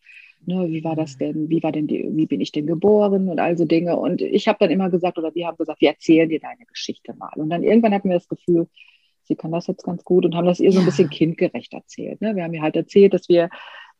ne, 0.46 0.68
wie 0.68 0.84
war 0.84 0.96
das 0.96 1.14
mhm. 1.14 1.18
denn, 1.18 1.48
wie 1.50 1.62
war 1.62 1.72
denn 1.72 1.86
die, 1.86 2.08
wie 2.10 2.26
bin 2.26 2.40
ich 2.40 2.52
denn 2.52 2.66
geboren 2.66 3.28
und 3.28 3.40
all 3.40 3.56
so 3.56 3.64
Dinge. 3.64 3.96
Und 3.96 4.22
ich 4.22 4.48
habe 4.48 4.58
dann 4.60 4.70
immer 4.70 4.90
gesagt, 4.90 5.18
oder 5.18 5.34
wir 5.34 5.46
haben 5.46 5.56
gesagt, 5.56 5.80
wir 5.80 5.90
erzählen 5.90 6.28
dir 6.28 6.40
deine 6.40 6.64
Geschichte 6.66 7.14
mal. 7.14 7.32
Und 7.36 7.50
dann 7.50 7.62
irgendwann 7.62 7.94
hatten 7.94 8.08
wir 8.08 8.16
das 8.16 8.28
Gefühl, 8.28 8.68
sie 9.24 9.36
kann 9.36 9.52
das 9.52 9.66
jetzt 9.66 9.84
ganz 9.84 10.04
gut 10.04 10.24
und 10.24 10.34
haben 10.34 10.46
das 10.46 10.60
ihr 10.60 10.72
so 10.72 10.80
ein 10.80 10.86
bisschen 10.86 11.10
kindgerecht 11.10 11.72
erzählt. 11.74 12.20
Ne? 12.20 12.34
Wir 12.34 12.44
haben 12.44 12.54
ihr 12.54 12.62
halt 12.62 12.76
erzählt, 12.76 13.14
dass 13.14 13.28
wir 13.28 13.50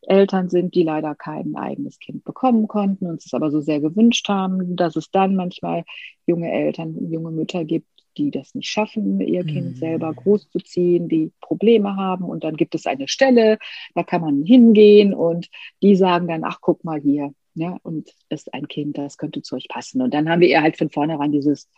Eltern 0.03 0.49
sind, 0.49 0.75
die 0.75 0.85
leider 0.85 1.15
kein 1.15 1.57
eigenes 1.57 1.99
Kind 1.99 2.25
bekommen 2.25 2.69
konnten, 2.69 3.07
uns 3.07 3.27
es 3.27 3.35
aber 3.35 3.51
so 3.51 3.61
sehr 3.61 3.81
gewünscht 3.81 4.29
haben, 4.29 4.77
dass 4.77 4.97
es 4.97 5.11
dann 5.11 5.35
manchmal 5.35 5.85
junge 6.27 6.51
Eltern, 6.51 7.11
junge 7.11 7.31
Mütter 7.31 7.65
gibt, 7.65 7.89
die 8.19 8.31
das 8.31 8.55
nicht 8.55 8.69
schaffen, 8.69 9.21
ihr 9.21 9.45
Kind 9.45 9.73
mhm. 9.73 9.77
selber 9.77 10.13
großzuziehen, 10.13 11.09
die 11.09 11.33
Probleme 11.41 11.97
haben. 11.97 12.25
Und 12.25 12.45
dann 12.45 12.57
gibt 12.57 12.75
es 12.75 12.87
eine 12.87 13.09
Stelle, 13.09 13.59
da 13.95 14.03
kann 14.03 14.21
man 14.21 14.45
hingehen 14.45 15.15
und 15.15 15.49
die 15.83 15.97
sagen 15.97 16.29
dann, 16.29 16.45
ach, 16.45 16.59
guck 16.61 16.85
mal 16.85 17.01
hier, 17.01 17.33
ja, 17.55 17.71
ne, 17.71 17.79
und 17.83 18.11
ist 18.29 18.53
ein 18.55 18.69
Kind, 18.69 18.99
das 18.99 19.17
könnte 19.17 19.43
zu 19.43 19.57
euch 19.57 19.69
passen. 19.69 20.03
Und 20.03 20.13
dann 20.15 20.29
haben 20.29 20.41
wir 20.41 20.49
ihr 20.49 20.63
halt 20.63 20.77
von 20.77 20.91
vornherein 20.91 21.33
dieses 21.33 21.69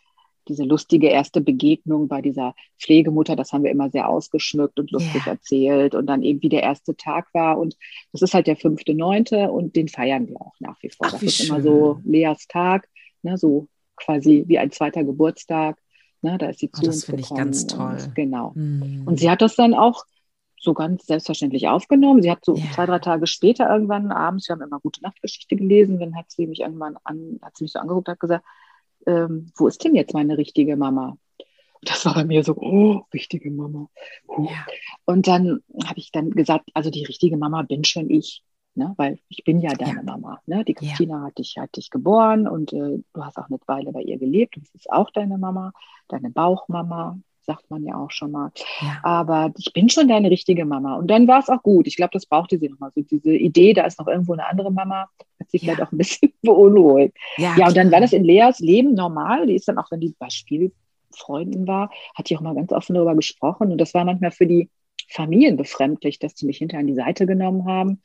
diese 0.48 0.64
lustige 0.64 1.08
erste 1.08 1.40
Begegnung 1.40 2.08
bei 2.08 2.22
dieser 2.22 2.54
Pflegemutter, 2.78 3.36
das 3.36 3.52
haben 3.52 3.62
wir 3.62 3.70
immer 3.70 3.90
sehr 3.90 4.08
ausgeschmückt 4.08 4.78
und 4.80 4.90
lustig 4.90 5.26
yeah. 5.26 5.34
erzählt 5.34 5.94
und 5.94 6.06
dann 6.06 6.22
eben 6.22 6.42
wie 6.42 6.48
der 6.48 6.62
erste 6.62 6.96
Tag 6.96 7.28
war 7.34 7.58
und 7.58 7.76
das 8.12 8.22
ist 8.22 8.34
halt 8.34 8.46
der 8.46 8.56
fünfte, 8.56 8.94
neunte 8.94 9.50
und 9.50 9.76
den 9.76 9.88
feiern 9.88 10.28
wir 10.28 10.40
auch 10.40 10.54
nach 10.58 10.82
wie 10.82 10.90
vor. 10.90 11.06
Ach, 11.06 11.12
das 11.12 11.22
ist 11.22 11.36
schön. 11.36 11.48
immer 11.48 11.62
so 11.62 12.00
Leas 12.04 12.46
Tag, 12.48 12.88
ne, 13.22 13.36
so 13.38 13.68
quasi 13.96 14.44
wie 14.46 14.58
ein 14.58 14.72
zweiter 14.72 15.04
Geburtstag. 15.04 15.78
Ne, 16.22 16.36
da 16.38 16.48
ist 16.48 16.60
sie 16.60 16.70
oh, 16.72 16.76
zu 16.76 16.82
oh, 16.82 16.86
das 16.86 17.04
finde 17.04 17.22
ich 17.22 17.30
ganz 17.30 17.66
toll. 17.66 17.96
Und, 17.98 18.14
genau. 18.14 18.52
Mm. 18.54 19.06
Und 19.06 19.18
sie 19.18 19.30
hat 19.30 19.40
das 19.40 19.56
dann 19.56 19.74
auch 19.74 20.04
so 20.60 20.74
ganz 20.74 21.06
selbstverständlich 21.06 21.68
aufgenommen. 21.68 22.22
Sie 22.22 22.30
hat 22.30 22.44
so 22.44 22.54
yeah. 22.54 22.70
zwei, 22.72 22.86
drei 22.86 22.98
Tage 22.98 23.26
später 23.26 23.70
irgendwann 23.70 24.12
abends, 24.12 24.48
wir 24.48 24.54
haben 24.54 24.62
immer 24.62 24.80
gute 24.80 25.02
Nachtgeschichte 25.02 25.56
gelesen, 25.56 25.98
dann 25.98 26.14
hat 26.14 26.30
sie 26.30 26.46
mich 26.46 26.60
irgendwann 26.60 26.96
an, 27.04 27.38
hat 27.42 27.56
sie 27.56 27.64
mich 27.64 27.72
so 27.72 27.78
angeguckt, 27.78 28.08
hat 28.08 28.20
gesagt, 28.20 28.44
ähm, 29.06 29.50
wo 29.56 29.66
ist 29.68 29.82
denn 29.82 29.94
jetzt 29.94 30.12
meine 30.12 30.36
richtige 30.36 30.76
Mama? 30.76 31.16
Und 31.38 31.90
das 31.90 32.04
war 32.04 32.14
bei 32.14 32.24
mir 32.24 32.44
so, 32.44 32.54
oh, 32.56 33.04
richtige 33.14 33.50
Mama. 33.50 33.88
Oh. 34.26 34.48
Ja. 34.50 34.66
Und 35.06 35.26
dann 35.26 35.60
habe 35.86 35.98
ich 35.98 36.12
dann 36.12 36.30
gesagt, 36.30 36.68
also 36.74 36.90
die 36.90 37.04
richtige 37.04 37.38
Mama 37.38 37.62
bin 37.62 37.84
schon 37.84 38.10
ich. 38.10 38.42
Ne? 38.74 38.94
Weil 38.96 39.18
ich 39.28 39.44
bin 39.44 39.60
ja 39.60 39.72
deine 39.72 39.96
ja. 39.96 40.02
Mama. 40.02 40.40
Ne? 40.46 40.64
Die 40.64 40.74
Christina 40.74 41.18
ja. 41.18 41.26
hat, 41.26 41.38
dich, 41.38 41.56
hat 41.58 41.76
dich 41.76 41.90
geboren 41.90 42.46
und 42.46 42.72
äh, 42.72 43.02
du 43.12 43.24
hast 43.24 43.36
auch 43.36 43.48
eine 43.48 43.58
Weile 43.66 43.92
bei 43.92 44.02
ihr 44.02 44.18
gelebt 44.18 44.56
und 44.56 44.66
sie 44.66 44.76
ist 44.76 44.90
auch 44.90 45.10
deine 45.10 45.38
Mama, 45.38 45.72
deine 46.08 46.30
Bauchmama 46.30 47.18
sagt 47.42 47.70
man 47.70 47.82
ja 47.82 47.96
auch 47.96 48.10
schon 48.10 48.30
mal. 48.30 48.52
Ja. 48.80 49.00
Aber 49.02 49.52
ich 49.58 49.72
bin 49.72 49.88
schon 49.88 50.08
deine 50.08 50.30
richtige 50.30 50.64
Mama. 50.64 50.94
Und 50.96 51.10
dann 51.10 51.26
war 51.26 51.40
es 51.40 51.48
auch 51.48 51.62
gut. 51.62 51.86
Ich 51.86 51.96
glaube, 51.96 52.10
das 52.12 52.26
brauchte 52.26 52.58
sie 52.58 52.68
nochmal. 52.68 52.92
So 52.94 53.02
diese 53.02 53.32
Idee, 53.32 53.72
da 53.72 53.84
ist 53.84 53.98
noch 53.98 54.06
irgendwo 54.06 54.34
eine 54.34 54.46
andere 54.46 54.70
Mama, 54.70 55.08
hat 55.40 55.50
sich 55.50 55.62
ja. 55.62 55.72
vielleicht 55.72 55.88
auch 55.88 55.92
ein 55.92 55.98
bisschen 55.98 56.32
beunruhigt. 56.42 57.16
Ja, 57.38 57.56
ja 57.56 57.66
und 57.68 57.76
dann 57.76 57.90
war 57.90 58.00
das 58.00 58.12
in 58.12 58.24
Leas 58.24 58.60
Leben 58.60 58.94
normal. 58.94 59.46
Die 59.46 59.56
ist 59.56 59.66
dann 59.68 59.78
auch, 59.78 59.90
wenn 59.90 60.00
die 60.00 60.14
bei 60.18 60.30
Spielfreunden 60.30 61.66
war, 61.66 61.90
hat 62.14 62.30
die 62.30 62.36
auch 62.36 62.42
mal 62.42 62.54
ganz 62.54 62.72
offen 62.72 62.94
darüber 62.94 63.16
gesprochen. 63.16 63.72
Und 63.72 63.78
das 63.78 63.94
war 63.94 64.04
manchmal 64.04 64.30
für 64.30 64.46
die 64.46 64.70
Familien 65.08 65.56
befremdlich, 65.56 66.18
dass 66.20 66.34
sie 66.36 66.46
mich 66.46 66.58
hinter 66.58 66.78
an 66.78 66.86
die 66.86 66.94
Seite 66.94 67.26
genommen 67.26 67.66
haben 67.66 68.00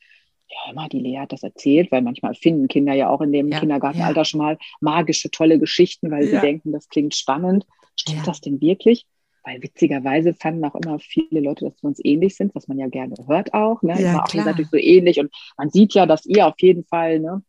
ja, 0.48 0.70
immer 0.70 0.88
die 0.88 1.00
Lea 1.00 1.18
hat 1.18 1.32
das 1.32 1.42
erzählt, 1.42 1.90
weil 1.90 2.02
manchmal 2.02 2.34
finden 2.34 2.68
Kinder 2.68 2.94
ja 2.94 3.08
auch 3.08 3.20
in 3.20 3.32
dem 3.32 3.48
ja, 3.48 3.58
Kindergartenalter 3.58 4.20
ja. 4.20 4.24
schon 4.24 4.38
mal 4.38 4.58
magische, 4.80 5.30
tolle 5.30 5.58
Geschichten, 5.58 6.10
weil 6.10 6.24
ja. 6.24 6.40
sie 6.40 6.46
denken, 6.46 6.72
das 6.72 6.88
klingt 6.88 7.14
spannend. 7.14 7.66
Stimmt 7.96 8.26
das 8.26 8.40
denn 8.40 8.60
wirklich? 8.60 9.06
weil 9.46 9.62
witzigerweise 9.62 10.34
fanden 10.34 10.64
auch 10.64 10.74
immer 10.74 10.98
viele 10.98 11.40
Leute, 11.40 11.66
dass 11.66 11.82
wir 11.82 11.88
uns 11.88 12.00
ähnlich 12.04 12.36
sind, 12.36 12.54
was 12.54 12.66
man 12.66 12.78
ja 12.78 12.88
gerne 12.88 13.14
hört 13.26 13.54
auch. 13.54 13.80
Ne? 13.82 14.00
Ja, 14.02 14.24
auch, 14.24 14.34
ihr 14.34 14.42
seid 14.42 14.56
so 14.56 14.76
ähnlich 14.76 15.20
und 15.20 15.30
man 15.56 15.70
sieht 15.70 15.94
ja, 15.94 16.04
dass 16.04 16.26
ihr 16.26 16.46
auf 16.46 16.56
jeden 16.58 16.84
Fall 16.84 17.20
ne, 17.20 17.42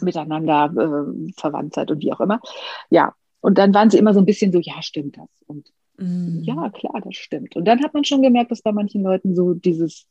miteinander 0.00 0.72
äh, 0.72 1.32
verwandt 1.36 1.74
seid 1.74 1.90
und 1.90 2.00
wie 2.00 2.12
auch 2.12 2.20
immer. 2.20 2.40
Ja, 2.90 3.14
und 3.40 3.58
dann 3.58 3.74
waren 3.74 3.90
sie 3.90 3.98
immer 3.98 4.14
so 4.14 4.20
ein 4.20 4.26
bisschen 4.26 4.52
so, 4.52 4.60
ja, 4.60 4.80
stimmt 4.82 5.18
das? 5.18 5.28
Und 5.46 5.68
mm. 5.98 6.44
ja, 6.44 6.70
klar, 6.70 7.00
das 7.02 7.16
stimmt. 7.16 7.56
Und 7.56 7.64
dann 7.64 7.82
hat 7.82 7.92
man 7.92 8.04
schon 8.04 8.22
gemerkt, 8.22 8.52
dass 8.52 8.62
bei 8.62 8.72
manchen 8.72 9.02
Leuten 9.02 9.34
so 9.34 9.52
dieses, 9.52 10.06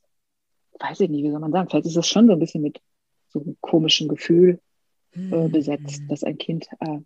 weiß 0.78 1.00
ich 1.00 1.10
nicht, 1.10 1.24
wie 1.24 1.30
soll 1.30 1.40
man 1.40 1.52
sagen, 1.52 1.68
vielleicht 1.68 1.86
ist 1.86 1.96
es 1.96 2.08
schon 2.08 2.26
so 2.26 2.32
ein 2.32 2.38
bisschen 2.38 2.62
mit 2.62 2.80
so 3.28 3.40
einem 3.40 3.56
komischen 3.60 4.08
Gefühl 4.08 4.60
äh, 5.14 5.48
besetzt, 5.48 6.02
mm. 6.02 6.08
dass 6.08 6.24
ein 6.24 6.38
Kind 6.38 6.66
äh, 6.80 6.98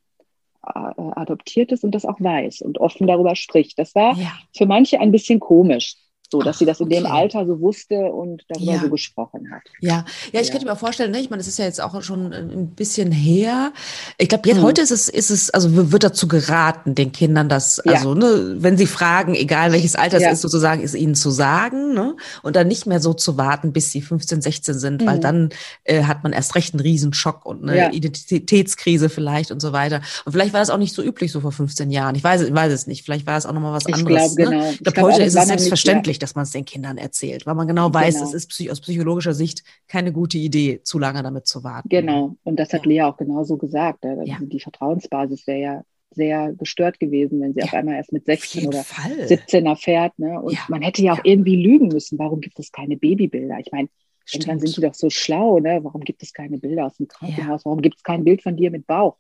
äh, 0.67 1.03
adoptiert 1.13 1.73
ist 1.73 1.85
und 1.85 1.95
das 1.95 2.05
auch 2.05 2.21
weiß 2.21 2.63
und 2.63 2.79
offen 2.79 3.07
darüber 3.07 3.37
spricht. 3.37 3.79
Das 3.79 3.95
war 3.95 4.17
ja. 4.17 4.33
für 4.55 4.67
manche 4.67 5.01
ein 5.01 5.13
bisschen 5.13 5.41
komisch 5.41 5.97
so 6.31 6.41
dass 6.41 6.57
Ach, 6.57 6.59
sie 6.59 6.65
das 6.67 6.81
in 6.81 6.87
okay. 6.87 6.97
dem 6.97 7.07
Alter 7.07 7.47
so 7.47 7.61
wusste 7.61 7.97
und 7.97 8.45
darüber 8.49 8.73
ja. 8.73 8.81
so 8.81 8.91
gesprochen 8.91 9.51
hat. 9.51 9.63
Ja, 9.81 10.05
ja, 10.33 10.41
ich 10.41 10.49
ja. 10.49 10.53
könnte 10.53 10.67
mir 10.67 10.77
vorstellen, 10.77 11.11
ne? 11.11 11.21
ich 11.21 11.31
meine, 11.31 11.41
das 11.41 11.49
ist 11.49 11.59
ja 11.59 11.65
jetzt 11.65 11.81
auch 11.81 12.03
schon 12.03 12.33
ein 12.33 12.71
bisschen 12.71 13.13
her. 13.13 13.73
Ich 14.19 14.29
glaube, 14.29 14.49
jetzt 14.49 14.59
hm. 14.59 14.65
heute 14.65 14.81
ist 14.81 14.91
es, 14.91 15.09
ist 15.09 15.31
es, 15.31 15.51
also 15.51 15.93
wird 15.93 16.05
dazu 16.05 16.29
geraten, 16.29 16.95
den 16.95 17.13
Kindern 17.13 17.49
das, 17.49 17.81
also, 17.81 18.15
ja. 18.15 18.19
ne, 18.19 18.57
wenn 18.59 18.77
sie 18.77 18.87
fragen, 18.87 19.35
egal 19.35 19.73
welches 19.73 19.95
Alter 19.95 20.19
es 20.19 20.33
ist, 20.33 20.43
sozusagen, 20.43 20.83
ist 20.83 20.95
ihnen 20.95 21.15
zu 21.15 21.31
sagen, 21.31 21.95
ne? 21.95 22.17
Und 22.43 22.57
dann 22.57 22.69
nicht 22.69 22.87
mehr 22.87 23.01
so 23.01 23.15
zu 23.15 23.37
warten, 23.37 23.73
bis 23.73 23.91
sie 23.91 24.01
15, 24.01 24.43
16 24.43 24.79
sind, 24.79 25.03
mhm. 25.03 25.07
weil 25.07 25.21
dann 25.21 25.51
äh, 25.85 26.05
hat 26.05 26.23
man 26.23 26.33
erst 26.33 26.55
recht 26.55 26.75
einen 26.75 26.81
Riesenschock 26.81 27.47
und 27.47 27.69
eine 27.69 27.93
Identitätskrise 27.93 29.09
vielleicht 29.09 29.51
und 29.51 29.61
so 29.61 29.73
weiter. 29.73 30.01
Und 30.25 30.33
vielleicht 30.33 30.53
war 30.53 30.61
das 30.61 30.71
auch 30.71 30.79
nicht 30.79 30.95
so 30.95 31.03
üblich 31.03 31.33
so 31.33 31.41
vor 31.41 31.53
15 31.53 31.91
Jahren. 31.91 32.15
Ich 32.15 32.25
weiß, 32.25 32.43
ich 32.43 32.55
weiß 32.55 32.73
es 32.73 32.87
nicht. 32.87 33.05
Vielleicht 33.05 33.27
war 33.27 33.37
es 33.37 33.47
auch 33.47 33.53
nochmal 33.53 33.73
was 33.73 33.87
anderes. 33.87 34.31
Ich 34.31 34.37
glaube, 34.37 34.43
ne? 34.43 34.51
genau. 34.51 34.71
Ich 34.71 34.95
glaube, 34.95 35.03
heute 35.03 35.23
ist 35.23 35.37
es 35.37 35.47
selbstverständlich 35.47 36.16
gefährlich, 36.17 36.19
dass 36.19 36.35
man 36.35 36.43
es 36.45 36.51
den 36.51 36.65
Kindern 36.65 36.99
erzählt, 36.99 37.47
weil 37.47 37.55
man 37.55 37.67
genau 37.67 37.93
weiß, 37.93 38.15
Genau. 38.17 38.27
es 38.29 38.35
ist 38.35 38.71
aus 38.71 38.81
psychologischer 38.81 39.35
Sicht 39.35 39.63
keine 39.89 40.13
gute 40.13 40.39
Idee, 40.39 40.81
zu 40.83 40.99
lange 40.99 41.23
damit 41.23 41.47
zu 41.47 41.63
warten. 41.65 41.89
Genau. 41.89 42.37
Und 42.45 42.59
das 42.59 42.73
hat 42.73 42.85
Ja. 42.85 42.89
Lea 42.89 43.03
auch 43.03 43.17
genauso 43.17 43.57
gesagt. 43.57 44.05
Also 44.05 44.23
Ja. 44.25 44.39
Die 44.41 44.61
Vertrauensbasis 44.61 45.47
wäre 45.47 45.61
ja 45.61 45.83
sehr 46.11 46.53
gestört 46.55 46.99
gewesen, 46.99 47.41
wenn 47.41 47.53
sie 47.53 47.61
Ja. 47.61 47.67
auf 47.67 47.75
einmal 47.75 47.97
erst 47.97 48.13
mit 48.13 48.23
Auf 48.23 48.27
16 48.27 48.61
jeden 48.63 48.75
oder 48.75 48.85
Fall. 48.85 49.29
17 49.29 49.67
erfährt. 49.67 50.19
Ne? 50.19 50.41
Und 50.41 50.53
Ja. 50.55 50.61
man 50.69 50.83
hätte 50.83 51.03
ja 51.03 51.13
auch 51.13 51.19
Ja. 51.19 51.25
irgendwie 51.25 51.57
lügen 51.57 51.89
müssen. 51.89 52.19
Warum 52.19 52.41
gibt 52.41 52.59
es 52.59 52.73
keine 52.73 52.97
Babybilder? 52.97 53.59
Ich 53.61 53.71
meine, 53.73 53.89
irgendwann 54.33 54.59
Stimmt. 54.59 54.61
sind 54.63 54.77
die 54.77 54.81
doch 54.89 54.95
so 54.95 55.11
schlau. 55.11 55.59
Ne? 55.61 55.81
Warum 55.83 56.01
gibt 56.03 56.23
es 56.23 56.33
keine 56.33 56.59
Bilder 56.59 56.87
aus 56.87 56.97
dem 56.97 57.09
Krankenhaus? 57.09 57.65
Warum 57.65 57.83
gibt 57.83 57.97
es 57.97 58.03
kein 58.03 58.25
Bild 58.25 58.43
von 58.43 58.57
dir 58.57 58.71
mit 58.71 58.87
Bauch? 58.87 59.17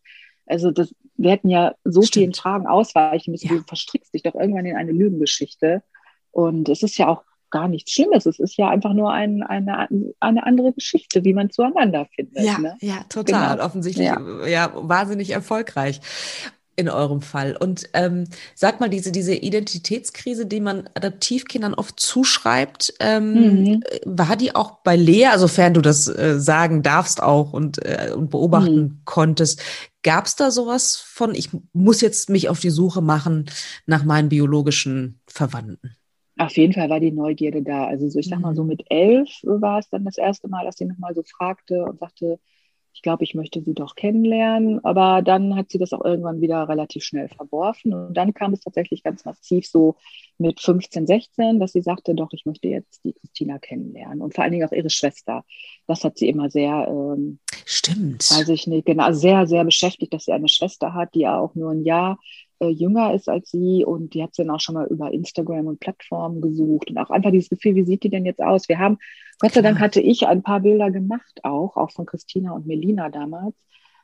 Also 0.49 0.70
das, 0.70 0.94
wir 1.16 1.32
hätten 1.32 1.49
ja 1.51 1.74
so 1.84 2.03
Stimmt. 2.03 2.14
vielen 2.22 2.34
Fragen 2.34 2.66
ausweichen 2.66 3.32
müssen. 3.32 3.49
Du 3.49 3.62
verstrickst 3.66 4.14
dich 4.14 4.22
doch 4.22 4.34
irgendwann 4.36 4.64
in 4.64 4.76
eine 4.76 4.92
Lügengeschichte. 4.92 5.82
Und 6.37 6.68
es 6.68 6.82
ist 6.82 6.99
ja 6.99 7.09
auch 7.09 7.22
gar 7.51 7.66
nichts 7.66 7.93
Schlimmes. 7.93 8.26
Es 8.26 8.39
ist 8.39 8.59
ja 8.59 8.68
einfach 8.68 8.93
nur 8.93 9.11
ein, 9.12 9.43
eine, 9.43 9.89
eine 10.20 10.45
andere 10.45 10.72
Geschichte, 10.74 11.24
wie 11.24 11.32
man 11.32 11.49
zueinander 11.51 12.07
findet. 12.14 12.45
Ja, 12.45 12.59
Ne? 12.59 12.76
ja, 12.82 13.05
total. 13.09 13.53
Genau. 13.55 13.64
Offensichtlich 13.64 14.07
Ja. 14.07 14.47
ja. 14.47 14.70
wahnsinnig 14.74 15.30
erfolgreich 15.30 16.01
in 16.78 16.91
eurem 16.91 17.22
Fall. 17.22 17.57
Und 17.57 17.89
ähm, 17.95 18.24
sag 18.55 18.80
mal, 18.80 18.91
diese, 18.91 19.11
diese 19.11 19.34
Identitätskrise, 19.34 20.45
die 20.45 20.61
man 20.61 20.91
Adoptivkindern 20.93 21.72
oft 21.72 21.99
zuschreibt, 21.99 22.93
ähm, 23.01 23.32
Mhm. 23.62 23.82
war 24.05 24.37
die 24.37 24.55
auch 24.55 24.80
bei 24.84 24.95
Lea, 24.95 25.30
sofern 25.39 25.72
du 25.72 25.80
das 25.80 26.07
äh, 26.09 26.39
sagen 26.39 26.82
darfst 26.82 27.22
auch 27.22 27.55
und, 27.55 27.78
äh, 27.82 28.12
und 28.14 28.28
beobachten 28.28 28.76
Mhm. 28.82 29.01
konntest, 29.07 29.62
gab 30.03 30.26
es 30.26 30.37
da 30.37 30.51
sowas 30.51 30.97
von, 30.97 31.34
ich 31.34 31.49
muss 31.72 32.03
jetzt 32.03 32.28
mich 32.28 32.51
auf 32.51 32.61
die 32.61 32.68
Suche 32.70 33.01
machen 33.01 33.47
nach 33.87 34.05
meinen 34.05 34.28
biologischen 34.28 35.20
Verwandten? 35.26 35.97
Auf 36.39 36.57
jeden 36.57 36.72
Fall 36.74 36.91
war 36.91 37.01
die 37.01 37.12
Neugierde 37.12 37.62
da. 37.62 37.87
Also 37.87 38.09
so, 38.09 38.18
ich 38.18 38.28
sag 38.28 38.41
mal, 38.41 38.55
so 38.55 38.62
Mhm. 38.62 38.68
mit 38.68 38.84
elf 38.91 39.30
war 39.45 39.78
es 39.78 39.89
dann 39.89 40.05
das 40.05 40.18
erste 40.18 40.49
Mal, 40.49 40.64
dass 40.64 40.76
sie 40.76 40.84
nochmal 40.84 41.14
so 41.14 41.22
fragte 41.22 41.84
und 41.84 41.99
sagte, 41.99 42.39
ich 42.93 43.03
glaube, 43.03 43.24
ich 43.24 43.34
möchte 43.34 43.62
sie 43.62 43.74
doch 43.74 43.95
kennenlernen. 43.95 44.82
Aber 44.84 45.22
dann 45.22 45.57
hat 45.57 45.70
sie 45.70 45.78
das 45.78 45.93
auch 45.93 46.05
irgendwann 46.05 46.41
wieder 46.41 46.68
relativ 46.68 47.05
schnell 47.05 47.28
verworfen. 47.28 47.93
Und 47.95 48.14
dann 48.14 48.34
kam 48.34 48.53
es 48.55 48.61
tatsächlich 48.61 49.03
ganz 49.03 49.24
massiv 49.24 49.66
so 49.66 49.97
mit 50.39 50.61
15, 50.61 51.07
16, 51.07 51.61
dass 51.61 51.72
sie 51.72 51.82
sagte, 51.82 52.14
doch, 52.14 52.30
ich 52.32 52.47
möchte 52.47 52.68
jetzt 52.68 53.05
die 53.05 53.12
Christina 53.14 53.59
kennenlernen. 53.59 54.22
Und 54.22 54.34
vor 54.34 54.45
allen 54.45 54.53
Dingen 54.53 54.66
auch 54.68 54.72
ihre 54.72 54.91
Schwester. 54.91 55.45
Das 55.87 56.05
hat 56.05 56.18
sie 56.18 56.28
immer 56.28 56.51
sehr, 56.51 56.87
ähm, 56.89 57.39
Stimmt. 57.64 58.30
weiß 58.30 58.49
ich 58.51 58.66
nicht, 58.66 58.87
genau, 58.87 59.12
sehr, 59.12 59.47
sehr 59.47 59.64
beschäftigt, 59.64 60.12
dass 60.14 60.24
sie 60.24 60.32
eine 60.32 60.49
Schwester 60.49 60.95
hat, 60.95 61.14
die 61.14 61.20
ja 61.20 61.39
auch 61.39 61.55
nur 61.55 61.70
ein 61.72 61.84
Jahr 61.84 62.18
äh, 62.61 62.69
jünger 62.69 63.15
ist 63.15 63.29
als 63.29 63.51
sie 63.51 63.85
und 63.85 64.15
die 64.15 64.23
hat 64.23 64.35
sie 64.35 64.43
dann 64.45 64.55
auch 64.55 64.61
schon 64.61 64.75
mal 64.75 64.87
über 64.87 65.13
Instagram 65.13 65.67
und 65.67 65.81
Plattformen 65.81 66.41
gesucht 66.41 66.91
und 66.91 66.99
auch 66.99 67.11
einfach 67.11 67.31
dieses 67.31 67.51
Gefühl, 67.51 67.75
wie 67.75 67.85
sieht 67.85 68.03
die 68.03 68.11
denn 68.11 68.25
jetzt 68.27 68.43
aus? 68.43 68.69
Wir 68.69 68.79
haben, 68.79 68.99
Gott 69.39 69.53
sei 69.53 69.63
Dank 69.63 69.79
hatte 69.81 70.01
ich 70.01 70.27
ein 70.27 70.43
paar 70.43 70.61
Bilder 70.61 70.91
gemacht 70.91 71.41
auch, 71.45 71.77
auch 71.77 71.91
von 71.91 72.07
Christina 72.07 72.53
und 72.53 72.67
Melina 72.67 73.11
damals, 73.11 73.55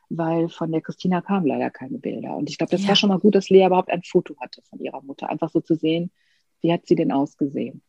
weil 0.09 0.49
von 0.49 0.71
der 0.71 0.81
Christina 0.81 1.21
kamen 1.21 1.47
leider 1.47 1.69
keine 1.69 1.97
Bilder 1.97 2.35
und 2.35 2.49
ich 2.49 2.57
glaube, 2.57 2.71
das 2.71 2.83
Ja. 2.83 2.89
war 2.89 2.95
schon 2.95 3.09
mal 3.09 3.19
gut, 3.19 3.35
dass 3.35 3.49
Lea 3.49 3.65
überhaupt 3.65 3.89
ein 3.91 4.03
Foto 4.03 4.35
hatte 4.39 4.61
von 4.69 4.79
ihrer 4.79 5.01
Mutter, 5.01 5.29
einfach 5.29 5.49
so 5.49 5.59
zu 5.61 5.75
sehen, 5.75 6.11
wie 6.61 6.71
hat 6.71 6.85
sie 6.85 6.95
denn 6.95 7.11
ausgesehen? 7.11 7.81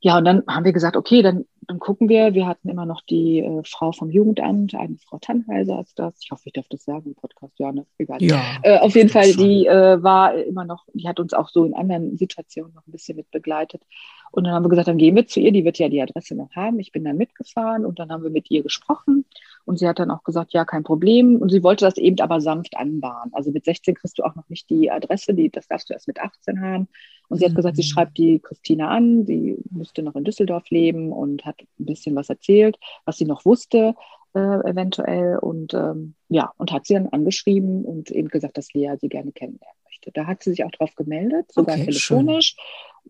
Ja, 0.00 0.18
und 0.18 0.26
dann 0.26 0.42
haben 0.46 0.66
wir 0.66 0.72
gesagt, 0.74 0.96
okay, 0.96 1.22
dann, 1.22 1.46
dann 1.68 1.78
gucken 1.78 2.08
wir. 2.08 2.34
Wir 2.34 2.46
hatten 2.46 2.68
immer 2.68 2.86
noch 2.86 3.02
die 3.02 3.40
äh, 3.40 3.62
Frau 3.64 3.92
vom 3.92 4.10
Jugendamt, 4.10 4.74
eine 4.74 4.96
Frau 4.98 5.18
Tannheiser 5.18 5.80
ist 5.80 5.98
das. 5.98 6.14
Ich 6.22 6.30
hoffe, 6.30 6.42
ich 6.46 6.52
darf 6.52 6.66
das 6.68 6.84
sagen 6.84 7.06
im 7.06 7.14
Podcast. 7.14 7.58
Ja, 7.58 7.72
ne? 7.72 7.86
egal. 7.98 8.22
ja. 8.22 8.42
Äh, 8.62 8.78
auf 8.78 8.94
jeden 8.94 9.08
Fall, 9.08 9.24
schon. 9.24 9.44
die 9.44 9.66
äh, 9.66 10.02
war 10.02 10.34
immer 10.34 10.64
noch, 10.64 10.84
die 10.92 11.08
hat 11.08 11.20
uns 11.20 11.32
auch 11.32 11.48
so 11.48 11.64
in 11.64 11.74
anderen 11.74 12.16
Situationen 12.16 12.74
noch 12.74 12.86
ein 12.86 12.92
bisschen 12.92 13.16
mit 13.16 13.30
begleitet. 13.30 13.82
Und 14.30 14.44
dann 14.44 14.52
haben 14.54 14.64
wir 14.64 14.68
gesagt, 14.68 14.88
dann 14.88 14.98
gehen 14.98 15.14
wir 15.14 15.26
zu 15.26 15.38
ihr, 15.38 15.52
die 15.52 15.64
wird 15.64 15.78
ja 15.78 15.88
die 15.88 16.02
Adresse 16.02 16.34
noch 16.34 16.50
haben. 16.56 16.80
Ich 16.80 16.90
bin 16.90 17.04
dann 17.04 17.16
mitgefahren 17.16 17.86
und 17.86 17.98
dann 17.98 18.10
haben 18.10 18.24
wir 18.24 18.30
mit 18.30 18.50
ihr 18.50 18.62
gesprochen. 18.62 19.24
Und 19.64 19.78
sie 19.78 19.86
hat 19.86 19.98
dann 19.98 20.10
auch 20.10 20.24
gesagt, 20.24 20.52
ja, 20.52 20.64
kein 20.64 20.82
Problem. 20.82 21.36
Und 21.36 21.50
sie 21.50 21.62
wollte 21.62 21.84
das 21.84 21.96
eben 21.96 22.20
aber 22.20 22.40
sanft 22.40 22.76
anbahnen. 22.76 23.32
Also 23.32 23.52
mit 23.52 23.64
16 23.64 23.94
kriegst 23.94 24.18
du 24.18 24.24
auch 24.24 24.34
noch 24.34 24.48
nicht 24.48 24.68
die 24.70 24.90
Adresse, 24.90 25.34
die, 25.34 25.50
das 25.50 25.68
darfst 25.68 25.88
du 25.88 25.94
erst 25.94 26.08
mit 26.08 26.20
18 26.20 26.60
haben. 26.60 26.88
Und 27.28 27.38
sie 27.38 27.44
hat 27.46 27.54
gesagt, 27.54 27.76
sie 27.76 27.82
Mhm. 27.82 27.88
schreibt 27.88 28.18
die 28.18 28.40
Christina 28.40 28.88
an, 28.90 29.26
sie 29.26 29.56
müsste 29.70 30.02
noch 30.02 30.14
in 30.16 30.24
Düsseldorf 30.24 30.70
leben 30.70 31.12
und 31.12 31.44
hat 31.44 31.60
ein 31.80 31.86
bisschen 31.86 32.14
was 32.16 32.28
erzählt, 32.28 32.78
was 33.04 33.16
sie 33.18 33.24
noch 33.24 33.44
wusste, 33.44 33.94
äh, 34.34 34.40
eventuell. 34.40 35.38
Und 35.38 35.74
ähm, 35.74 36.14
ja, 36.28 36.52
und 36.58 36.72
hat 36.72 36.86
sie 36.86 36.94
dann 36.94 37.08
angeschrieben 37.08 37.84
und 37.84 38.10
eben 38.10 38.28
gesagt, 38.28 38.58
dass 38.58 38.72
Lea 38.74 38.94
sie 39.00 39.08
gerne 39.08 39.32
kennenlernen 39.32 39.78
möchte. 39.84 40.12
Da 40.12 40.26
hat 40.26 40.42
sie 40.42 40.50
sich 40.50 40.64
auch 40.64 40.70
drauf 40.70 40.94
gemeldet, 40.94 41.52
sogar 41.52 41.78
Okay, 41.78 41.80
telefonisch. 41.80 42.56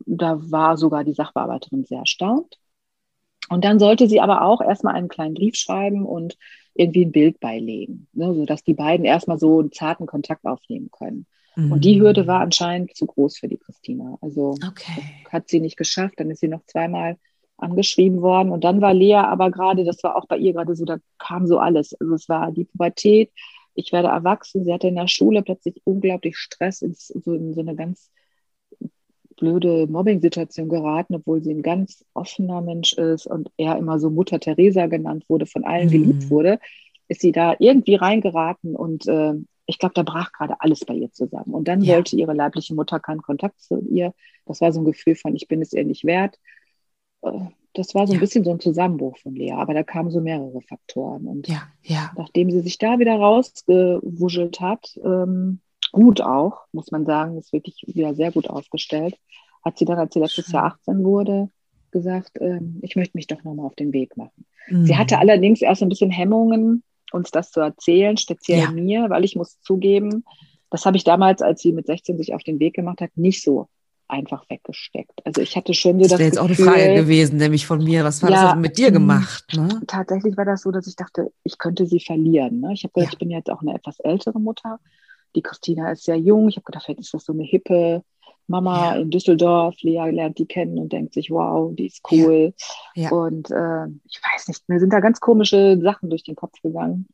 Da 0.07 0.39
war 0.51 0.77
sogar 0.77 1.05
die 1.05 1.15
Sachbearbeiterin 1.15 1.85
sehr 1.85 2.01
erstaunt. 2.01 2.59
Und 3.51 3.65
dann 3.65 3.79
sollte 3.79 4.09
sie 4.09 4.21
aber 4.21 4.43
auch 4.43 4.61
erstmal 4.61 4.95
einen 4.95 5.09
kleinen 5.09 5.35
Brief 5.35 5.57
schreiben 5.57 6.07
und 6.07 6.37
irgendwie 6.75 7.05
ein 7.05 7.13
Bild 7.13 7.41
beilegen, 7.41 8.09
ne, 8.13 8.35
sodass 8.35 8.65
die 8.65 8.75
beiden 8.75 9.05
erstmal 9.05 9.39
so 9.39 9.61
einen 9.61 9.71
zarten 9.73 10.07
Kontakt 10.07 10.45
aufnehmen 10.47 10.91
können. 10.91 11.27
Und 11.69 11.85
die 11.85 12.01
Hürde 12.01 12.27
war 12.27 12.41
anscheinend 12.41 12.97
zu 12.97 13.07
groß 13.07 13.39
für 13.39 13.49
die 13.49 13.59
Christina. 13.59 14.19
Also 14.21 14.63
Okay. 14.65 15.03
hat 15.31 15.49
sie 15.49 15.61
nicht 15.61 15.77
geschafft. 15.77 16.15
Dann 16.19 16.31
ist 16.31 16.41
sie 16.41 16.49
noch 16.49 16.65
zweimal 16.67 17.17
angeschrieben 17.57 18.23
worden. 18.23 18.51
Und 18.51 18.65
dann 18.65 18.81
war 18.81 18.95
Lea 18.95 19.15
aber 19.17 19.51
gerade, 19.51 19.85
das 19.85 20.03
war 20.03 20.17
auch 20.17 20.27
bei 20.27 20.37
ihr 20.39 20.53
gerade 20.53 20.75
so, 20.77 20.85
da 20.85 20.99
kam 21.19 21.47
so 21.47 21.59
alles. 21.59 21.95
Also 22.01 22.15
es 22.15 22.29
war 22.29 22.53
die 22.53 22.65
Pubertät. 22.65 23.33
Ich 23.75 23.93
werde 23.93 24.09
erwachsen. 24.09 24.65
Sie 24.65 24.73
hatte 24.73 24.89
in 24.89 24.97
der 24.97 25.09
Schule 25.09 25.43
plötzlich 25.43 25.81
unglaublich 25.85 26.37
Stress, 26.37 26.83
in 26.83 26.95
so, 26.95 27.35
in 27.35 27.55
so 27.55 27.61
eine 27.61 27.75
ganz 27.77 28.11
blöde 29.37 29.87
Mobbing-Situation 29.89 30.69
geraten, 30.69 31.17
obwohl 31.17 31.43
sie 31.43 31.53
ein 31.53 31.63
ganz 31.63 32.05
offener 32.15 32.61
Mensch 32.61 32.93
ist 32.95 33.27
und 33.27 33.51
er 33.57 33.77
immer 33.79 33.99
so 33.99 34.11
Mutter 34.11 34.39
Teresa 34.39 34.87
genannt 34.87 35.25
wurde, 35.29 35.47
von 35.47 35.65
allen 35.65 35.89
Mhm. 35.89 35.91
geliebt 35.91 36.31
wurde, 36.31 36.59
ist 37.09 37.21
sie 37.21 37.33
da 37.33 37.55
irgendwie 37.59 37.97
reingeraten 37.97 38.77
und 38.77 39.07
äh, 39.09 39.35
ich 39.67 39.79
glaube, 39.79 39.95
da 39.95 40.03
brach 40.03 40.33
gerade 40.33 40.61
alles 40.61 40.85
bei 40.85 40.95
ihr 40.95 41.11
zusammen. 41.13 41.55
Und 41.55 41.69
dann 41.69 41.81
Ja. 41.83 41.95
wollte 41.95 42.17
ihre 42.17 42.35
leibliche 42.35 42.75
Mutter 42.75 43.01
keinen 43.01 43.23
Kontakt 43.23 43.61
zu 43.61 43.81
ihr. 43.91 44.13
Das 44.47 44.61
war 44.61 44.73
so 44.73 44.81
ein 44.81 44.85
Gefühl 44.85 45.15
von, 45.17 45.35
ich 45.35 45.49
bin 45.49 45.63
es 45.63 45.73
ihr 45.73 45.85
nicht 45.85 46.05
wert. 46.05 46.39
Äh, 47.23 47.31
Das 47.77 47.93
war 47.93 48.07
so 48.07 48.13
ein 48.13 48.17
Ja. 48.17 48.21
bisschen 48.21 48.45
so 48.45 48.53
ein 48.53 48.61
Zusammenbruch 48.61 49.19
von 49.19 49.35
Lea, 49.35 49.51
aber 49.51 49.75
da 49.75 49.83
kamen 49.83 50.11
so 50.13 50.21
mehrere 50.21 50.61
Faktoren. 50.61 51.27
Und 51.27 51.49
Ja, 51.83 52.13
nachdem 52.17 52.49
sie 52.53 52.61
sich 52.61 52.79
da 52.79 53.01
wieder 53.01 53.17
rausgewuschelt 53.17 54.61
hat, 54.61 54.97
ähm, 55.05 55.61
gut 55.91 56.21
auch, 56.21 56.67
muss 56.73 56.91
man 56.93 57.05
sagen, 57.05 57.37
ist 57.37 57.53
wirklich 57.53 57.83
wieder 57.87 58.15
sehr 58.15 58.31
gut 58.31 58.49
aufgestellt, 58.49 59.17
hat 59.65 59.77
sie 59.79 59.85
dann, 59.87 59.99
als 59.99 60.15
sie 60.15 60.21
letztes. 60.21 60.53
Jahr 60.53 60.65
18 60.67 61.03
wurde, 61.05 61.51
gesagt, 61.91 62.33
ähm, 62.41 62.79
ich 62.83 62.95
möchte 62.97 63.17
mich 63.17 63.27
doch 63.27 63.43
nochmal 63.43 63.67
auf 63.67 63.75
den 63.75 63.93
Weg 63.93 64.17
machen. 64.17 64.47
Mhm. 64.69 64.87
Sie 64.87 64.97
hatte 64.97 65.19
allerdings 65.19 65.61
erst 65.63 65.83
ein 65.83 65.89
bisschen 65.89 66.11
Hemmungen, 66.11 66.83
uns 67.15 67.31
das 67.31 67.51
zu 67.51 67.61
erzählen, 67.61 68.17
speziell 68.17 68.61
Ja. 68.61 68.71
mir, 68.71 69.09
weil 69.11 69.25
ich 69.25 69.37
muss 69.37 69.61
zugeben, 69.61 70.25
das 70.71 70.85
habe 70.85 70.97
ich 70.97 71.05
damals, 71.05 71.41
als 71.41 71.63
sie 71.63 71.73
mit 71.73 71.87
16 71.87 72.19
sich 72.19 72.35
auf 72.35 72.43
den 72.43 72.59
Weg 72.59 72.75
gemacht 72.75 73.01
hat, 73.01 73.11
nicht 73.17 73.43
so 73.43 73.69
einfach 74.09 74.45
weggesteckt. 74.51 75.13
Also 75.25 75.41
ich 75.41 75.57
hatte 75.57 75.73
schon 75.73 75.95
so 75.95 76.01
Das 76.01 76.11
das, 76.11 76.19
wäre 76.19 76.29
jetzt 76.29 76.39
auch 76.39 76.45
eine 76.45 76.57
Gefühl, 76.57 76.67
Frage 76.67 76.95
gewesen, 76.95 77.39
nämlich 77.39 77.67
von 77.67 77.83
mir. 77.83 78.05
Was 78.05 78.23
war 78.23 78.31
Ja, 78.31 78.49
das 78.53 78.57
mit 78.57 78.77
dir 78.77 78.91
mm, 78.91 78.93
gemacht? 78.95 79.45
Ne? 79.57 79.81
tatsächlich 79.87 80.37
war 80.37 80.45
das 80.45 80.63
so, 80.63 80.71
dass 80.71 80.87
ich 80.87 80.97
dachte, 80.97 81.33
ich 81.43 81.57
könnte 81.59 81.87
sie 81.87 82.01
verlieren. 82.01 82.61
Ne? 82.61 82.73
Ich 82.75 82.85
habe 82.85 82.93
gedacht, 82.93 83.13
Ja. 83.13 83.15
ich 83.15 83.19
bin 83.19 83.31
jetzt 83.31 83.51
auch 83.51 83.63
eine 83.63 83.75
etwas 83.75 83.99
ältere 84.01 84.39
Mutter. 84.39 84.79
Die 85.35 85.43
Christina 85.43 85.91
ist 85.93 86.05
sehr 86.05 86.17
jung. 86.19 86.49
Ich 86.49 86.57
habe 86.57 86.65
gedacht, 86.65 86.85
vielleicht 86.85 87.01
ist 87.01 87.15
das 87.15 87.25
so 87.25 87.33
eine 87.33 87.45
hippe 87.45 88.03
Mama 88.47 88.95
Ja. 88.95 89.01
in 89.01 89.11
Düsseldorf. 89.11 89.77
Lea 89.83 90.11
lernt 90.11 90.39
die 90.39 90.47
kennen 90.47 90.79
und 90.79 90.93
denkt 90.93 91.15
sich, 91.15 91.31
wow, 91.31 91.75
die 91.75 91.87
ist 91.87 92.03
cool. 92.11 92.55
Ja. 92.95 93.11
Und 93.11 93.51
äh, 93.51 93.87
ich 94.05 94.21
weiß 94.35 94.49
nicht, 94.49 94.69
mir 94.69 94.81
sind 94.81 94.93
da 94.93 95.01
ganz 95.01 95.21
komische 95.21 95.79
Sachen 95.81 96.11
durch 96.11 96.25
den 96.25 96.37
Kopf 96.37 96.61
gegangen. 96.63 97.07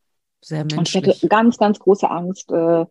Sehr 0.42 0.62
Und 0.62 0.72
ich 0.72 0.76
menschlich. 0.76 1.06
hatte 1.06 1.28
ganz, 1.28 1.58
ganz 1.58 1.78
große 1.78 2.10
Angst, 2.10 2.50
äh, 2.52 2.86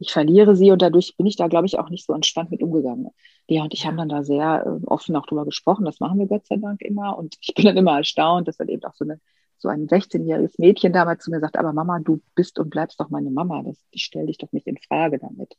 ich 0.00 0.12
verliere 0.12 0.54
sie 0.54 0.70
und 0.70 0.80
dadurch 0.80 1.16
bin 1.16 1.26
ich 1.26 1.34
da, 1.34 1.48
glaube 1.48 1.66
ich, 1.66 1.76
auch 1.78 1.90
nicht 1.90 2.06
so 2.06 2.12
entspannt 2.12 2.52
mit 2.52 2.62
umgegangen. 2.62 3.08
Ja, 3.48 3.62
und 3.64 3.74
ich 3.74 3.82
Ja. 3.82 3.88
haben 3.88 3.96
dann 3.96 4.08
da 4.08 4.22
sehr 4.22 4.64
äh, 4.64 4.86
offen 4.86 5.16
auch 5.16 5.26
drüber 5.26 5.44
gesprochen. 5.44 5.84
Das 5.84 5.98
machen 5.98 6.18
wir 6.20 6.26
Gott 6.26 6.46
sei 6.46 6.56
Dank 6.56 6.82
immer. 6.82 7.18
Und 7.18 7.36
ich 7.40 7.52
bin 7.54 7.64
dann 7.64 7.76
immer 7.76 7.96
erstaunt, 7.96 8.46
dass 8.46 8.58
dann 8.58 8.68
eben 8.68 8.84
auch 8.84 8.94
so, 8.94 9.04
eine, 9.04 9.20
so 9.56 9.68
ein 9.68 9.88
16-jähriges 9.88 10.54
Mädchen 10.58 10.92
damals 10.92 11.24
zu 11.24 11.32
mir 11.32 11.40
sagt, 11.40 11.56
aber 11.58 11.72
Mama, 11.72 11.98
du 11.98 12.20
bist 12.36 12.60
und 12.60 12.70
bleibst 12.70 13.00
doch 13.00 13.08
meine 13.10 13.30
Mama. 13.30 13.62
Das, 13.64 13.76
ich 13.90 14.04
stelle 14.04 14.26
dich 14.26 14.38
doch 14.38 14.52
nicht 14.52 14.68
in 14.68 14.76
Frage 14.76 15.18
damit. 15.18 15.56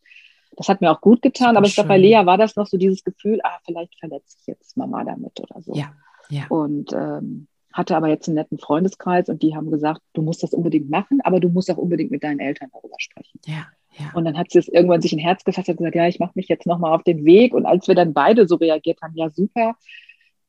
Das 0.56 0.68
hat 0.68 0.82
mir 0.82 0.92
auch 0.92 1.02
gut 1.02 1.22
getan, 1.22 1.56
aber 1.58 1.68
ich 1.68 1.76
glaube, 1.76 1.90
bei. 1.90 1.98
Lea 1.98 2.26
war 2.26 2.38
das 2.38 2.56
noch 2.56 2.68
so 2.68 2.78
dieses 2.78 3.04
Gefühl, 3.04 3.40
ah, 3.44 3.58
vielleicht 3.66 3.98
verletze 4.00 4.38
ich 4.40 4.48
jetzt 4.48 4.76
Mama 4.78 5.04
damit 5.04 5.40
oder 5.40 5.62
so 5.62 5.74
Ja, 5.76 5.94
ja. 6.30 6.46
und 6.50 6.92
ähm, 6.94 7.48
hatte 7.72 7.96
aber 7.96 8.10
jetzt 8.10 8.28
einen 8.28 8.36
netten 8.36 8.58
Freundeskreis 8.58 9.30
und 9.30 9.44
die 9.44 9.56
haben 9.56 9.70
gesagt, 9.72 10.02
du 10.14 10.22
musst 10.22 10.42
das 10.44 10.54
unbedingt 10.54 10.90
machen, 10.90 11.22
aber 11.24 11.40
du 11.40 11.50
musst 11.50 11.70
auch 11.72 11.78
unbedingt 11.78 12.12
mit 12.12 12.24
deinen 12.24 12.40
Eltern 12.40 12.70
darüber 12.74 12.96
sprechen. 12.98 13.40
Ja, 13.46 13.68
ja. 13.98 14.12
Und 14.16 14.26
dann 14.26 14.38
hat 14.38 14.50
sie 14.52 14.60
es 14.60 14.68
irgendwann 14.68 15.02
sich 15.02 15.14
ein 15.14 15.20
Herz 15.20 15.44
gefasst 15.44 15.70
und 15.70 15.78
gesagt, 15.78 15.96
ja, 15.96 16.08
ich 16.08 16.20
mache 16.20 16.32
mich 16.36 16.48
jetzt 16.48 16.66
nochmal 16.66 16.94
auf 16.94 17.04
den 17.04 17.26
Weg. 17.26 17.54
Und 17.54 17.66
als 17.66 17.88
wir 17.88 17.96
dann 17.96 18.14
beide 18.14 18.48
so 18.48 18.56
reagiert 18.56 19.00
haben, 19.02 19.16
ja, 19.16 19.30
super, 19.30 19.76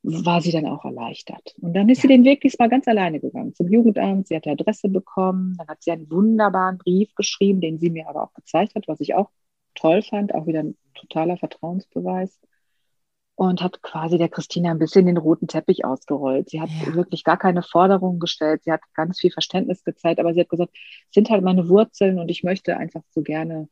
war 0.03 0.41
sie 0.41 0.51
dann 0.51 0.65
auch 0.65 0.83
erleichtert. 0.83 1.53
Und 1.61 1.73
dann 1.75 1.87
ist 1.89 1.99
Ja. 1.99 2.01
sie 2.03 2.07
den 2.07 2.23
Weg 2.23 2.41
diesmal 2.41 2.69
ganz 2.69 2.87
alleine 2.87 3.19
gegangen 3.19 3.53
zum 3.53 3.67
Jugendamt. 3.69 4.27
Sie 4.27 4.35
hat 4.35 4.45
die 4.45 4.49
Adresse 4.49 4.89
bekommen. 4.89 5.55
Dann 5.59 5.67
hat 5.67 5.83
sie 5.83 5.91
einen 5.91 6.09
wunderbaren 6.09 6.79
Brief 6.79 7.13
geschrieben, 7.13 7.61
den 7.61 7.77
sie 7.79 7.91
mir 7.91 8.09
aber 8.09 8.23
auch 8.23 8.33
gezeigt 8.33 8.73
hat, 8.73 8.87
was 8.87 8.99
ich 8.99 9.13
auch 9.13 9.29
toll 9.75 10.01
fand. 10.01 10.33
Auch 10.33 10.47
wieder 10.47 10.59
ein 10.63 10.77
totaler 10.93 11.37
Vertrauensbeweis. 11.37 12.39
und 13.35 13.61
hat 13.63 13.81
quasi 13.81 14.17
der 14.19 14.29
Christina 14.29 14.69
ein 14.71 14.77
bisschen 14.77 15.07
den 15.07 15.17
roten 15.17 15.47
Teppich 15.47 15.83
ausgerollt. 15.83 16.49
Sie 16.49 16.61
hat 16.61 16.69
ja. 16.85 16.93
wirklich 16.93 17.23
gar 17.23 17.37
keine 17.37 17.63
Forderungen 17.63 18.19
gestellt. 18.19 18.63
Sie 18.63 18.71
hat 18.71 18.81
ganz 18.93 19.19
viel 19.19 19.31
Verständnis 19.31 19.83
gezeigt, 19.83 20.19
aber 20.19 20.33
sie 20.33 20.41
hat 20.41 20.49
gesagt, 20.49 20.71
es 20.75 21.13
sind 21.15 21.29
halt 21.31 21.43
meine 21.43 21.67
Wurzeln 21.67 22.19
und 22.19 22.29
ich 22.29 22.43
möchte 22.43 22.77
einfach 22.77 23.01
so 23.09 23.23
gerne 23.23 23.67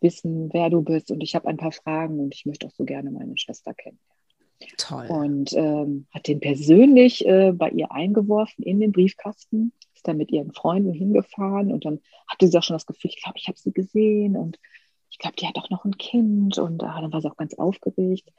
wissen, 0.00 0.52
wer 0.52 0.70
du 0.70 0.82
bist 0.82 1.10
und 1.10 1.22
ich 1.22 1.34
habe 1.34 1.48
ein 1.48 1.56
paar 1.56 1.72
Fragen 1.72 2.20
und 2.20 2.34
ich 2.34 2.46
möchte 2.46 2.66
auch 2.66 2.72
so 2.72 2.84
gerne 2.84 3.10
meine 3.10 3.36
Schwester 3.36 3.74
kennen. 3.74 3.98
Toll. 4.78 5.06
Und 5.08 5.52
ähm, 5.54 6.06
hat 6.10 6.28
den 6.28 6.40
persönlich 6.40 7.26
äh, 7.26 7.52
bei 7.52 7.70
ihr 7.70 7.92
eingeworfen 7.92 8.64
in 8.64 8.80
den 8.80 8.92
Briefkasten, 8.92 9.72
ist 9.94 10.06
dann 10.06 10.16
mit 10.16 10.30
ihren 10.30 10.52
Freunden 10.52 10.92
hingefahren 10.92 11.72
und 11.72 11.84
dann 11.84 12.00
hatte 12.28 12.48
sie 12.48 12.56
auch 12.56 12.62
schon 12.62 12.76
das 12.76 12.86
Gefühl, 12.86 13.10
ich 13.10 13.22
glaube, 13.22 13.38
ich 13.38 13.48
habe 13.48 13.58
sie 13.58 13.72
gesehen 13.72 14.36
und 14.36 14.58
ich 15.12 15.18
glaube, 15.18 15.36
die 15.36 15.46
hat 15.46 15.56
auch 15.58 15.68
noch 15.68 15.84
ein 15.84 15.98
Kind 15.98 16.58
und 16.58 16.82
ah, 16.82 17.00
dann 17.00 17.12
war 17.12 17.20
sie 17.20 17.30
auch 17.30 17.36
ganz 17.36 17.54
aufgeregt. 17.54 18.32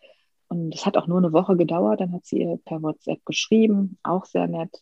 Und 0.47 0.73
es 0.73 0.85
hat 0.85 0.97
auch 0.97 1.07
nur 1.07 1.19
eine 1.19 1.31
Woche 1.31 1.55
gedauert, 1.55 2.01
dann 2.01 2.11
hat 2.11 2.25
sie 2.25 2.41
ihr 2.41 2.59
per 2.65 2.81
WhatsApp 2.81 3.23
geschrieben, 3.25 3.97
auch 4.01 4.25
sehr 4.25 4.47
nett. 4.47 4.81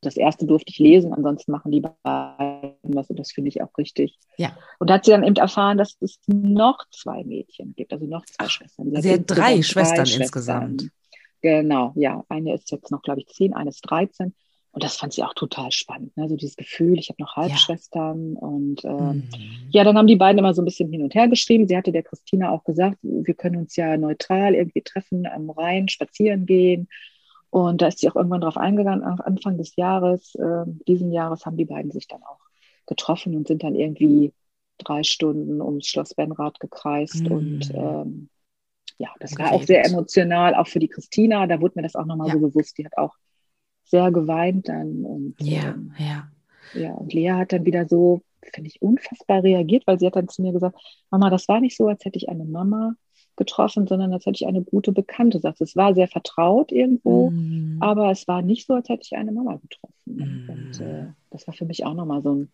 Das 0.00 0.16
erste 0.16 0.46
durfte 0.46 0.70
ich 0.70 0.78
lesen, 0.78 1.12
ansonsten 1.12 1.52
machen 1.52 1.70
die 1.70 1.80
beiden 1.80 2.76
was 2.82 3.10
und 3.10 3.18
das 3.18 3.32
finde 3.32 3.48
ich 3.48 3.62
auch 3.62 3.76
richtig. 3.78 4.18
Ja. 4.36 4.56
Und 4.78 4.90
da 4.90 4.94
hat 4.94 5.04
sie 5.04 5.12
dann 5.12 5.24
eben 5.24 5.36
erfahren, 5.36 5.78
dass 5.78 5.96
es 6.00 6.18
noch 6.26 6.84
zwei 6.90 7.24
Mädchen 7.24 7.74
gibt, 7.76 7.92
also 7.92 8.06
noch 8.06 8.24
zwei 8.26 8.44
Ach, 8.44 8.50
Schwestern. 8.50 9.00
Sie, 9.00 9.12
hat 9.12 9.22
drei 9.26 9.62
Schwestern, 9.62 10.06
Schwestern 10.06 10.22
insgesamt. 10.22 10.90
Genau, 11.40 11.92
ja. 11.94 12.24
Eine 12.28 12.54
ist 12.54 12.70
jetzt 12.72 12.90
noch, 12.90 13.02
glaube 13.02 13.20
ich, 13.20 13.28
zehn, 13.28 13.54
eine 13.54 13.70
ist 13.70 13.82
13. 13.82 14.34
Und 14.78 14.84
das 14.84 14.96
fand 14.96 15.12
sie 15.12 15.24
auch 15.24 15.34
total 15.34 15.72
spannend. 15.72 16.16
Ne? 16.16 16.28
So 16.28 16.36
dieses 16.36 16.54
Gefühl, 16.54 17.00
ich 17.00 17.08
habe 17.08 17.20
noch 17.20 17.34
Halbschwestern. 17.34 18.34
Ja. 18.34 18.40
Und 18.40 18.84
ähm, 18.84 19.28
mhm. 19.28 19.28
ja, 19.70 19.82
dann 19.82 19.98
haben 19.98 20.06
die 20.06 20.14
beiden 20.14 20.38
immer 20.38 20.54
so 20.54 20.62
ein 20.62 20.66
bisschen 20.66 20.88
hin 20.88 21.02
und 21.02 21.16
her 21.16 21.26
geschrieben. 21.26 21.66
Sie 21.66 21.76
hatte 21.76 21.90
der 21.90 22.04
Christina 22.04 22.52
auch 22.52 22.62
gesagt, 22.62 22.96
wir 23.02 23.34
können 23.34 23.56
uns 23.56 23.74
ja 23.74 23.96
neutral 23.96 24.54
irgendwie 24.54 24.82
treffen, 24.82 25.26
am 25.26 25.50
Rhein 25.50 25.88
spazieren 25.88 26.46
gehen. 26.46 26.86
Und 27.50 27.82
da 27.82 27.88
ist 27.88 27.98
sie 27.98 28.08
auch 28.08 28.14
irgendwann 28.14 28.40
drauf 28.40 28.56
eingegangen, 28.56 29.02
Anfang 29.02 29.58
des 29.58 29.74
Jahres, 29.74 30.36
äh, 30.36 30.62
diesen 30.86 31.10
Jahres 31.10 31.44
haben 31.44 31.56
die 31.56 31.64
beiden 31.64 31.90
sich 31.90 32.06
dann 32.06 32.22
auch 32.22 32.38
getroffen 32.86 33.34
und 33.34 33.48
sind 33.48 33.64
dann 33.64 33.74
irgendwie 33.74 34.32
drei 34.78 35.02
Stunden 35.02 35.60
ums 35.60 35.88
Schloss 35.88 36.14
Benrath 36.14 36.60
gekreist. 36.60 37.24
Mhm. 37.24 37.32
Und 37.32 37.74
ähm, 37.74 38.28
ja, 38.98 39.08
das 39.18 39.36
war 39.36 39.50
auch 39.50 39.64
sehr 39.64 39.84
emotional, 39.84 40.54
auch 40.54 40.68
für 40.68 40.78
die 40.78 40.86
Christina. 40.86 41.48
Da 41.48 41.60
wurde 41.60 41.72
mir 41.74 41.82
das 41.82 41.96
auch 41.96 42.06
nochmal 42.06 42.28
ja. 42.28 42.34
so 42.34 42.38
bewusst. 42.38 42.78
Die 42.78 42.84
hat 42.84 42.96
auch 42.96 43.16
sehr 43.88 44.10
geweint 44.10 44.68
dann. 44.68 45.04
Und, 45.04 45.34
ja, 45.40 45.70
ähm, 45.70 45.92
ja. 45.98 46.28
Ja, 46.74 46.92
und 46.92 47.12
Lea 47.12 47.32
hat 47.32 47.52
dann 47.52 47.64
wieder 47.64 47.86
so, 47.88 48.22
finde 48.42 48.68
ich, 48.68 48.82
unfassbar 48.82 49.42
reagiert, 49.42 49.86
weil 49.86 49.98
sie 49.98 50.06
hat 50.06 50.16
dann 50.16 50.28
zu 50.28 50.42
mir 50.42 50.52
gesagt, 50.52 50.78
Mama, 51.10 51.30
das 51.30 51.48
war 51.48 51.60
nicht 51.60 51.76
so, 51.76 51.88
als 51.88 52.04
hätte 52.04 52.18
ich 52.18 52.28
eine 52.28 52.44
Mama 52.44 52.94
getroffen, 53.36 53.86
sondern 53.86 54.12
als 54.12 54.26
hätte 54.26 54.36
ich 54.36 54.46
eine 54.46 54.62
gute 54.62 54.92
Bekannte. 54.92 55.38
Sagt, 55.38 55.60
es 55.60 55.76
war 55.76 55.94
sehr 55.94 56.08
vertraut 56.08 56.72
irgendwo, 56.72 57.30
mm. 57.30 57.78
aber 57.80 58.10
es 58.10 58.26
war 58.28 58.42
nicht 58.42 58.66
so, 58.66 58.74
als 58.74 58.88
hätte 58.88 59.04
ich 59.04 59.16
eine 59.16 59.32
Mama 59.32 59.56
getroffen. 59.56 59.94
Mm. 60.04 60.50
Und 60.50 60.80
äh, 60.80 61.06
das 61.30 61.46
war 61.46 61.54
für 61.54 61.64
mich 61.64 61.86
auch 61.86 61.94
nochmal 61.94 62.20
so 62.20 62.34
ein 62.34 62.52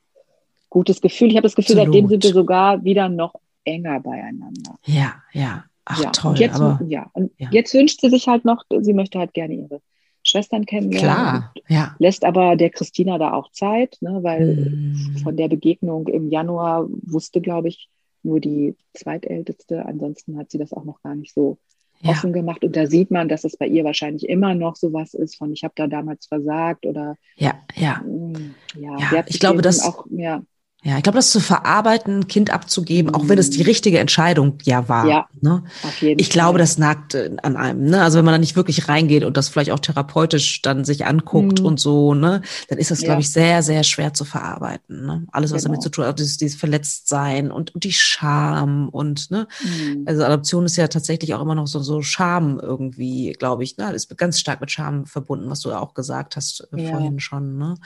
gutes 0.68 1.00
Gefühl. 1.00 1.28
Ich 1.28 1.36
habe 1.36 1.44
das 1.44 1.56
Gefühl, 1.56 1.76
Absolut. 1.78 1.94
seitdem 1.94 2.08
sind 2.08 2.22
wir 2.22 2.32
sogar 2.32 2.84
wieder 2.84 3.08
noch 3.08 3.34
enger 3.64 4.00
beieinander. 4.00 4.78
Ja, 4.84 5.14
ja. 5.32 5.64
Ach, 5.86 6.02
ja. 6.02 6.10
toll. 6.10 6.32
Und 6.32 6.38
jetzt, 6.38 6.60
aber, 6.60 6.80
ja. 6.86 7.10
Und 7.14 7.32
ja. 7.38 7.48
jetzt 7.50 7.74
wünscht 7.74 8.00
sie 8.00 8.10
sich 8.10 8.28
halt 8.28 8.44
noch, 8.44 8.64
sie 8.80 8.92
möchte 8.92 9.18
halt 9.18 9.34
gerne 9.34 9.54
ihre 9.54 9.80
Schwestern 10.24 10.66
kennenlernen. 10.66 11.04
Klar, 11.04 11.54
ja. 11.68 11.94
Lässt 11.98 12.24
aber 12.24 12.56
der 12.56 12.70
Christina 12.70 13.18
da 13.18 13.32
auch 13.32 13.50
Zeit, 13.52 13.98
ne, 14.00 14.20
weil 14.22 14.56
mm. 14.56 15.18
von 15.22 15.36
der 15.36 15.48
Begegnung 15.48 16.08
im 16.08 16.30
Januar 16.30 16.88
wusste, 16.88 17.40
glaube 17.40 17.68
ich, 17.68 17.88
nur 18.22 18.40
die 18.40 18.74
Zweitälteste. 18.94 19.84
Ansonsten 19.84 20.38
hat 20.38 20.50
sie 20.50 20.58
das 20.58 20.72
auch 20.72 20.84
noch 20.84 21.02
gar 21.02 21.14
nicht 21.14 21.34
so 21.34 21.58
ja. 22.00 22.10
offen 22.10 22.32
gemacht. 22.32 22.64
Und 22.64 22.74
da 22.74 22.86
sieht 22.86 23.10
man, 23.10 23.28
dass 23.28 23.44
es 23.44 23.56
bei 23.56 23.66
ihr 23.66 23.84
wahrscheinlich 23.84 24.28
immer 24.28 24.54
noch 24.54 24.76
sowas 24.76 25.14
ist 25.14 25.36
von, 25.36 25.52
ich 25.52 25.62
habe 25.62 25.74
da 25.76 25.86
damals 25.86 26.26
versagt 26.26 26.86
oder. 26.86 27.16
Ja, 27.36 27.54
ja. 27.74 28.02
Mm, 28.02 28.54
ja, 28.76 28.98
ja 29.12 29.24
ich 29.26 29.38
glaube, 29.38 29.62
dass. 29.62 29.82
Auch, 29.84 30.06
ja. 30.10 30.42
Ja, 30.86 30.98
ich 30.98 31.02
glaube, 31.02 31.16
das 31.16 31.30
zu 31.30 31.40
verarbeiten, 31.40 32.20
ein 32.20 32.28
Kind 32.28 32.50
abzugeben, 32.50 33.14
auch 33.14 33.26
wenn 33.26 33.38
es 33.38 33.48
die 33.48 33.60
mhm. 33.60 33.64
richtige 33.64 33.98
Entscheidung 33.98 34.58
ja 34.64 34.86
war. 34.86 35.08
Ja, 35.08 35.28
ne? 35.40 35.64
auf 35.82 36.02
jeden 36.02 36.20
ich 36.20 36.26
Fall. 36.26 36.32
glaube, 36.32 36.58
das 36.58 36.76
nagt 36.76 37.14
äh, 37.14 37.30
an 37.42 37.56
einem. 37.56 37.86
Ne? 37.86 38.02
Also 38.02 38.18
wenn 38.18 38.24
man 38.26 38.34
da 38.34 38.38
nicht 38.38 38.54
wirklich 38.54 38.86
reingeht 38.86 39.24
und 39.24 39.38
das 39.38 39.48
vielleicht 39.48 39.70
auch 39.70 39.78
therapeutisch 39.78 40.60
dann 40.60 40.84
sich 40.84 41.06
anguckt 41.06 41.60
mhm. 41.60 41.66
und 41.66 41.80
so, 41.80 42.12
ne, 42.12 42.42
dann 42.68 42.76
ist 42.76 42.90
das, 42.90 43.00
ja. 43.00 43.06
glaube 43.06 43.22
ich, 43.22 43.32
sehr, 43.32 43.62
sehr 43.62 43.82
schwer 43.82 44.12
zu 44.12 44.26
verarbeiten. 44.26 45.06
Ne? 45.06 45.26
Alles, 45.32 45.52
was 45.52 45.62
genau. 45.62 45.72
damit 45.72 45.82
zu 45.82 45.88
tun 45.88 46.04
hat, 46.04 46.18
dieses, 46.18 46.36
dieses 46.36 46.60
Verletztsein 46.60 47.50
und, 47.50 47.74
und 47.74 47.84
die 47.84 47.92
Scham 47.94 48.90
und 48.90 49.30
ne, 49.30 49.48
mhm. 49.62 50.02
also 50.04 50.22
Adoption 50.22 50.66
ist 50.66 50.76
ja 50.76 50.88
tatsächlich 50.88 51.32
auch 51.32 51.40
immer 51.40 51.54
noch 51.54 51.66
so, 51.66 51.80
so 51.80 52.02
Scham 52.02 52.60
irgendwie, 52.60 53.32
glaube 53.32 53.64
ich. 53.64 53.78
Ne? 53.78 53.86
Das 53.90 54.04
ist 54.04 54.18
ganz 54.18 54.38
stark 54.38 54.60
mit 54.60 54.70
Scham 54.70 55.06
verbunden, 55.06 55.48
was 55.48 55.60
du 55.60 55.70
ja 55.70 55.78
auch 55.78 55.94
gesagt 55.94 56.36
hast 56.36 56.68
äh, 56.74 56.82
ja. 56.82 56.90
vorhin 56.90 57.20
schon. 57.20 57.56
Ne? 57.56 57.76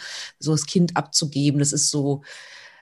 So 0.40 0.50
das 0.50 0.66
Kind 0.66 0.96
abzugeben, 0.96 1.60
das 1.60 1.72
ist 1.72 1.92
so 1.92 2.22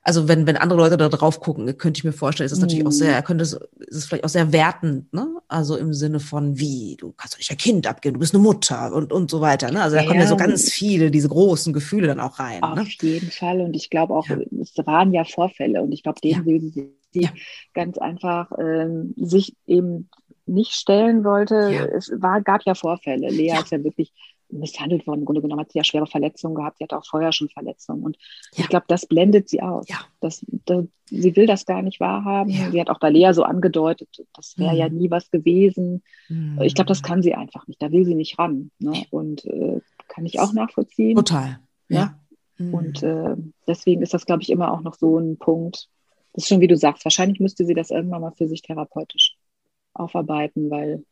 also 0.06 0.28
wenn, 0.28 0.46
wenn 0.46 0.56
andere 0.56 0.78
Leute 0.78 0.96
da 0.96 1.08
drauf 1.08 1.40
gucken, 1.40 1.76
könnte 1.78 1.98
ich 1.98 2.04
mir 2.04 2.12
vorstellen, 2.12 2.46
ist 2.46 2.52
es 2.52 2.60
natürlich 2.60 2.86
auch 2.86 2.92
sehr, 2.92 3.20
könnte 3.22 3.42
es, 3.42 3.54
ist 3.54 3.96
es 3.96 4.06
vielleicht 4.06 4.22
auch 4.22 4.28
sehr 4.28 4.52
wertend, 4.52 5.12
ne? 5.12 5.26
Also 5.48 5.76
im 5.76 5.92
Sinne 5.92 6.20
von 6.20 6.60
wie, 6.60 6.96
du 6.96 7.12
kannst 7.16 7.34
doch 7.34 7.38
nicht 7.38 7.50
ein 7.50 7.56
Kind 7.56 7.88
abgeben, 7.88 8.14
du 8.14 8.20
bist 8.20 8.32
eine 8.32 8.42
Mutter 8.42 8.92
und, 8.94 9.12
und 9.12 9.32
so 9.32 9.40
weiter. 9.40 9.72
Ne? 9.72 9.82
Also 9.82 9.96
da 9.96 10.02
ja, 10.02 10.08
kommen 10.08 10.20
ja 10.20 10.28
so 10.28 10.36
ganz 10.36 10.70
viele, 10.70 11.10
diese 11.10 11.28
großen 11.28 11.72
Gefühle 11.72 12.06
dann 12.06 12.20
auch 12.20 12.38
rein. 12.38 12.62
Auf 12.62 12.76
ne? 12.76 12.86
jeden 13.00 13.32
Fall. 13.32 13.60
Und 13.60 13.74
ich 13.74 13.90
glaube 13.90 14.14
auch, 14.14 14.28
ja. 14.28 14.38
es 14.60 14.76
waren 14.86 15.12
ja 15.12 15.24
Vorfälle 15.24 15.82
und 15.82 15.90
ich 15.90 16.04
glaube, 16.04 16.20
denen 16.20 16.46
will 16.46 16.60
sie 16.60 16.92
ja. 17.12 17.30
ganz 17.74 17.98
einfach 17.98 18.52
ähm, 18.60 19.12
sich 19.16 19.56
eben 19.66 20.08
nicht 20.46 20.72
stellen 20.72 21.24
wollte. 21.24 21.90
Es 21.96 22.12
war, 22.16 22.42
gab 22.42 22.62
ja 22.64 22.76
Vorfälle. 22.76 23.28
Lea 23.28 23.58
ist 23.60 23.72
ja 23.72 23.82
wirklich 23.82 24.12
misshandelt 24.50 25.06
worden. 25.06 25.20
Im 25.20 25.24
Grunde 25.24 25.42
genommen 25.42 25.60
hat 25.60 25.72
sie 25.72 25.78
ja 25.78 25.84
schwere 25.84 26.06
Verletzungen 26.06 26.54
gehabt. 26.54 26.78
Sie 26.78 26.84
hatte 26.84 26.96
auch 26.96 27.06
vorher 27.06 27.32
schon 27.32 27.48
Verletzungen. 27.48 28.02
Und 28.02 28.16
ja. 28.54 28.64
ich 28.64 28.68
glaube, 28.68 28.86
das 28.88 29.06
blendet 29.06 29.48
sie 29.48 29.62
aus. 29.62 29.88
Ja. 29.88 29.98
Das, 30.20 30.44
das, 30.64 30.84
sie 31.06 31.36
will 31.36 31.46
das 31.46 31.66
gar 31.66 31.82
nicht 31.82 32.00
wahrhaben. 32.00 32.50
Ja. 32.50 32.70
Sie 32.70 32.80
hat 32.80 32.90
auch 32.90 33.00
bei 33.00 33.10
Lea 33.10 33.32
so 33.32 33.42
angedeutet, 33.42 34.08
das 34.34 34.56
wäre 34.58 34.72
mhm. 34.72 34.78
ja 34.78 34.88
nie 34.88 35.10
was 35.10 35.30
gewesen. 35.30 36.02
Mhm. 36.28 36.60
Ich 36.62 36.74
glaube, 36.74 36.88
das 36.88 37.02
kann 37.02 37.22
sie 37.22 37.34
einfach 37.34 37.66
nicht. 37.66 37.82
Da 37.82 37.90
will 37.90 38.04
sie 38.04 38.14
nicht 38.14 38.38
ran. 38.38 38.70
Ne? 38.78 39.04
Und 39.10 39.44
äh, 39.46 39.80
kann 40.08 40.26
ich 40.26 40.40
auch 40.40 40.52
nachvollziehen. 40.52 41.16
Total. 41.16 41.58
Ja. 41.88 41.98
ja. 41.98 42.20
Mhm. 42.58 42.74
Und 42.74 43.02
äh, 43.02 43.36
deswegen 43.66 44.02
ist 44.02 44.14
das, 44.14 44.26
glaube 44.26 44.42
ich, 44.42 44.50
immer 44.50 44.72
auch 44.72 44.82
noch 44.82 44.94
so 44.94 45.18
ein 45.18 45.38
Punkt. 45.38 45.88
Das 46.32 46.44
ist 46.44 46.48
schon, 46.48 46.60
wie 46.60 46.68
du 46.68 46.76
sagst, 46.76 47.04
wahrscheinlich 47.04 47.40
müsste 47.40 47.64
sie 47.64 47.74
das 47.74 47.90
irgendwann 47.90 48.20
mal 48.20 48.32
für 48.32 48.48
sich 48.48 48.62
therapeutisch 48.62 49.36
aufarbeiten, 49.94 50.70
weil 50.70 51.04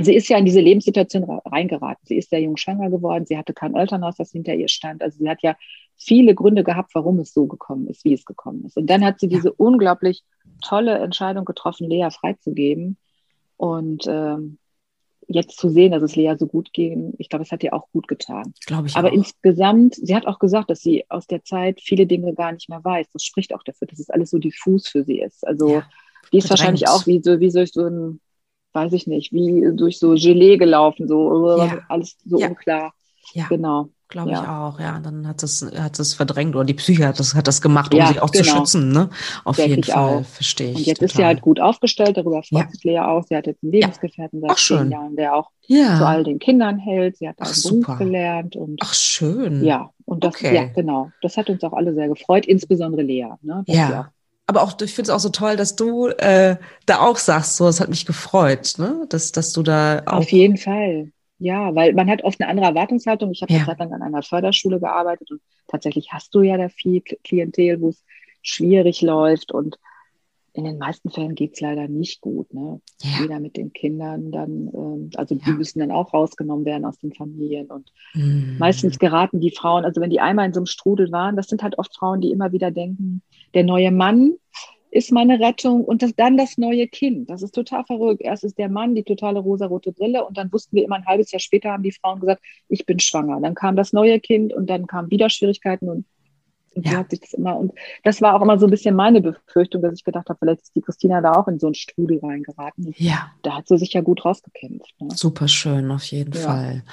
sie 0.00 0.14
ist 0.14 0.28
ja 0.28 0.38
in 0.38 0.44
diese 0.44 0.60
Lebenssituation 0.60 1.24
reingeraten. 1.44 2.04
Sie 2.04 2.16
ist 2.16 2.30
sehr 2.30 2.40
jung 2.40 2.56
schwanger 2.56 2.90
geworden. 2.90 3.26
Sie 3.26 3.36
hatte 3.36 3.52
kein 3.52 3.74
Elternhaus, 3.74 4.16
das 4.16 4.32
hinter 4.32 4.54
ihr 4.54 4.68
stand. 4.68 5.02
Also 5.02 5.18
sie 5.18 5.28
hat 5.28 5.42
ja 5.42 5.56
viele 5.96 6.34
Gründe 6.34 6.64
gehabt, 6.64 6.94
warum 6.94 7.18
es 7.18 7.34
so 7.34 7.46
gekommen 7.46 7.88
ist, 7.88 8.04
wie 8.04 8.12
es 8.12 8.24
gekommen 8.24 8.64
ist. 8.64 8.76
Und 8.76 8.86
dann 8.86 9.04
hat 9.04 9.18
sie 9.18 9.28
diese 9.28 9.52
unglaublich 9.52 10.22
tolle 10.62 10.98
Entscheidung 10.98 11.44
getroffen, 11.44 11.88
Lea 11.88 12.08
freizugeben. 12.10 12.96
Und 13.56 14.04
ähm, 14.06 14.58
jetzt 15.26 15.58
zu 15.58 15.68
sehen, 15.68 15.92
dass 15.92 16.02
es 16.02 16.16
Lea 16.16 16.34
so 16.38 16.46
gut 16.46 16.72
ging, 16.72 17.12
ich 17.18 17.28
glaube, 17.28 17.44
es 17.44 17.52
hat 17.52 17.62
ihr 17.62 17.74
auch 17.74 17.90
gut 17.92 18.08
getan. 18.08 18.54
Glaube 18.66 18.86
ich. 18.88 18.96
Aber 18.96 19.08
auch. 19.08 19.12
insgesamt, 19.12 19.94
sie 19.96 20.14
hat 20.14 20.26
auch 20.26 20.38
gesagt, 20.38 20.70
dass 20.70 20.80
sie 20.80 21.04
aus 21.08 21.26
der 21.26 21.44
Zeit 21.44 21.80
viele 21.82 22.06
Dinge 22.06 22.34
gar 22.34 22.52
nicht 22.52 22.68
mehr 22.68 22.82
weiß. 22.82 23.08
Das 23.12 23.24
spricht 23.24 23.54
auch 23.54 23.62
dafür, 23.64 23.88
dass 23.88 23.98
es 23.98 24.10
alles 24.10 24.30
so 24.30 24.38
diffus 24.38 24.88
für 24.88 25.04
sie 25.04 25.20
ist. 25.20 25.46
Also 25.46 25.68
ja, 25.68 25.86
die 26.32 26.38
ist 26.38 26.50
wahrscheinlich 26.50 26.88
auch 26.88 27.06
wie 27.06 27.20
so, 27.22 27.40
wie 27.40 27.50
so, 27.50 27.64
so 27.66 27.86
ein 27.86 28.20
weiß 28.72 28.92
ich 28.92 29.06
nicht, 29.06 29.32
wie 29.32 29.68
durch 29.74 29.98
so 29.98 30.14
Gelee 30.14 30.56
gelaufen, 30.56 31.08
so 31.08 31.58
ja. 31.58 31.78
alles 31.88 32.16
so 32.24 32.38
ja. 32.38 32.48
unklar. 32.48 32.92
Ja. 33.34 33.46
Genau. 33.48 33.90
Glaube 34.08 34.30
ich 34.30 34.38
auch, 34.38 34.80
ja. 34.80 35.00
Dann 35.00 35.28
hat 35.28 35.42
es, 35.42 35.70
hat 35.76 35.98
es 35.98 36.14
verdrängt 36.14 36.56
oder 36.56 36.64
die 36.64 36.72
Psyche 36.72 37.06
hat 37.06 37.18
das, 37.18 37.34
hat 37.34 37.46
das 37.46 37.60
gemacht, 37.60 37.94
um 37.94 38.06
sich 38.06 38.22
auch 38.22 38.30
genau. 38.30 38.44
zu 38.44 38.50
schützen, 38.50 38.90
ne? 38.90 39.10
Auf 39.44 39.56
Denke 39.56 39.70
jeden 39.70 39.84
Fall, 39.84 40.20
auch. 40.20 40.24
verstehe 40.24 40.70
ich. 40.70 40.76
Und 40.76 40.86
jetzt 40.86 41.00
total. 41.00 41.06
ist 41.06 41.16
sie 41.16 41.24
halt 41.26 41.40
gut 41.42 41.60
aufgestellt, 41.60 42.16
darüber 42.16 42.42
freut 42.42 42.70
sich 42.70 42.84
Lea 42.84 43.00
auch. 43.00 43.22
Sie 43.24 43.36
hat 43.36 43.46
jetzt 43.46 43.62
einen 43.62 43.72
Lebensgefährten 43.72 44.40
seit 44.40 44.56
zehn 44.56 44.90
Jahren, 44.90 45.14
der 45.14 45.34
auch 45.34 45.50
zu 45.66 46.06
all 46.06 46.24
den 46.24 46.38
Kindern 46.38 46.78
hält. 46.78 47.18
Sie 47.18 47.28
hat 47.28 47.36
Beruf 47.36 47.54
super. 47.54 47.96
gelernt 47.96 48.56
und. 48.56 48.80
Ach, 48.82 48.94
schön. 48.94 49.62
Ja, 49.62 49.90
und 50.06 50.24
das, 50.24 50.36
okay. 50.36 50.54
ja, 50.54 50.64
genau. 50.64 51.10
Das 51.20 51.36
hat 51.36 51.50
uns 51.50 51.62
auch 51.62 51.74
alle 51.74 51.92
sehr 51.92 52.08
gefreut, 52.08 52.46
insbesondere 52.46 53.02
Lea, 53.02 53.28
ne? 53.42 53.62
ja 53.66 54.10
aber 54.48 54.62
auch, 54.62 54.72
ich 54.80 54.94
finde 54.94 55.10
es 55.10 55.14
auch 55.14 55.20
so 55.20 55.28
toll, 55.28 55.56
dass 55.56 55.76
du 55.76 56.06
äh, 56.06 56.56
da 56.86 57.00
auch 57.00 57.18
sagst, 57.18 57.56
so, 57.56 57.68
es 57.68 57.80
hat 57.80 57.90
mich 57.90 58.06
gefreut, 58.06 58.76
ne? 58.78 59.04
dass, 59.10 59.30
dass 59.30 59.52
du 59.52 59.62
da 59.62 60.02
auch. 60.06 60.20
Auf 60.20 60.32
jeden 60.32 60.56
Fall. 60.56 61.12
Ja, 61.38 61.74
weil 61.74 61.92
man 61.92 62.08
hat 62.08 62.24
oft 62.24 62.40
eine 62.40 62.48
andere 62.48 62.66
Erwartungshaltung. 62.66 63.30
Ich 63.30 63.42
habe 63.42 63.52
ja. 63.52 63.66
Zeit 63.66 63.78
lang 63.78 63.92
an 63.92 64.00
einer 64.00 64.22
Förderschule 64.22 64.80
gearbeitet 64.80 65.30
und 65.30 65.42
tatsächlich 65.68 66.12
hast 66.12 66.34
du 66.34 66.40
ja 66.40 66.56
da 66.56 66.70
viel 66.70 67.02
Klientel, 67.02 67.80
wo 67.82 67.90
es 67.90 68.02
schwierig 68.40 69.02
läuft 69.02 69.52
und 69.52 69.78
in 70.54 70.64
den 70.64 70.78
meisten 70.78 71.10
Fällen 71.10 71.34
geht 71.34 71.54
es 71.54 71.60
leider 71.60 71.86
nicht 71.86 72.22
gut. 72.22 72.52
Ne? 72.54 72.80
Ja. 73.02 73.20
Jeder 73.20 73.40
mit 73.40 73.56
den 73.56 73.72
Kindern 73.74 74.32
dann, 74.32 74.70
ähm, 74.74 75.10
also 75.14 75.34
ja. 75.34 75.40
die 75.46 75.52
müssen 75.52 75.78
dann 75.78 75.92
auch 75.92 76.14
rausgenommen 76.14 76.64
werden 76.64 76.86
aus 76.86 76.98
den 76.98 77.12
Familien. 77.12 77.66
Und 77.66 77.92
mhm. 78.14 78.56
meistens 78.58 78.98
geraten 78.98 79.40
die 79.40 79.52
Frauen, 79.52 79.84
also 79.84 80.00
wenn 80.00 80.10
die 80.10 80.20
einmal 80.20 80.46
in 80.46 80.54
so 80.54 80.60
einem 80.60 80.66
Strudel 80.66 81.12
waren, 81.12 81.36
das 81.36 81.48
sind 81.48 81.62
halt 81.62 81.78
oft 81.78 81.94
Frauen, 81.94 82.20
die 82.22 82.32
immer 82.32 82.50
wieder 82.50 82.70
denken, 82.70 83.22
der 83.54 83.64
neue 83.64 83.90
Mann 83.90 84.34
ist 84.90 85.12
meine 85.12 85.38
Rettung 85.38 85.84
und 85.84 86.02
das, 86.02 86.14
dann 86.16 86.36
das 86.36 86.56
neue 86.56 86.88
Kind. 86.88 87.28
Das 87.28 87.42
ist 87.42 87.54
total 87.54 87.84
verrückt. 87.84 88.22
Erst 88.22 88.44
ist 88.44 88.58
der 88.58 88.68
Mann 88.68 88.94
die 88.94 89.04
totale 89.04 89.38
rosarote 89.38 89.92
Brille 89.92 90.24
und 90.24 90.38
dann 90.38 90.52
wussten 90.52 90.76
wir 90.76 90.84
immer 90.84 90.96
ein 90.96 91.06
halbes 91.06 91.30
Jahr 91.30 91.40
später 91.40 91.70
haben 91.70 91.82
die 91.82 91.92
Frauen 91.92 92.20
gesagt, 92.20 92.42
ich 92.68 92.86
bin 92.86 92.98
schwanger. 92.98 93.40
Dann 93.40 93.54
kam 93.54 93.76
das 93.76 93.92
neue 93.92 94.18
Kind 94.20 94.52
und 94.52 94.68
dann 94.68 94.86
kamen 94.86 95.10
wieder 95.10 95.28
Schwierigkeiten 95.28 95.88
und, 95.90 96.06
und 96.74 96.86
ja. 96.86 96.98
hat 96.98 97.10
sich 97.10 97.20
das 97.20 97.34
immer 97.34 97.56
und 97.58 97.72
das 98.02 98.22
war 98.22 98.34
auch 98.34 98.42
immer 98.42 98.58
so 98.58 98.66
ein 98.66 98.70
bisschen 98.70 98.94
meine 98.94 99.20
Befürchtung, 99.20 99.82
dass 99.82 99.94
ich 99.94 100.04
gedacht 100.04 100.28
habe, 100.28 100.38
vielleicht 100.38 100.62
ist 100.62 100.74
die 100.74 100.80
Christina 100.80 101.20
da 101.20 101.32
auch 101.32 101.48
in 101.48 101.58
so 101.58 101.66
einen 101.66 101.74
Strudel 101.74 102.20
reingeraten. 102.22 102.94
Ja. 102.96 103.30
Da 103.42 103.56
hat 103.56 103.68
sie 103.68 103.76
sich 103.76 103.92
ja 103.92 104.00
gut 104.00 104.24
rausgekämpft. 104.24 104.94
Ne? 105.00 105.08
Super 105.14 105.48
schön, 105.48 105.90
auf 105.90 106.04
jeden 106.04 106.34
ja. 106.34 106.40
Fall. 106.40 106.84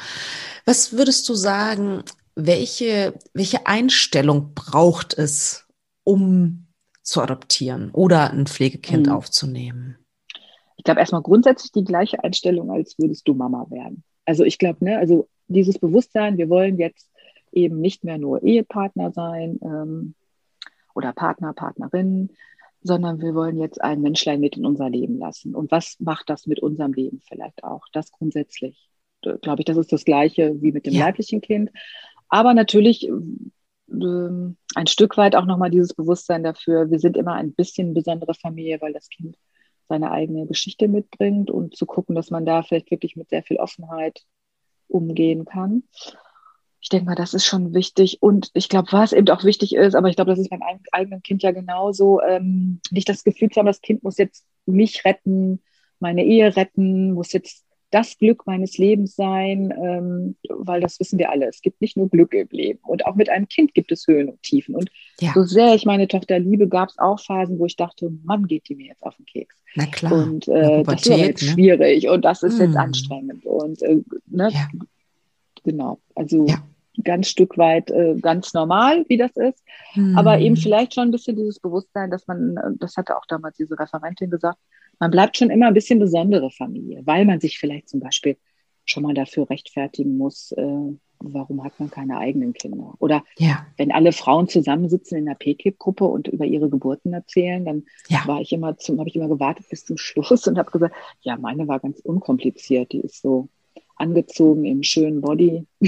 Was 0.65 0.91
würdest 0.91 1.29
du 1.29 1.33
sagen, 1.33 2.03
welche, 2.35 3.13
welche 3.33 3.65
Einstellung 3.65 4.51
braucht 4.53 5.17
es, 5.17 5.64
um 6.05 6.67
zu 7.03 7.21
adoptieren 7.21 7.91
oder 7.91 8.31
ein 8.31 8.47
Pflegekind 8.47 9.07
mhm. 9.07 9.13
aufzunehmen? 9.13 9.97
Ich 10.77 10.85
glaube 10.85 11.01
erstmal 11.01 11.21
grundsätzlich 11.21 11.71
die 11.73 11.83
gleiche 11.83 12.23
Einstellung, 12.23 12.71
als 12.71 12.97
würdest 12.97 13.27
du 13.27 13.33
Mama 13.33 13.65
werden. 13.69 14.03
Also 14.25 14.43
ich 14.43 14.57
glaube, 14.57 14.85
ne, 14.85 14.97
also 14.97 15.27
dieses 15.47 15.77
Bewusstsein, 15.79 16.37
wir 16.37 16.49
wollen 16.49 16.77
jetzt 16.77 17.09
eben 17.51 17.79
nicht 17.79 18.03
mehr 18.03 18.17
nur 18.17 18.43
Ehepartner 18.43 19.11
sein 19.11 19.59
ähm, 19.61 20.15
oder 20.93 21.13
Partner, 21.13 21.53
Partnerin, 21.53 22.29
sondern 22.81 23.21
wir 23.21 23.33
wollen 23.33 23.57
jetzt 23.57 23.81
ein 23.81 24.01
Menschlein 24.01 24.39
mit 24.39 24.57
in 24.57 24.65
unser 24.65 24.89
Leben 24.89 25.17
lassen. 25.17 25.55
Und 25.55 25.71
was 25.71 25.97
macht 25.99 26.29
das 26.29 26.45
mit 26.45 26.59
unserem 26.59 26.93
Leben 26.93 27.21
vielleicht 27.27 27.63
auch? 27.63 27.85
Das 27.93 28.11
grundsätzlich, 28.11 28.89
glaube 29.41 29.61
ich, 29.61 29.65
das 29.65 29.77
ist 29.77 29.91
das 29.91 30.05
Gleiche 30.05 30.61
wie 30.61 30.71
mit 30.71 30.85
dem 30.85 30.93
ja. 30.93 31.05
leiblichen 31.05 31.41
Kind. 31.41 31.71
Aber 32.29 32.53
natürlich 32.53 33.09
ein 33.87 34.87
Stück 34.87 35.17
weit 35.17 35.35
auch 35.35 35.45
nochmal 35.45 35.69
dieses 35.69 35.93
Bewusstsein 35.93 36.43
dafür, 36.43 36.89
wir 36.89 36.99
sind 36.99 37.17
immer 37.17 37.33
ein 37.33 37.53
bisschen 37.53 37.93
besondere 37.93 38.33
Familie, 38.33 38.81
weil 38.81 38.93
das 38.93 39.09
Kind 39.09 39.37
seine 39.87 40.11
eigene 40.11 40.47
Geschichte 40.47 40.87
mitbringt 40.87 41.51
und 41.51 41.75
zu 41.75 41.85
gucken, 41.85 42.15
dass 42.15 42.31
man 42.31 42.45
da 42.45 42.63
vielleicht 42.63 42.89
wirklich 42.91 43.15
mit 43.15 43.29
sehr 43.29 43.43
viel 43.43 43.57
Offenheit 43.57 44.23
umgehen 44.87 45.45
kann. 45.45 45.83
Ich 46.81 46.89
denke 46.89 47.05
mal, 47.05 47.15
das 47.15 47.33
ist 47.33 47.45
schon 47.45 47.73
wichtig. 47.73 48.21
Und 48.21 48.51
ich 48.53 48.69
glaube, 48.69 48.91
was 48.91 49.13
eben 49.13 49.29
auch 49.29 49.43
wichtig 49.43 49.75
ist, 49.75 49.95
aber 49.95 50.09
ich 50.09 50.15
glaube, 50.15 50.31
das 50.31 50.39
ist 50.39 50.49
beim 50.49 50.61
eigenen 50.91 51.23
Kind 51.23 51.41
ja 51.43 51.51
genauso, 51.51 52.21
ähm, 52.21 52.79
nicht 52.91 53.09
das 53.09 53.23
Gefühl 53.23 53.49
zu 53.49 53.59
haben, 53.59 53.65
das 53.65 53.81
Kind 53.81 54.03
muss 54.03 54.17
jetzt 54.17 54.45
mich 54.65 55.03
retten, 55.05 55.61
meine 55.99 56.23
Ehe 56.23 56.55
retten, 56.55 57.13
muss 57.13 57.33
jetzt 57.33 57.64
das 57.91 58.17
Glück 58.17 58.45
meines 58.45 58.77
Lebens 58.77 59.15
sein, 59.15 59.73
ähm, 59.81 60.35
weil 60.49 60.81
das 60.81 60.99
wissen 60.99 61.19
wir 61.19 61.29
alle. 61.29 61.47
Es 61.47 61.61
gibt 61.61 61.81
nicht 61.81 61.95
nur 61.95 62.09
Glück 62.09 62.33
im 62.33 62.47
Leben. 62.51 62.79
Und 62.83 63.05
auch 63.05 63.15
mit 63.15 63.29
einem 63.29 63.47
Kind 63.47 63.73
gibt 63.73 63.91
es 63.91 64.07
Höhen 64.07 64.29
und 64.29 64.41
Tiefen. 64.41 64.75
Und 64.75 64.89
ja. 65.19 65.31
so 65.33 65.43
sehr 65.43 65.75
ich 65.75 65.85
meine 65.85 66.07
Tochter 66.07 66.39
liebe, 66.39 66.67
gab 66.67 66.89
es 66.89 66.97
auch 66.97 67.19
Phasen, 67.19 67.59
wo 67.59 67.65
ich 67.65 67.75
dachte, 67.75 68.11
Mann, 68.23 68.47
geht 68.47 68.67
die 68.69 68.75
mir 68.75 68.87
jetzt 68.87 69.03
auf 69.03 69.15
den 69.15 69.25
Keks. 69.25 69.55
Na 69.75 69.85
klar. 69.85 70.13
Und 70.13 70.47
äh, 70.47 70.83
das 70.83 71.05
ist 71.05 71.17
jetzt 71.17 71.43
ne? 71.43 71.49
schwierig 71.49 72.09
und 72.09 72.25
das 72.25 72.43
ist 72.43 72.57
mm. 72.57 72.61
jetzt 72.61 72.75
anstrengend. 72.75 73.45
Und 73.45 73.81
äh, 73.83 74.01
ne? 74.27 74.49
Ja. 74.51 74.67
genau, 75.63 75.99
also 76.15 76.45
ja. 76.47 76.63
ganz 77.03 77.27
Stück 77.27 77.57
weit 77.57 77.91
äh, 77.91 78.15
ganz 78.19 78.53
normal, 78.53 79.05
wie 79.09 79.17
das 79.17 79.35
ist. 79.35 79.63
Mm. 79.95 80.17
Aber 80.17 80.39
eben 80.39 80.55
vielleicht 80.55 80.93
schon 80.93 81.09
ein 81.09 81.11
bisschen 81.11 81.35
dieses 81.35 81.59
Bewusstsein, 81.59 82.09
dass 82.09 82.25
man, 82.27 82.57
äh, 82.57 82.71
das 82.77 82.97
hatte 82.97 83.17
auch 83.17 83.25
damals 83.27 83.57
diese 83.57 83.77
Referentin 83.77 84.29
gesagt, 84.29 84.57
man 84.99 85.11
bleibt 85.11 85.37
schon 85.37 85.49
immer 85.49 85.67
ein 85.67 85.73
bisschen 85.73 85.99
besondere 85.99 86.51
Familie, 86.51 87.01
weil 87.05 87.25
man 87.25 87.39
sich 87.39 87.57
vielleicht 87.57 87.89
zum 87.89 87.99
Beispiel 87.99 88.37
schon 88.85 89.03
mal 89.03 89.13
dafür 89.13 89.49
rechtfertigen 89.49 90.17
muss, 90.17 90.51
äh, 90.51 90.93
warum 91.19 91.63
hat 91.63 91.79
man 91.79 91.89
keine 91.89 92.17
eigenen 92.17 92.53
Kinder? 92.53 92.93
Oder 92.99 93.23
ja. 93.37 93.65
wenn 93.77 93.91
alle 93.91 94.11
Frauen 94.11 94.47
zusammensitzen 94.47 95.17
in 95.17 95.27
einer 95.27 95.35
PKIP-Gruppe 95.35 96.05
und 96.05 96.27
über 96.27 96.45
ihre 96.45 96.69
Geburten 96.69 97.13
erzählen, 97.13 97.65
dann 97.65 97.83
ja. 98.09 98.21
war 98.25 98.41
ich 98.41 98.51
immer 98.53 98.77
zum, 98.77 98.99
habe 98.99 99.09
ich 99.09 99.15
immer 99.15 99.27
gewartet 99.27 99.67
bis 99.69 99.85
zum 99.85 99.97
Schluss 99.97 100.47
und 100.47 100.57
habe 100.57 100.71
gesagt, 100.71 100.95
ja, 101.21 101.37
meine 101.37 101.67
war 101.67 101.79
ganz 101.79 101.99
unkompliziert, 101.99 102.91
die 102.91 103.01
ist 103.01 103.21
so 103.21 103.49
angezogen 103.95 104.65
im 104.65 104.83
schönen 104.83 105.21
Body. 105.21 105.65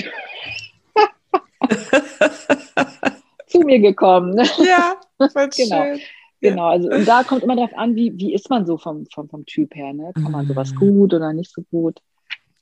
zu 3.47 3.60
mir 3.60 3.80
gekommen. 3.80 4.38
Ja, 4.38 4.99
genau. 5.20 5.84
Schön. 5.84 5.99
Genau, 6.42 6.68
also 6.68 6.90
und 6.90 7.08
da 7.08 7.24
kommt 7.24 7.44
immer 7.44 7.56
darauf 7.56 7.76
an, 7.76 7.96
wie, 7.96 8.14
wie 8.18 8.34
ist 8.34 8.50
man 8.50 8.66
so 8.66 8.78
vom, 8.78 9.06
vom, 9.14 9.28
vom 9.28 9.46
Typ 9.46 9.76
her, 9.76 9.94
ne? 9.94 10.12
Kann 10.14 10.32
man 10.32 10.46
sowas 10.46 10.72
mhm. 10.74 10.80
gut 10.80 11.14
oder 11.14 11.34
nicht 11.34 11.52
so 11.52 11.64
gut? 11.72 12.00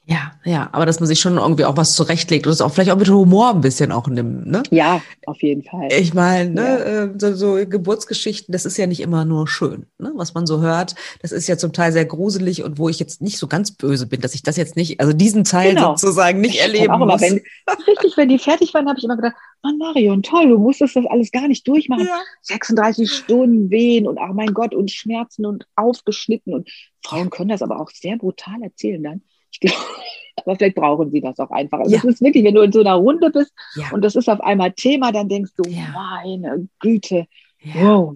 Ja, 0.08 0.34
ja, 0.44 0.70
aber 0.72 0.86
dass 0.86 1.00
man 1.00 1.08
sich 1.08 1.20
schon 1.20 1.38
irgendwie 1.38 1.66
auch 1.66 1.78
was 1.78 1.96
zurechtlegt 1.96 2.46
und 2.46 2.54
es 2.54 2.62
auch 2.62 2.72
vielleicht 2.72 2.92
auch 2.92 2.98
mit 2.98 3.10
Humor 3.10 3.50
ein 3.50 3.62
bisschen 3.62 3.92
auch 3.92 4.08
nimmt, 4.08 4.46
ne? 4.46 4.62
Ja, 4.70 5.02
auf 5.26 5.42
jeden 5.42 5.64
Fall. 5.64 5.88
Ich 5.92 6.14
meine, 6.14 6.52
ne, 6.52 6.62
ja. 6.62 7.04
Ähm, 7.04 7.20
so, 7.20 7.34
so 7.34 7.56
Geburtsgeschichten, 7.68 8.52
das 8.52 8.68
ist 8.68 8.78
ja 8.78 8.86
nicht 8.86 9.00
immer 9.00 9.26
nur 9.26 9.48
schön, 9.48 9.88
ne? 9.98 10.12
Was 10.14 10.36
man 10.36 10.46
so 10.46 10.62
hört, 10.62 10.94
das 11.24 11.32
ist 11.32 11.48
ja 11.48 11.58
zum 11.58 11.74
Teil 11.74 11.92
sehr 11.92 12.06
gruselig 12.06 12.64
und 12.64 12.78
wo 12.78 12.88
ich 12.88 13.00
jetzt 13.00 13.24
nicht 13.24 13.40
so 13.40 13.48
ganz 13.48 13.72
böse 13.72 14.06
bin, 14.06 14.22
dass 14.22 14.36
ich 14.36 14.44
das 14.44 14.58
jetzt 14.58 14.76
nicht, 14.76 15.00
also 15.00 15.12
diesen 15.12 15.44
Teil 15.44 15.74
genau. 15.74 15.96
sozusagen 15.96 16.40
nicht 16.40 16.60
erleben 16.60 16.94
auch 16.94 17.00
muss. 17.00 17.24
Immer, 17.24 17.38
wenn, 17.38 17.42
richtig, 17.88 18.16
wenn 18.16 18.30
die 18.30 18.38
fertig 18.38 18.76
waren, 18.76 18.88
habe 18.88 19.00
ich 19.00 19.06
immer 19.06 19.16
gedacht, 19.16 19.36
Mann, 19.64 19.80
Marion, 19.80 20.22
toll, 20.22 20.50
du 20.50 20.60
musstest 20.60 20.96
das 20.96 21.06
alles 21.08 21.32
gar 21.32 21.48
nicht 21.48 21.68
durchmachen. 21.68 22.06
Ja. 22.06 22.20
36 22.44 23.12
Stunden 23.12 23.72
wehen 23.72 24.08
und, 24.08 24.20
ach 24.20 24.34
mein 24.34 24.54
Gott, 24.54 24.76
und 24.76 24.92
Schmerzen 24.92 25.48
und 25.48 25.66
aufgeschnitten 25.76 26.54
und 26.54 26.70
Frauen 27.04 27.32
können 27.32 27.50
das 27.50 27.64
aber 27.64 27.80
auch 27.80 27.90
sehr 27.90 28.18
brutal 28.18 28.62
erzählen 28.62 29.02
dann. 29.02 29.22
Ich 29.56 29.60
glaube, 29.62 29.78
aber 30.38 30.56
vielleicht 30.56 30.76
brauchen 30.76 31.12
sie 31.12 31.22
das 31.22 31.40
auch 31.40 31.52
einfach. 31.52 31.80
Also 31.80 31.92
ja. 31.92 32.02
Das 32.02 32.16
ist 32.16 32.22
wirklich, 32.22 32.44
wenn 32.44 32.56
du 32.56 32.62
in 32.62 32.72
so 32.72 32.82
einer 32.82 32.96
Runde 32.96 33.30
bist 33.30 33.54
ja. 33.76 33.86
und 33.92 34.02
das 34.02 34.16
ist 34.16 34.30
auf 34.30 34.42
einmal 34.42 34.72
Thema, 34.74 35.12
dann 35.12 35.30
denkst 35.30 35.52
du, 35.58 35.70
ja. 35.70 35.88
meine 35.94 36.68
Güte, 36.80 37.26
wow. 37.74 38.16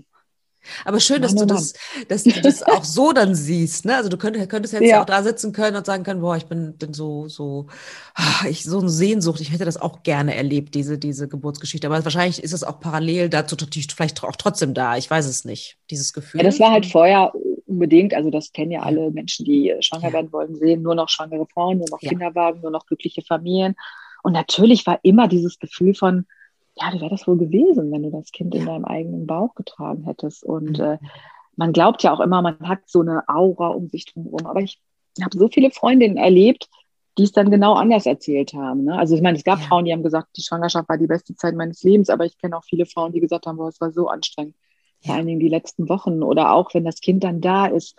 Aber 0.85 0.99
schön, 0.99 1.21
dass 1.21 1.33
du 1.33 1.45
das, 1.45 1.73
dass 2.09 2.23
du 2.23 2.41
das 2.41 2.61
auch 2.63 2.83
so 2.83 3.13
dann 3.13 3.33
siehst. 3.33 3.85
Ne? 3.85 3.95
Also 3.95 4.09
du 4.09 4.17
könntest, 4.17 4.49
könntest 4.49 4.73
jetzt 4.73 4.83
ja. 4.83 5.01
auch 5.01 5.05
da 5.05 5.23
sitzen 5.23 5.53
können 5.53 5.77
und 5.77 5.85
sagen 5.85 6.03
können, 6.03 6.21
boah, 6.21 6.35
ich 6.35 6.45
bin, 6.45 6.77
bin 6.77 6.93
so, 6.93 7.27
so, 7.27 7.67
ah, 8.13 8.45
ich 8.47 8.65
so 8.65 8.79
eine 8.79 8.89
Sehnsucht. 8.89 9.39
Ich 9.39 9.51
hätte 9.51 9.65
das 9.65 9.77
auch 9.77 10.03
gerne 10.03 10.35
erlebt, 10.35 10.75
diese, 10.75 10.97
diese 10.97 11.27
Geburtsgeschichte. 11.27 11.87
Aber 11.87 12.03
wahrscheinlich 12.03 12.43
ist 12.43 12.53
es 12.53 12.63
auch 12.63 12.79
parallel 12.81 13.29
dazu 13.29 13.55
vielleicht 13.95 14.23
auch 14.23 14.35
trotzdem 14.35 14.73
da. 14.73 14.97
Ich 14.97 15.09
weiß 15.09 15.25
es 15.25 15.45
nicht, 15.45 15.77
dieses 15.89 16.13
Gefühl. 16.13 16.41
Ja, 16.41 16.45
das 16.45 16.59
war 16.59 16.71
halt 16.71 16.85
vorher 16.85 17.31
unbedingt, 17.70 18.13
also 18.13 18.30
das 18.30 18.51
kennen 18.51 18.72
ja 18.72 18.82
alle 18.82 19.11
Menschen, 19.11 19.45
die 19.45 19.74
schwanger 19.80 20.07
ja. 20.07 20.13
werden 20.13 20.34
wollen, 20.34 20.55
sehen 20.55 20.82
nur 20.82 20.95
noch 20.95 21.09
schwangere 21.09 21.45
Frauen, 21.45 21.78
nur 21.78 21.89
noch 21.89 22.01
ja. 22.01 22.09
Kinderwagen, 22.09 22.61
nur 22.61 22.72
noch 22.72 22.86
glückliche 22.86 23.22
Familien. 23.22 23.76
Und 24.24 24.34
natürlich 24.34 24.86
war 24.86 24.99
immer 25.03 25.28
dieses 25.28 25.59
Gefühl 25.59 25.93
von, 25.93 26.26
ja, 26.76 26.91
wie 26.93 26.99
wäre 26.99 27.09
das 27.09 27.28
wohl 27.28 27.38
gewesen, 27.38 27.91
wenn 27.91 28.03
du 28.03 28.09
das 28.09 28.32
Kind 28.32 28.55
in 28.55 28.65
deinem 28.65 28.86
eigenen 28.86 29.28
Bauch 29.28 29.55
getragen 29.55 30.03
hättest? 30.03 30.43
Und 30.43 30.80
mhm. 30.80 30.84
äh, 30.84 30.97
man 31.55 31.74
glaubt 31.74 32.03
ja 32.03 32.13
auch 32.13 32.20
immer, 32.20 32.41
man 32.41 32.59
hat 32.67 32.80
so 32.86 33.01
eine 33.01 33.28
Aura 33.28 33.70
um 33.70 33.88
sich 33.88 34.05
drumherum. 34.05 34.45
Aber 34.45 34.61
ich 34.61 34.82
habe 35.22 35.38
so 35.38 35.47
viele 35.47 35.72
Freundinnen 35.72 36.17
erlebt, 36.17 36.67
die 37.17 37.24
es 37.24 37.32
dann 37.34 37.51
genau 37.51 37.74
anders 37.74 38.05
erzählt 38.05 38.53
haben. 38.53 38.86
Ne? 38.86 38.97
Also 38.97 39.15
ich 39.15 39.22
meine, 39.22 39.38
es 39.38 39.43
gab 39.43 39.59
ja. 39.59 39.65
Frauen, 39.65 39.86
die 39.86 39.91
haben 39.91 40.03
gesagt, 40.03 40.30
die 40.38 40.41
Schwangerschaft 40.41 40.88
war 40.88 40.97
die 40.97 41.07
beste 41.07 41.36
Zeit 41.36 41.55
meines 41.55 41.84
Lebens, 41.84 42.09
aber 42.09 42.26
ich 42.26 42.38
kenne 42.38 42.57
auch 42.57 42.63
viele 42.63 42.86
Frauen, 42.86 43.11
die 43.11 43.20
gesagt 43.20 43.45
haben, 43.45 43.57
boah, 43.57 43.67
es 43.67 43.82
war 43.82 43.91
so 43.91 44.07
anstrengend 44.07 44.55
vor 45.01 45.15
allen 45.15 45.27
Dingen 45.27 45.39
die 45.39 45.49
letzten 45.49 45.89
Wochen 45.89 46.23
oder 46.23 46.53
auch 46.53 46.73
wenn 46.73 46.83
das 46.83 46.99
Kind 46.99 47.23
dann 47.23 47.41
da 47.41 47.67
ist, 47.67 47.95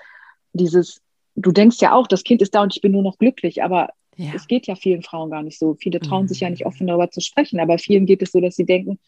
dieses, 0.52 1.00
du 1.36 1.52
denkst 1.52 1.78
ja 1.80 1.94
auch, 1.94 2.06
das 2.06 2.24
Kind 2.24 2.42
ist 2.42 2.54
da 2.54 2.62
und 2.62 2.74
ich 2.74 2.82
bin 2.82 2.92
nur 2.92 3.02
noch 3.02 3.18
glücklich, 3.18 3.62
aber 3.62 3.90
ja. 4.16 4.32
es 4.34 4.46
geht 4.46 4.66
ja 4.66 4.74
vielen 4.74 5.02
Frauen 5.02 5.30
gar 5.30 5.42
nicht 5.42 5.58
so. 5.58 5.74
Viele 5.74 6.00
trauen 6.00 6.24
mhm. 6.24 6.28
sich 6.28 6.40
ja 6.40 6.50
nicht 6.50 6.66
offen 6.66 6.86
darüber 6.86 7.10
zu 7.10 7.20
sprechen, 7.20 7.60
aber 7.60 7.78
vielen 7.78 8.06
geht 8.06 8.22
es 8.22 8.32
so, 8.32 8.40
dass 8.40 8.56
sie 8.56 8.66
denken, 8.66 8.98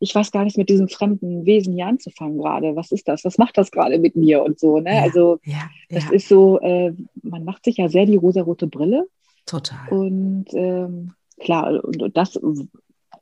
ich 0.00 0.14
weiß 0.14 0.32
gar 0.32 0.44
nicht 0.44 0.58
mit 0.58 0.68
diesem 0.68 0.88
fremden 0.88 1.46
Wesen 1.46 1.74
hier 1.74 1.86
anzufangen 1.86 2.38
gerade. 2.38 2.76
Was 2.76 2.90
ist 2.92 3.06
das? 3.08 3.24
Was 3.24 3.38
macht 3.38 3.56
das 3.56 3.70
gerade 3.70 3.98
mit 3.98 4.16
mir 4.16 4.42
und 4.42 4.58
so? 4.58 4.80
Ne? 4.80 4.94
Ja, 4.94 5.02
also 5.02 5.38
ja, 5.44 5.70
das 5.88 6.10
ist 6.10 6.28
so, 6.28 6.60
äh, 6.60 6.92
man 7.22 7.44
macht 7.44 7.64
sich 7.64 7.76
ja 7.76 7.88
sehr 7.88 8.06
die 8.06 8.16
rosarote 8.16 8.66
Brille. 8.66 9.06
Total. 9.46 9.88
Und 9.90 10.46
ähm, 10.52 11.12
klar, 11.38 11.84
und, 11.84 12.02
und, 12.02 12.16
das 12.16 12.38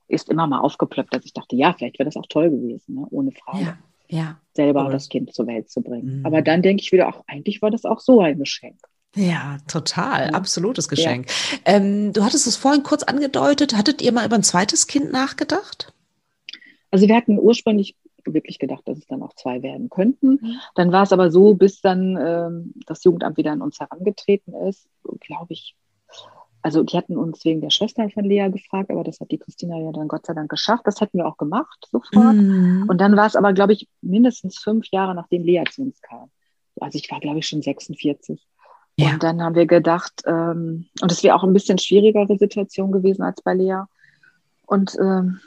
ist 0.09 0.29
immer 0.29 0.47
mal 0.47 0.61
aufgeplöppt, 0.61 1.13
dass 1.13 1.25
ich 1.25 1.33
dachte, 1.33 1.57
ja, 1.57 1.73
vielleicht 1.73 1.99
wäre 1.99 2.09
das 2.09 2.17
auch 2.17 2.27
toll 2.29 2.51
gewesen, 2.51 2.95
ne? 2.95 3.07
ohne 3.11 3.33
Frage 3.33 3.65
ja. 3.65 3.79
Selber 4.53 4.85
cool. 4.85 4.93
das 4.93 5.09
Kind 5.09 5.35
zur 5.35 5.47
Welt 5.47 5.71
zu 5.71 5.81
bringen. 5.81 6.21
Mhm. 6.21 6.27
Aber 6.27 6.43
dann 6.43 6.63
denke 6.63 6.83
ich 6.83 6.93
wieder, 6.93 7.09
auch 7.09 7.25
eigentlich 7.27 7.63
war 7.63 7.71
das 7.71 7.85
auch 7.85 8.01
so 8.01 8.21
ein 8.21 8.39
Geschenk. 8.39 8.79
Ja, 9.15 9.59
total. 9.69 10.29
Ja. 10.29 10.35
Absolutes 10.35 10.89
Geschenk. 10.89 11.29
Ja. 11.29 11.59
Ähm, 11.77 12.13
du 12.13 12.25
hattest 12.25 12.47
es 12.47 12.57
vorhin 12.57 12.83
kurz 12.83 13.03
angedeutet. 13.03 13.77
Hattet 13.77 14.01
ihr 14.01 14.13
mal 14.13 14.25
über 14.25 14.37
ein 14.37 14.43
zweites 14.43 14.87
Kind 14.87 15.13
nachgedacht? 15.13 15.93
Also 16.91 17.09
wir 17.09 17.17
hatten 17.17 17.39
ursprünglich 17.39 17.97
wirklich 18.25 18.59
gedacht, 18.59 18.83
dass 18.87 18.99
es 18.99 19.07
dann 19.07 19.23
auch 19.23 19.35
zwei 19.35 19.63
werden 19.63 19.91
könnten. 19.91 20.39
Mhm. 20.41 20.57
Dann 20.75 20.93
war 20.93 21.03
es 21.03 21.13
aber 21.13 21.31
so, 21.31 21.55
bis 21.55 21.81
dann 21.81 22.17
ähm, 22.17 22.73
das 22.87 23.05
Jugendamt 23.05 23.37
wieder 23.37 23.53
an 23.53 23.63
uns 23.63 23.81
herangetreten 23.81 24.55
ist, 24.69 24.89
glaube 25.21 25.53
ich, 25.53 25.75
also 26.63 26.85
die 26.85 26.97
hatten 26.97 27.17
uns 27.17 27.45
wegen 27.45 27.61
der 27.61 27.71
Schwester 27.71 28.09
von 28.11 28.25
Lea 28.25 28.49
gefragt, 28.49 28.91
aber 28.91 29.03
das 29.03 29.21
hat 29.21 29.31
die 29.31 29.39
Christina 29.39 29.79
ja 29.79 29.91
dann 29.91 30.07
Gott 30.07 30.27
sei 30.27 30.35
Dank 30.35 30.49
geschafft. 30.49 30.87
Das 30.87 31.01
hätten 31.01 31.19
wir 31.19 31.27
auch 31.27 31.37
gemacht 31.37 31.89
sofort. 31.91 32.37
Mhm. 32.37 32.87
Und 32.89 33.01
dann 33.01 33.17
war 33.17 33.27
es 33.27 33.35
aber, 33.35 33.53
glaube 33.53 33.73
ich, 33.73 33.89
mindestens 34.01 34.59
fünf 34.59 34.87
Jahre, 34.93 35.15
nachdem 35.15 35.43
Lea 35.43 35.65
zu 35.71 35.83
uns 35.83 36.01
kam. 36.01 36.31
Also 36.81 36.99
ich 36.99 37.11
war, 37.11 37.21
glaube 37.21 37.41
ich, 37.41 37.49
schon 37.49 37.63
46. 37.63 38.41
Ja. 38.97 39.15
Und 39.15 39.23
dann 39.23 39.43
haben 39.43 39.57
wir 39.57 39.67
gedacht, 39.67 40.23
ähm, 40.25 40.87
und 41.01 41.11
es 41.11 41.25
wäre 41.25 41.35
auch 41.35 41.43
ein 41.43 41.53
bisschen 41.53 41.79
schwierigere 41.79 42.39
Situation 42.39 42.93
gewesen 42.93 43.23
als 43.23 43.43
bei 43.43 43.55
Lea. 43.55 43.83
Und 44.67 44.97
ähm, 45.01 45.41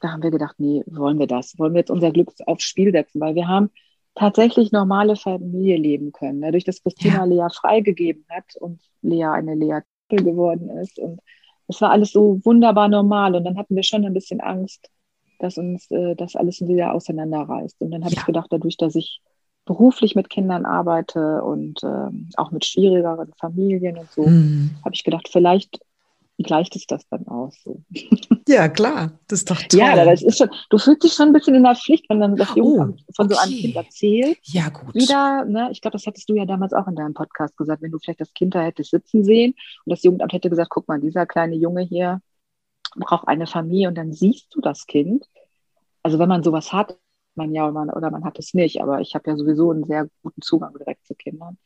da 0.00 0.12
haben 0.12 0.22
wir 0.22 0.30
gedacht, 0.30 0.56
nee, 0.58 0.82
wollen 0.86 1.18
wir 1.18 1.28
das? 1.28 1.58
Wollen 1.58 1.74
wir 1.74 1.80
jetzt 1.80 1.90
unser 1.90 2.10
Glück 2.10 2.32
aufs 2.46 2.64
Spiel 2.64 2.90
setzen? 2.90 3.20
Weil 3.20 3.34
wir 3.36 3.46
haben 3.46 3.70
tatsächlich 4.14 4.72
normale 4.72 5.14
Familie 5.14 5.76
leben 5.76 6.10
können. 6.10 6.40
Dadurch, 6.40 6.64
dass 6.64 6.82
Christina 6.82 7.24
ja. 7.26 7.46
Lea 7.46 7.48
freigegeben 7.54 8.24
hat 8.30 8.56
und 8.58 8.80
Lea 9.02 9.26
eine 9.26 9.54
Lea 9.54 9.80
geworden 10.08 10.70
ist. 10.78 10.98
Und 10.98 11.20
es 11.68 11.80
war 11.80 11.90
alles 11.90 12.12
so 12.12 12.40
wunderbar 12.44 12.88
normal. 12.88 13.34
Und 13.34 13.44
dann 13.44 13.58
hatten 13.58 13.74
wir 13.74 13.82
schon 13.82 14.04
ein 14.04 14.14
bisschen 14.14 14.40
Angst, 14.40 14.88
dass 15.38 15.58
uns 15.58 15.90
äh, 15.90 16.14
das 16.14 16.36
alles 16.36 16.60
wieder 16.60 16.94
auseinanderreißt. 16.94 17.80
Und 17.80 17.90
dann 17.90 18.04
habe 18.04 18.14
ja. 18.14 18.20
ich 18.20 18.26
gedacht, 18.26 18.48
dadurch, 18.50 18.76
dass 18.76 18.94
ich 18.94 19.20
beruflich 19.64 20.14
mit 20.14 20.30
Kindern 20.30 20.64
arbeite 20.64 21.42
und 21.42 21.82
äh, 21.82 22.10
auch 22.36 22.52
mit 22.52 22.64
schwierigeren 22.64 23.32
Familien 23.38 23.98
und 23.98 24.10
so, 24.12 24.22
mhm. 24.22 24.70
habe 24.84 24.94
ich 24.94 25.02
gedacht, 25.02 25.28
vielleicht 25.30 25.80
gleicht 26.38 26.76
es 26.76 26.86
das 26.86 27.06
dann 27.08 27.26
aus. 27.26 27.60
So. 27.62 27.82
Ja, 28.48 28.68
klar, 28.68 29.18
das 29.26 29.40
ist 29.40 29.50
doch 29.50 29.60
toll. 29.60 29.80
Ja, 29.80 30.04
das 30.04 30.22
ist 30.22 30.38
schon, 30.38 30.48
du 30.70 30.78
fühlst 30.78 31.02
dich 31.02 31.14
schon 31.14 31.30
ein 31.30 31.32
bisschen 31.32 31.56
in 31.56 31.64
der 31.64 31.74
Pflicht, 31.74 32.08
wenn 32.08 32.20
dann 32.20 32.36
das 32.36 32.54
Jugendamt 32.54 33.02
oh, 33.04 33.12
von 33.16 33.28
so 33.28 33.36
einem 33.36 33.52
Kind 33.52 33.74
erzählt. 33.74 34.38
Ja, 34.44 34.68
gut. 34.68 34.94
Wieder, 34.94 35.44
ne, 35.44 35.68
ich 35.72 35.80
glaube, 35.80 35.94
das 35.94 36.06
hattest 36.06 36.28
du 36.28 36.36
ja 36.36 36.46
damals 36.46 36.72
auch 36.72 36.86
in 36.86 36.94
deinem 36.94 37.12
Podcast 37.12 37.56
gesagt, 37.56 37.82
wenn 37.82 37.90
du 37.90 37.98
vielleicht 37.98 38.20
das 38.20 38.32
Kind 38.34 38.54
da 38.54 38.62
hättest 38.62 38.92
sitzen 38.92 39.24
sehen 39.24 39.54
und 39.84 39.90
das 39.90 40.04
Jugendamt 40.04 40.32
hätte 40.32 40.48
gesagt, 40.48 40.70
guck 40.70 40.86
mal, 40.86 41.00
dieser 41.00 41.26
kleine 41.26 41.56
Junge 41.56 41.82
hier 41.82 42.20
braucht 42.94 43.26
eine 43.26 43.48
Familie 43.48 43.88
und 43.88 43.96
dann 43.96 44.12
siehst 44.12 44.54
du 44.54 44.60
das 44.60 44.86
Kind. 44.86 45.24
Also 46.04 46.20
wenn 46.20 46.28
man 46.28 46.44
sowas 46.44 46.72
hat, 46.72 46.96
man 47.34 47.52
ja 47.52 47.64
oder 47.64 47.72
man, 47.72 47.90
oder 47.90 48.12
man 48.12 48.24
hat 48.24 48.38
es 48.38 48.54
nicht, 48.54 48.80
aber 48.80 49.00
ich 49.00 49.16
habe 49.16 49.28
ja 49.28 49.36
sowieso 49.36 49.72
einen 49.72 49.84
sehr 49.84 50.08
guten 50.22 50.40
Zugang 50.40 50.72
direkt 50.78 51.04
zu 51.04 51.16
Kindern. 51.16 51.58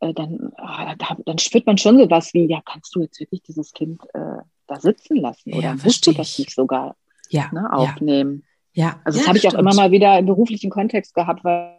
Äh, 0.00 0.12
dann, 0.12 0.52
oh, 0.58 1.14
dann 1.24 1.38
spürt 1.38 1.66
man 1.66 1.78
schon 1.78 1.98
sowas 1.98 2.34
wie, 2.34 2.46
ja, 2.46 2.60
kannst 2.64 2.94
du 2.94 3.00
jetzt 3.00 3.20
wirklich 3.20 3.42
dieses 3.42 3.72
Kind 3.72 4.02
äh, 4.14 4.42
da 4.66 4.80
sitzen 4.80 5.16
lassen 5.16 5.52
oder 5.52 5.62
ja, 5.62 5.76
musst 5.82 6.06
du 6.06 6.12
das 6.12 6.38
nicht 6.38 6.54
sogar 6.54 6.96
ja, 7.30 7.50
ne, 7.52 7.72
aufnehmen? 7.72 8.44
Ja. 8.72 8.86
ja. 8.86 9.00
Also 9.04 9.18
das 9.18 9.28
habe 9.28 9.38
ich 9.38 9.48
auch 9.48 9.54
immer 9.54 9.74
mal 9.74 9.90
wieder 9.90 10.18
im 10.18 10.26
beruflichen 10.26 10.70
Kontext 10.70 11.14
gehabt, 11.14 11.44
weil 11.44 11.76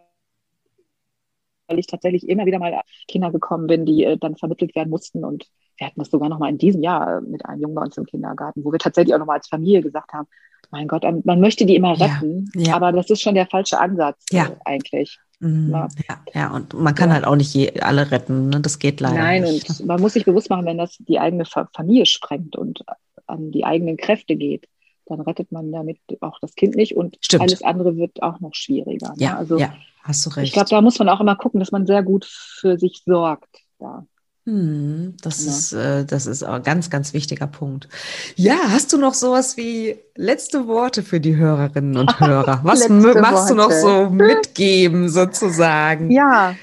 weil 1.68 1.78
ich 1.78 1.86
tatsächlich 1.86 2.28
immer 2.28 2.46
wieder 2.46 2.58
mal 2.58 2.80
Kinder 3.06 3.30
gekommen 3.30 3.66
bin, 3.66 3.84
die 3.84 4.04
äh, 4.04 4.16
dann 4.16 4.36
vermittelt 4.36 4.74
werden 4.74 4.90
mussten. 4.90 5.24
Und 5.24 5.46
wir 5.76 5.86
hatten 5.86 6.00
das 6.00 6.10
sogar 6.10 6.28
noch 6.28 6.38
mal 6.38 6.48
in 6.48 6.58
diesem 6.58 6.82
Jahr 6.82 7.20
mit 7.20 7.44
einem 7.44 7.60
Jungen 7.60 7.74
bei 7.74 7.82
uns 7.82 7.96
im 7.96 8.06
Kindergarten, 8.06 8.64
wo 8.64 8.72
wir 8.72 8.78
tatsächlich 8.78 9.14
auch 9.14 9.18
noch 9.18 9.26
mal 9.26 9.34
als 9.34 9.48
Familie 9.48 9.82
gesagt 9.82 10.12
haben, 10.12 10.26
mein 10.70 10.88
Gott, 10.88 11.04
man 11.24 11.40
möchte 11.40 11.64
die 11.64 11.76
immer 11.76 11.98
retten, 11.98 12.50
ja, 12.54 12.68
ja. 12.68 12.76
aber 12.76 12.92
das 12.92 13.08
ist 13.08 13.22
schon 13.22 13.34
der 13.34 13.46
falsche 13.46 13.78
Ansatz 13.78 14.24
ja. 14.30 14.46
äh, 14.46 14.56
eigentlich. 14.64 15.18
Mhm. 15.40 15.70
Ja. 15.72 15.88
ja, 16.34 16.50
und 16.50 16.74
man 16.74 16.94
kann 16.94 17.10
ja. 17.10 17.14
halt 17.14 17.24
auch 17.24 17.36
nicht 17.36 17.54
je, 17.54 17.80
alle 17.80 18.10
retten, 18.10 18.48
ne? 18.48 18.60
das 18.60 18.78
geht 18.78 19.00
leider 19.00 19.18
Nein, 19.18 19.42
nicht. 19.42 19.70
und 19.70 19.86
man 19.86 20.00
muss 20.00 20.14
sich 20.14 20.24
bewusst 20.24 20.50
machen, 20.50 20.66
wenn 20.66 20.78
das 20.78 20.96
die 20.98 21.18
eigene 21.20 21.44
Familie 21.44 22.06
sprengt 22.06 22.56
und 22.56 22.84
an 23.26 23.52
die 23.52 23.64
eigenen 23.64 23.96
Kräfte 23.96 24.36
geht, 24.36 24.68
dann 25.06 25.20
rettet 25.20 25.52
man 25.52 25.70
damit 25.70 25.98
auch 26.20 26.38
das 26.40 26.54
Kind 26.54 26.74
nicht 26.74 26.96
und 26.96 27.16
Stimmt. 27.20 27.42
alles 27.42 27.62
andere 27.62 27.96
wird 27.96 28.22
auch 28.22 28.40
noch 28.40 28.54
schwieriger. 28.54 29.10
Ne? 29.10 29.24
Ja, 29.24 29.36
also, 29.36 29.58
ja, 29.58 29.74
hast 30.02 30.26
du 30.26 30.30
recht. 30.30 30.48
Ich 30.48 30.52
glaube, 30.52 30.68
da 30.70 30.80
muss 30.80 30.98
man 30.98 31.08
auch 31.08 31.20
immer 31.20 31.36
gucken, 31.36 31.60
dass 31.60 31.72
man 31.72 31.86
sehr 31.86 32.02
gut 32.02 32.24
für 32.24 32.78
sich 32.78 33.02
sorgt. 33.06 33.60
Ja. 33.80 34.06
Hm, 34.48 35.14
das 35.20 35.44
ja. 35.44 35.50
ist, 35.50 35.72
äh, 35.74 36.06
das 36.06 36.24
ist 36.24 36.42
ein 36.42 36.62
ganz, 36.62 36.88
ganz 36.88 37.12
wichtiger 37.12 37.46
Punkt. 37.46 37.86
Ja, 38.34 38.56
hast 38.70 38.94
du 38.94 38.96
noch 38.96 39.12
sowas 39.12 39.58
wie 39.58 39.98
letzte 40.14 40.66
Worte 40.66 41.02
für 41.02 41.20
die 41.20 41.36
Hörerinnen 41.36 41.98
und 41.98 42.18
Hörer? 42.20 42.60
Was 42.62 42.88
machst 42.88 43.04
Worte. 43.04 43.48
du 43.48 43.54
noch 43.54 43.70
so 43.70 44.08
mitgeben 44.08 45.10
sozusagen? 45.10 46.10
Ja, 46.10 46.54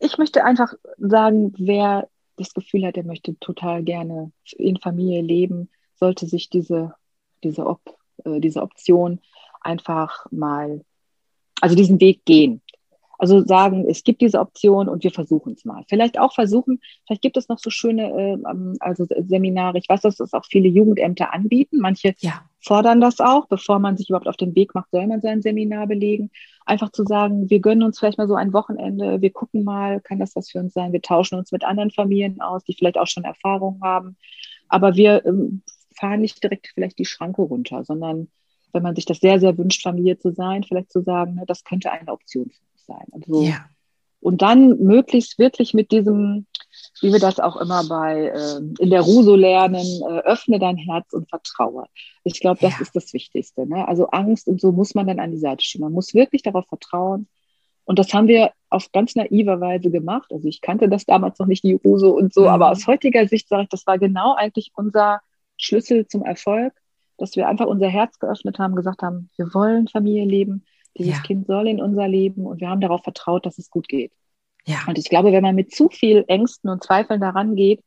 ich 0.00 0.18
möchte 0.18 0.42
einfach 0.42 0.74
sagen, 0.98 1.54
wer 1.58 2.08
das 2.38 2.52
Gefühl 2.54 2.84
hat, 2.84 2.96
er 2.96 3.04
möchte 3.04 3.38
total 3.38 3.84
gerne 3.84 4.32
in 4.56 4.76
Familie 4.76 5.22
leben, 5.22 5.68
sollte 5.94 6.26
sich 6.26 6.50
diese, 6.50 6.92
diese, 7.44 7.66
Op, 7.66 7.82
äh, 8.24 8.40
diese 8.40 8.62
Option 8.62 9.20
einfach 9.60 10.26
mal, 10.32 10.84
also 11.60 11.76
diesen 11.76 12.00
Weg 12.00 12.24
gehen. 12.24 12.62
Also 13.18 13.44
sagen, 13.44 13.86
es 13.88 14.04
gibt 14.04 14.20
diese 14.20 14.40
Option 14.40 14.88
und 14.88 15.04
wir 15.04 15.10
versuchen 15.10 15.54
es 15.54 15.64
mal. 15.64 15.84
Vielleicht 15.88 16.18
auch 16.18 16.34
versuchen, 16.34 16.80
vielleicht 17.06 17.22
gibt 17.22 17.36
es 17.36 17.48
noch 17.48 17.58
so 17.58 17.70
schöne 17.70 18.10
äh, 18.10 18.76
also 18.80 19.06
Seminare. 19.26 19.78
Ich 19.78 19.88
weiß, 19.88 20.02
dass 20.02 20.16
das 20.16 20.32
auch 20.32 20.44
viele 20.44 20.68
Jugendämter 20.68 21.32
anbieten. 21.32 21.78
Manche 21.78 22.14
ja. 22.18 22.42
fordern 22.60 23.00
das 23.00 23.20
auch, 23.20 23.46
bevor 23.48 23.78
man 23.78 23.96
sich 23.96 24.08
überhaupt 24.08 24.28
auf 24.28 24.36
den 24.36 24.54
Weg 24.54 24.74
macht, 24.74 24.90
soll 24.90 25.06
man 25.06 25.20
sein 25.20 25.42
Seminar 25.42 25.86
belegen. 25.86 26.30
Einfach 26.64 26.90
zu 26.90 27.04
sagen, 27.04 27.48
wir 27.48 27.60
gönnen 27.60 27.82
uns 27.82 27.98
vielleicht 27.98 28.18
mal 28.18 28.28
so 28.28 28.34
ein 28.34 28.52
Wochenende, 28.52 29.20
wir 29.20 29.30
gucken 29.30 29.64
mal, 29.64 30.00
kann 30.00 30.18
das 30.18 30.36
was 30.36 30.50
für 30.50 30.58
uns 30.58 30.74
sein? 30.74 30.92
Wir 30.92 31.02
tauschen 31.02 31.38
uns 31.38 31.52
mit 31.52 31.64
anderen 31.64 31.90
Familien 31.90 32.40
aus, 32.40 32.64
die 32.64 32.74
vielleicht 32.74 32.98
auch 32.98 33.06
schon 33.06 33.24
Erfahrung 33.24 33.80
haben. 33.82 34.16
Aber 34.68 34.96
wir 34.96 35.24
ähm, 35.24 35.62
fahren 35.98 36.20
nicht 36.20 36.42
direkt 36.42 36.68
vielleicht 36.74 36.98
die 36.98 37.04
Schranke 37.04 37.42
runter, 37.42 37.84
sondern 37.84 38.28
wenn 38.72 38.82
man 38.82 38.94
sich 38.94 39.06
das 39.06 39.20
sehr, 39.20 39.40
sehr 39.40 39.56
wünscht, 39.56 39.82
Familie 39.82 40.18
zu 40.18 40.32
sein, 40.32 40.62
vielleicht 40.62 40.92
zu 40.92 41.02
sagen, 41.02 41.34
ne, 41.34 41.44
das 41.46 41.64
könnte 41.64 41.90
eine 41.90 42.12
Option 42.12 42.50
sein. 42.50 42.66
Also, 43.12 43.42
ja. 43.42 43.66
Und 44.20 44.42
dann 44.42 44.78
möglichst 44.78 45.38
wirklich 45.38 45.72
mit 45.72 45.92
diesem, 45.92 46.46
wie 47.00 47.12
wir 47.12 47.20
das 47.20 47.38
auch 47.38 47.56
immer 47.56 47.84
bei 47.84 48.32
äh, 48.34 48.60
in 48.80 48.90
der 48.90 49.02
Ruso 49.02 49.36
lernen, 49.36 49.86
äh, 50.02 50.20
öffne 50.20 50.58
dein 50.58 50.76
Herz 50.76 51.12
und 51.12 51.28
vertraue. 51.28 51.86
Ich 52.24 52.40
glaube, 52.40 52.58
das 52.60 52.72
ja. 52.72 52.80
ist 52.80 52.96
das 52.96 53.12
Wichtigste. 53.12 53.68
Ne? 53.68 53.86
Also 53.86 54.08
Angst 54.08 54.48
und 54.48 54.60
so 54.60 54.72
muss 54.72 54.94
man 54.94 55.06
dann 55.06 55.20
an 55.20 55.30
die 55.30 55.38
Seite 55.38 55.64
stehen. 55.64 55.82
Man 55.82 55.92
muss 55.92 56.14
wirklich 56.14 56.42
darauf 56.42 56.66
vertrauen. 56.66 57.28
Und 57.84 58.00
das 58.00 58.12
haben 58.12 58.26
wir 58.26 58.50
auf 58.68 58.90
ganz 58.90 59.14
naiver 59.14 59.60
Weise 59.60 59.90
gemacht. 59.90 60.32
Also 60.32 60.48
ich 60.48 60.60
kannte 60.60 60.88
das 60.88 61.04
damals 61.04 61.38
noch 61.38 61.46
nicht, 61.46 61.62
die 61.62 61.74
Ruso 61.74 62.10
und 62.10 62.34
so, 62.34 62.42
mhm. 62.42 62.48
aber 62.48 62.72
aus 62.72 62.86
heutiger 62.88 63.28
Sicht 63.28 63.48
sage 63.48 63.64
ich, 63.64 63.68
das 63.68 63.86
war 63.86 63.98
genau 63.98 64.34
eigentlich 64.34 64.72
unser 64.74 65.20
Schlüssel 65.56 66.08
zum 66.08 66.24
Erfolg, 66.24 66.72
dass 67.16 67.36
wir 67.36 67.48
einfach 67.48 67.66
unser 67.66 67.88
Herz 67.88 68.18
geöffnet 68.18 68.58
haben, 68.58 68.74
gesagt 68.74 69.02
haben, 69.02 69.30
wir 69.36 69.54
wollen 69.54 69.86
Familie 69.86 70.24
leben, 70.24 70.64
dieses 70.98 71.16
ja. 71.16 71.22
Kind 71.22 71.46
soll 71.46 71.68
in 71.68 71.80
unser 71.80 72.08
Leben 72.08 72.46
und 72.46 72.60
wir 72.60 72.68
haben 72.68 72.80
darauf 72.80 73.02
vertraut, 73.02 73.46
dass 73.46 73.58
es 73.58 73.70
gut 73.70 73.88
geht. 73.88 74.12
Ja. 74.66 74.78
Und 74.86 74.98
ich 74.98 75.08
glaube, 75.08 75.32
wenn 75.32 75.42
man 75.42 75.54
mit 75.54 75.74
zu 75.74 75.88
viel 75.88 76.24
Ängsten 76.28 76.68
und 76.70 76.82
Zweifeln 76.82 77.20
daran 77.20 77.54
geht, 77.54 77.84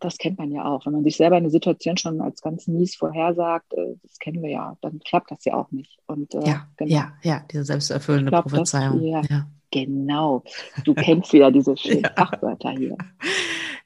das 0.00 0.16
kennt 0.16 0.38
man 0.38 0.52
ja 0.52 0.64
auch. 0.64 0.86
Wenn 0.86 0.92
man 0.92 1.04
sich 1.04 1.16
selber 1.16 1.36
eine 1.36 1.50
Situation 1.50 1.96
schon 1.96 2.20
als 2.20 2.40
ganz 2.40 2.66
mies 2.68 2.94
vorhersagt, 2.94 3.72
äh, 3.74 3.94
das 4.02 4.18
kennen 4.18 4.42
wir 4.42 4.50
ja, 4.50 4.76
dann 4.80 5.00
klappt 5.00 5.30
das 5.30 5.44
ja 5.44 5.54
auch 5.54 5.70
nicht. 5.70 5.98
Und, 6.06 6.34
äh, 6.34 6.46
ja, 6.46 6.68
genau. 6.76 6.90
ja, 6.90 7.12
ja, 7.22 7.44
diese 7.50 7.64
selbsterfüllende 7.64 8.30
glaub, 8.30 8.44
Prophezeiung. 8.44 8.98
Das, 8.98 9.28
ja, 9.28 9.36
ja, 9.36 9.46
Genau. 9.70 10.44
Du 10.84 10.94
kennst 10.94 11.32
ja 11.32 11.50
diese 11.50 11.76
schönen. 11.76 12.06
Fachwörter 12.16 12.70
hier. 12.70 12.96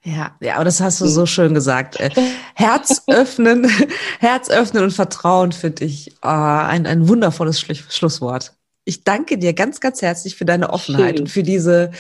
Ja, 0.05 0.37
ja, 0.41 0.57
aber 0.57 0.65
das 0.65 0.81
hast 0.81 1.01
du 1.01 1.07
so 1.07 1.27
schön 1.27 1.55
gesagt. 1.55 2.01
Äh, 2.01 2.11
Herz 2.55 3.03
öffnen, 3.07 3.71
Herz 4.19 4.51
öffnen 4.51 4.83
und 4.83 4.93
Vertrauen 4.93 5.53
finde 5.53 5.85
ich 5.85 6.13
oh, 6.23 6.29
ein, 6.29 6.87
ein 6.87 7.09
wundervolles 7.09 7.61
Schlusswort. 7.61 8.55
Ich 8.85 9.05
danke 9.05 9.39
dir 9.39 9.53
ganz, 9.53 9.81
ganz 9.81 10.03
herzlich 10.03 10.35
für 10.35 10.45
deine 10.45 10.71
Offenheit 10.71 11.17
schön. 11.17 11.21
und 11.21 11.29
für 11.29 11.45
diese 11.45 11.93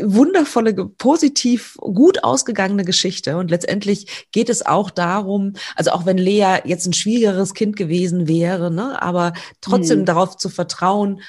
wundervolle, 0.00 0.74
positiv, 0.74 1.76
gut 1.78 2.24
ausgegangene 2.24 2.84
Geschichte. 2.84 3.36
Und 3.36 3.50
letztendlich 3.50 4.26
geht 4.32 4.48
es 4.48 4.64
auch 4.64 4.90
darum, 4.90 5.54
also 5.76 5.90
auch 5.90 6.06
wenn 6.06 6.18
Lea 6.18 6.58
jetzt 6.64 6.86
ein 6.86 6.92
schwierigeres 6.92 7.54
Kind 7.54 7.76
gewesen 7.76 8.28
wäre, 8.28 8.70
ne, 8.70 9.00
aber 9.02 9.32
trotzdem 9.60 10.00
hm. 10.00 10.06
darauf 10.06 10.36
zu 10.36 10.48
vertrauen, 10.48 11.20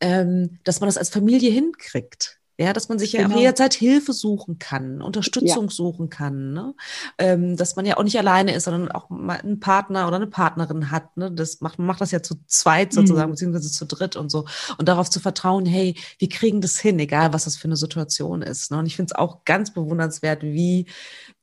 ähm, 0.00 0.58
dass 0.64 0.80
man 0.80 0.88
das 0.88 0.98
als 0.98 1.10
Familie 1.10 1.50
hinkriegt. 1.50 2.39
Ja, 2.60 2.74
dass 2.74 2.90
man 2.90 2.98
sich 2.98 3.14
ja 3.14 3.22
genau. 3.22 3.38
jederzeit 3.38 3.72
Hilfe 3.72 4.12
suchen 4.12 4.58
kann, 4.58 5.00
Unterstützung 5.00 5.64
ja. 5.64 5.70
suchen 5.70 6.10
kann, 6.10 6.52
ne? 6.52 6.74
Ähm, 7.16 7.56
dass 7.56 7.74
man 7.74 7.86
ja 7.86 7.96
auch 7.96 8.02
nicht 8.02 8.18
alleine 8.18 8.54
ist, 8.54 8.64
sondern 8.64 8.90
auch 8.92 9.08
mal 9.08 9.38
einen 9.38 9.60
Partner 9.60 10.06
oder 10.06 10.16
eine 10.16 10.26
Partnerin 10.26 10.90
hat. 10.90 11.16
Ne? 11.16 11.32
Das 11.32 11.62
macht, 11.62 11.78
man 11.78 11.86
macht 11.86 12.02
das 12.02 12.10
ja 12.10 12.22
zu 12.22 12.34
zweit 12.46 12.92
sozusagen, 12.92 13.30
mhm. 13.30 13.32
beziehungsweise 13.32 13.72
zu 13.72 13.86
dritt 13.86 14.14
und 14.14 14.30
so. 14.30 14.44
Und 14.76 14.90
darauf 14.90 15.08
zu 15.08 15.20
vertrauen, 15.20 15.64
hey, 15.64 15.94
wir 16.18 16.28
kriegen 16.28 16.60
das 16.60 16.78
hin, 16.78 16.98
egal 16.98 17.32
was 17.32 17.44
das 17.44 17.56
für 17.56 17.64
eine 17.64 17.76
Situation 17.76 18.42
ist. 18.42 18.70
Ne? 18.70 18.78
Und 18.78 18.84
ich 18.84 18.96
finde 18.96 19.14
es 19.14 19.18
auch 19.18 19.46
ganz 19.46 19.72
bewundernswert, 19.72 20.42
wie 20.42 20.84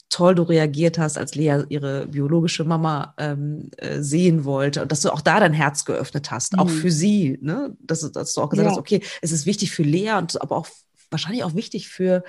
toll 0.09 0.35
du 0.35 0.43
reagiert 0.43 0.99
hast, 0.99 1.17
als 1.17 1.33
Lea 1.33 1.63
ihre 1.69 2.05
biologische 2.05 2.63
Mama 2.63 3.15
ähm, 3.17 3.71
äh, 3.77 4.03
sehen 4.03 4.45
wollte 4.45 4.83
und 4.83 4.91
dass 4.91 5.01
du 5.01 5.11
auch 5.11 5.21
da 5.21 5.39
dein 5.39 5.53
Herz 5.53 5.83
geöffnet 5.83 6.29
hast, 6.29 6.53
mhm. 6.53 6.59
auch 6.59 6.69
für 6.69 6.91
sie, 6.91 7.39
ne? 7.41 7.75
dass, 7.79 8.09
dass 8.11 8.35
du 8.35 8.41
auch 8.41 8.49
gesagt 8.49 8.67
ja. 8.67 8.71
hast, 8.71 8.79
okay, 8.79 9.01
es 9.23 9.31
ist 9.31 9.47
wichtig 9.47 9.71
für 9.71 9.83
Lea 9.83 10.13
und 10.13 10.39
aber 10.39 10.55
auch 10.55 10.67
wahrscheinlich 11.09 11.43
auch 11.43 11.55
wichtig 11.55 11.87
für 11.87 12.23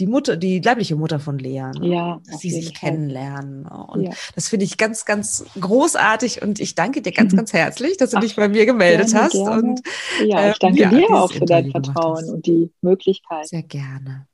die 0.00 0.06
Mutter, 0.06 0.36
die 0.36 0.60
leibliche 0.60 0.96
Mutter 0.96 1.20
von 1.20 1.38
Lea, 1.38 1.70
ne? 1.78 1.88
ja, 1.88 2.20
dass 2.26 2.40
sie 2.40 2.50
sich 2.50 2.76
Fall. 2.78 2.90
kennenlernen. 2.90 3.62
Ne? 3.62 3.86
Und 3.86 4.02
ja. 4.04 4.10
das 4.34 4.48
finde 4.48 4.64
ich 4.64 4.76
ganz, 4.76 5.04
ganz 5.04 5.44
großartig 5.60 6.42
und 6.42 6.60
ich 6.60 6.74
danke 6.74 7.00
dir 7.00 7.12
ganz, 7.12 7.34
ganz 7.34 7.52
herzlich, 7.52 7.96
dass 7.96 8.10
du 8.10 8.16
Ach, 8.16 8.20
dich 8.20 8.34
bei 8.36 8.48
mir 8.48 8.66
gemeldet 8.66 9.08
gerne, 9.08 9.24
hast. 9.24 9.32
Gerne. 9.32 9.62
Und, 9.62 9.80
ja, 10.26 10.50
ich 10.50 10.58
danke 10.58 10.82
äh, 10.82 10.88
dir 10.88 11.10
auch 11.10 11.32
für 11.32 11.44
dein 11.44 11.70
Vertrauen 11.70 12.28
und 12.28 12.46
die 12.46 12.72
Möglichkeit. 12.80 13.46
Sehr 13.48 13.62
gerne. 13.62 14.26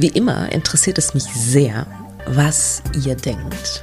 Wie 0.00 0.08
immer 0.08 0.52
interessiert 0.52 0.96
es 0.98 1.12
mich 1.12 1.24
sehr, 1.24 1.84
was 2.26 2.84
ihr 3.04 3.16
denkt. 3.16 3.82